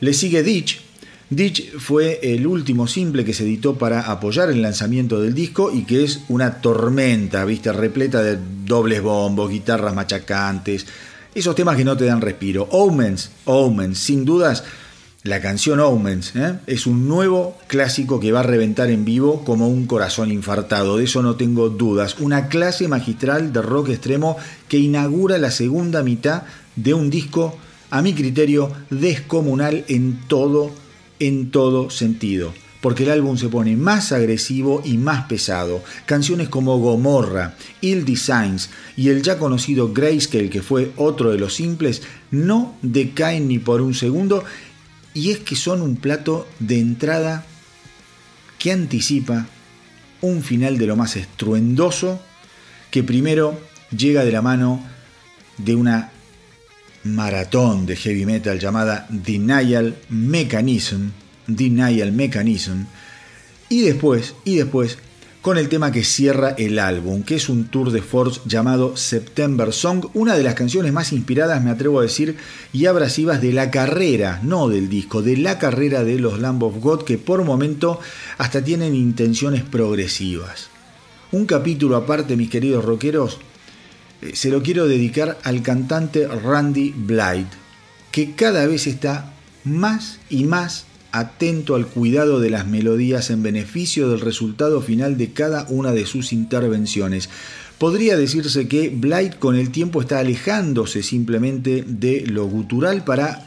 Le 0.00 0.12
sigue 0.12 0.42
Ditch. 0.42 0.87
Ditch 1.30 1.76
fue 1.78 2.20
el 2.22 2.46
último 2.46 2.86
simple 2.86 3.24
que 3.24 3.34
se 3.34 3.44
editó 3.44 3.76
para 3.76 4.00
apoyar 4.10 4.48
el 4.48 4.62
lanzamiento 4.62 5.20
del 5.20 5.34
disco 5.34 5.70
y 5.70 5.82
que 5.82 6.04
es 6.04 6.20
una 6.28 6.60
tormenta, 6.62 7.44
viste, 7.44 7.70
repleta 7.72 8.22
de 8.22 8.38
dobles 8.64 9.02
bombos, 9.02 9.50
guitarras 9.50 9.94
machacantes, 9.94 10.86
esos 11.34 11.54
temas 11.54 11.76
que 11.76 11.84
no 11.84 11.96
te 11.96 12.06
dan 12.06 12.22
respiro. 12.22 12.66
Omens, 12.70 13.30
Omens, 13.44 13.98
sin 13.98 14.24
dudas 14.24 14.64
la 15.24 15.40
canción 15.40 15.80
Omens 15.80 16.34
¿eh? 16.36 16.54
es 16.66 16.86
un 16.86 17.08
nuevo 17.08 17.58
clásico 17.66 18.20
que 18.20 18.30
va 18.32 18.40
a 18.40 18.44
reventar 18.44 18.88
en 18.88 19.04
vivo 19.04 19.44
como 19.44 19.68
un 19.68 19.86
corazón 19.86 20.30
infartado, 20.30 20.96
de 20.96 21.04
eso 21.04 21.22
no 21.22 21.36
tengo 21.36 21.68
dudas. 21.68 22.16
Una 22.20 22.48
clase 22.48 22.88
magistral 22.88 23.52
de 23.52 23.60
rock 23.60 23.90
extremo 23.90 24.36
que 24.68 24.78
inaugura 24.78 25.36
la 25.36 25.50
segunda 25.50 26.02
mitad 26.02 26.44
de 26.76 26.94
un 26.94 27.10
disco, 27.10 27.58
a 27.90 28.00
mi 28.00 28.14
criterio, 28.14 28.72
descomunal 28.90 29.84
en 29.88 30.20
todo, 30.28 30.70
en 31.20 31.50
todo 31.50 31.90
sentido. 31.90 32.52
Porque 32.80 33.02
el 33.02 33.10
álbum 33.10 33.36
se 33.36 33.48
pone 33.48 33.76
más 33.76 34.12
agresivo 34.12 34.82
y 34.84 34.98
más 34.98 35.24
pesado. 35.24 35.82
Canciones 36.06 36.48
como 36.48 36.78
Gomorra, 36.78 37.56
Ill 37.80 38.04
Designs 38.04 38.70
y 38.96 39.08
el 39.08 39.22
ya 39.22 39.38
conocido 39.38 39.92
Grayscale, 39.92 40.48
que 40.48 40.62
fue 40.62 40.92
otro 40.96 41.32
de 41.32 41.38
los 41.38 41.54
simples, 41.54 42.02
no 42.30 42.76
decaen 42.82 43.48
ni 43.48 43.58
por 43.58 43.80
un 43.80 43.94
segundo 43.94 44.44
y 45.12 45.30
es 45.30 45.38
que 45.38 45.56
son 45.56 45.82
un 45.82 45.96
plato 45.96 46.46
de 46.60 46.78
entrada 46.78 47.44
que 48.58 48.70
anticipa 48.70 49.48
un 50.20 50.42
final 50.42 50.78
de 50.78 50.86
lo 50.86 50.96
más 50.96 51.16
estruendoso 51.16 52.20
que 52.90 53.02
primero 53.02 53.58
llega 53.96 54.24
de 54.24 54.32
la 54.32 54.42
mano 54.42 54.82
de 55.56 55.74
una 55.74 56.12
maratón 57.14 57.86
de 57.86 57.96
heavy 57.96 58.26
metal 58.26 58.58
llamada 58.58 59.06
Denial 59.10 59.96
Mechanism, 60.08 61.10
Denial 61.46 62.12
Mechanism, 62.12 62.84
y 63.68 63.82
después, 63.82 64.34
y 64.44 64.56
después 64.56 64.98
con 65.40 65.56
el 65.56 65.68
tema 65.68 65.92
que 65.92 66.04
cierra 66.04 66.50
el 66.58 66.78
álbum, 66.78 67.22
que 67.22 67.36
es 67.36 67.48
un 67.48 67.68
tour 67.68 67.90
de 67.90 68.02
force 68.02 68.40
llamado 68.44 68.96
September 68.96 69.72
Song, 69.72 70.06
una 70.14 70.36
de 70.36 70.42
las 70.42 70.54
canciones 70.54 70.92
más 70.92 71.12
inspiradas, 71.12 71.62
me 71.62 71.70
atrevo 71.70 72.00
a 72.00 72.02
decir, 72.02 72.36
y 72.72 72.86
abrasivas 72.86 73.40
de 73.40 73.52
la 73.52 73.70
carrera, 73.70 74.40
no 74.42 74.68
del 74.68 74.88
disco, 74.88 75.22
de 75.22 75.36
la 75.36 75.58
carrera 75.58 76.02
de 76.02 76.18
los 76.18 76.40
Lamb 76.40 76.62
of 76.64 76.78
God, 76.80 77.04
que 77.04 77.18
por 77.18 77.44
momento 77.44 78.00
hasta 78.36 78.62
tienen 78.62 78.94
intenciones 78.94 79.62
progresivas. 79.62 80.68
Un 81.30 81.46
capítulo 81.46 81.96
aparte, 81.96 82.36
mis 82.36 82.50
queridos 82.50 82.84
rockeros, 82.84 83.38
se 84.32 84.50
lo 84.50 84.62
quiero 84.62 84.86
dedicar 84.86 85.38
al 85.44 85.62
cantante 85.62 86.26
Randy 86.26 86.92
Blythe, 86.96 87.56
que 88.10 88.34
cada 88.34 88.66
vez 88.66 88.86
está 88.86 89.32
más 89.64 90.18
y 90.28 90.44
más 90.44 90.86
atento 91.12 91.74
al 91.74 91.86
cuidado 91.86 92.40
de 92.40 92.50
las 92.50 92.66
melodías 92.66 93.30
en 93.30 93.42
beneficio 93.42 94.10
del 94.10 94.20
resultado 94.20 94.82
final 94.82 95.16
de 95.16 95.32
cada 95.32 95.66
una 95.68 95.92
de 95.92 96.06
sus 96.06 96.32
intervenciones. 96.32 97.28
Podría 97.78 98.16
decirse 98.16 98.68
que 98.68 98.90
Blight 98.90 99.38
con 99.38 99.54
el 99.54 99.70
tiempo 99.70 100.00
está 100.00 100.18
alejándose 100.18 101.02
simplemente 101.02 101.84
de 101.86 102.26
lo 102.26 102.46
gutural 102.46 103.04
para 103.04 103.46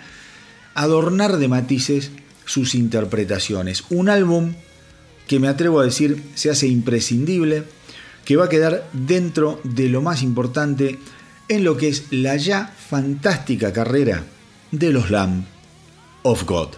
adornar 0.74 1.38
de 1.38 1.48
matices 1.50 2.12
sus 2.46 2.74
interpretaciones. 2.76 3.84
Un 3.90 4.10
álbum 4.10 4.54
que 5.28 5.40
me 5.40 5.48
atrevo 5.48 5.80
a 5.80 5.86
decir 5.86 6.22
se 6.36 6.50
hace 6.50 6.68
imprescindible, 6.68 7.64
que 8.26 8.36
va 8.36 8.46
a 8.46 8.50
quedar 8.50 8.88
dentro 8.94 9.60
de 9.64 9.90
lo 9.90 10.02
más 10.02 10.24
importante 10.24 11.00
en 11.48 11.64
lo 11.64 11.78
que 11.78 11.90
es 11.90 12.06
la 12.12 12.38
ya 12.38 12.74
fantástica 12.90 13.74
carrera 13.74 14.24
de 14.72 14.92
los 14.92 15.12
Lamb 15.12 15.44
of 16.24 16.46
God. 16.46 16.70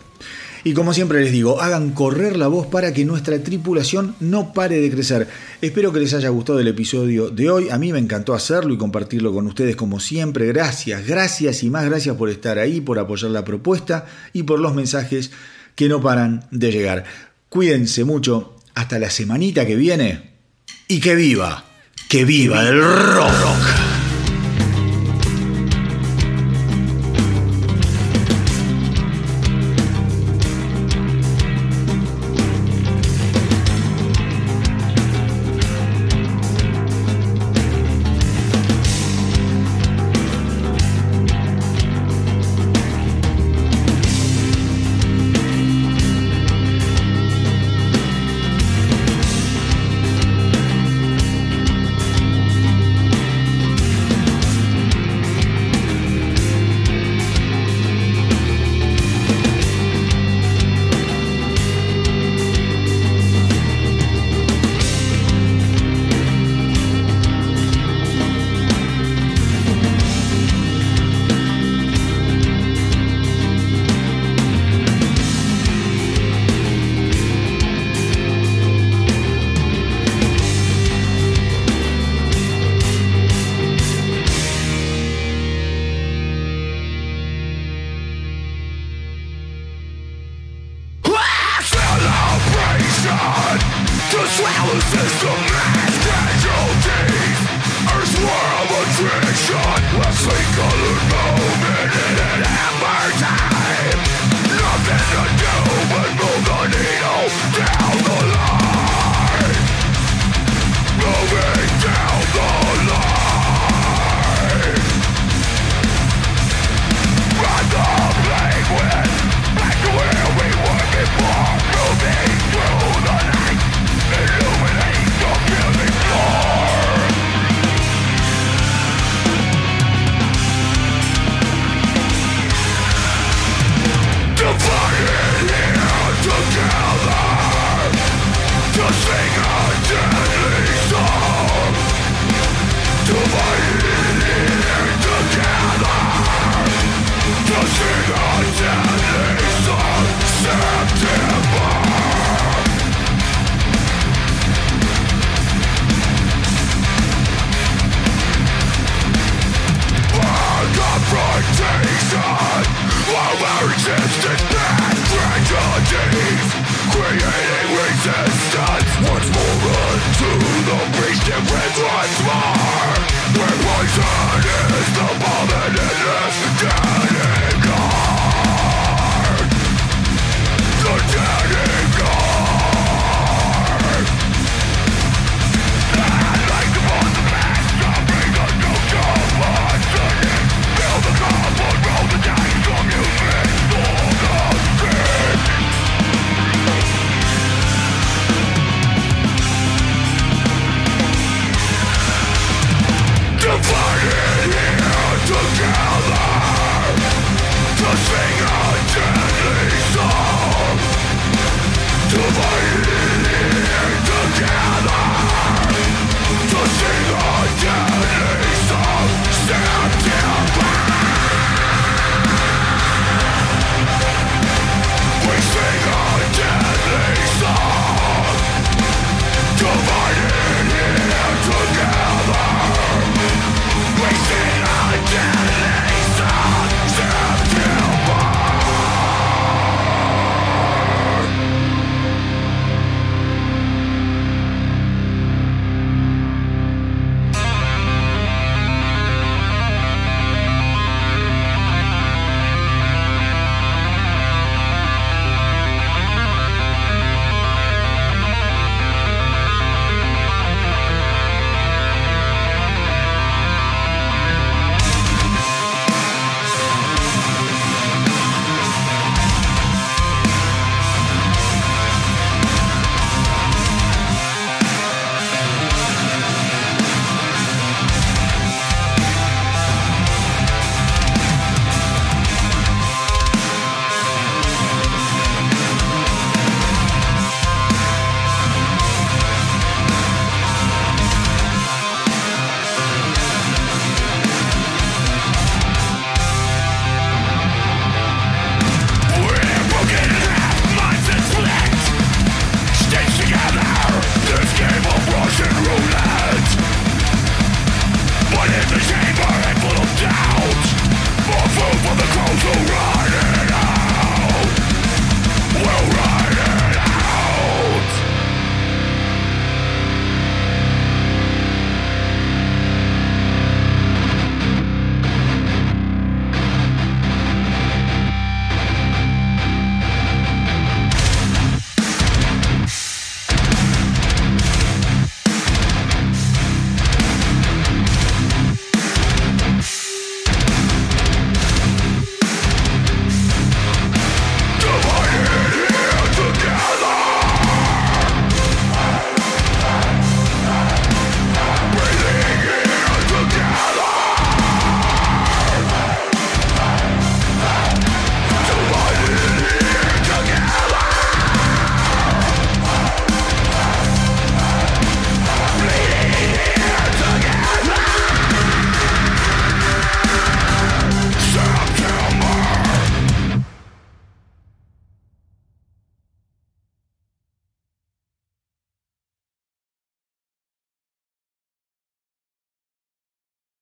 Y 0.66 0.74
como 0.74 0.94
siempre 0.94 1.22
les 1.22 1.34
digo, 1.34 1.62
hagan 1.62 1.92
correr 1.92 2.38
la 2.38 2.48
voz 2.48 2.68
para 2.68 2.94
que 2.94 3.04
nuestra 3.04 3.44
tripulación 3.44 4.16
no 4.22 4.54
pare 4.54 4.80
de 4.80 4.90
crecer. 4.90 5.28
Espero 5.62 5.92
que 5.92 6.00
les 6.00 6.14
haya 6.14 6.30
gustado 6.30 6.60
el 6.60 6.70
episodio 6.70 7.30
de 7.30 7.50
hoy. 7.50 7.70
A 7.70 7.78
mí 7.78 7.92
me 7.92 8.00
encantó 8.00 8.34
hacerlo 8.34 8.74
y 8.74 8.78
compartirlo 8.78 9.34
con 9.34 9.46
ustedes 9.46 9.76
como 9.76 10.00
siempre. 10.00 10.48
Gracias, 10.48 11.06
gracias 11.06 11.64
y 11.64 11.70
más 11.70 11.86
gracias 11.86 12.16
por 12.16 12.30
estar 12.30 12.60
ahí, 12.60 12.80
por 12.80 12.98
apoyar 12.98 13.32
la 13.32 13.44
propuesta 13.44 14.06
y 14.32 14.44
por 14.44 14.60
los 14.60 14.74
mensajes 14.74 15.32
que 15.76 15.90
no 15.90 16.02
paran 16.02 16.46
de 16.50 16.72
llegar. 16.72 17.04
Cuídense 17.50 18.06
mucho. 18.06 18.56
Hasta 18.74 18.98
la 19.00 19.10
semanita 19.10 19.68
que 19.68 19.76
viene. 19.76 20.33
Y 20.94 21.00
que 21.00 21.16
viva, 21.16 21.64
que 22.08 22.24
viva 22.24 22.62
el 22.62 22.80
rock. 22.80 23.83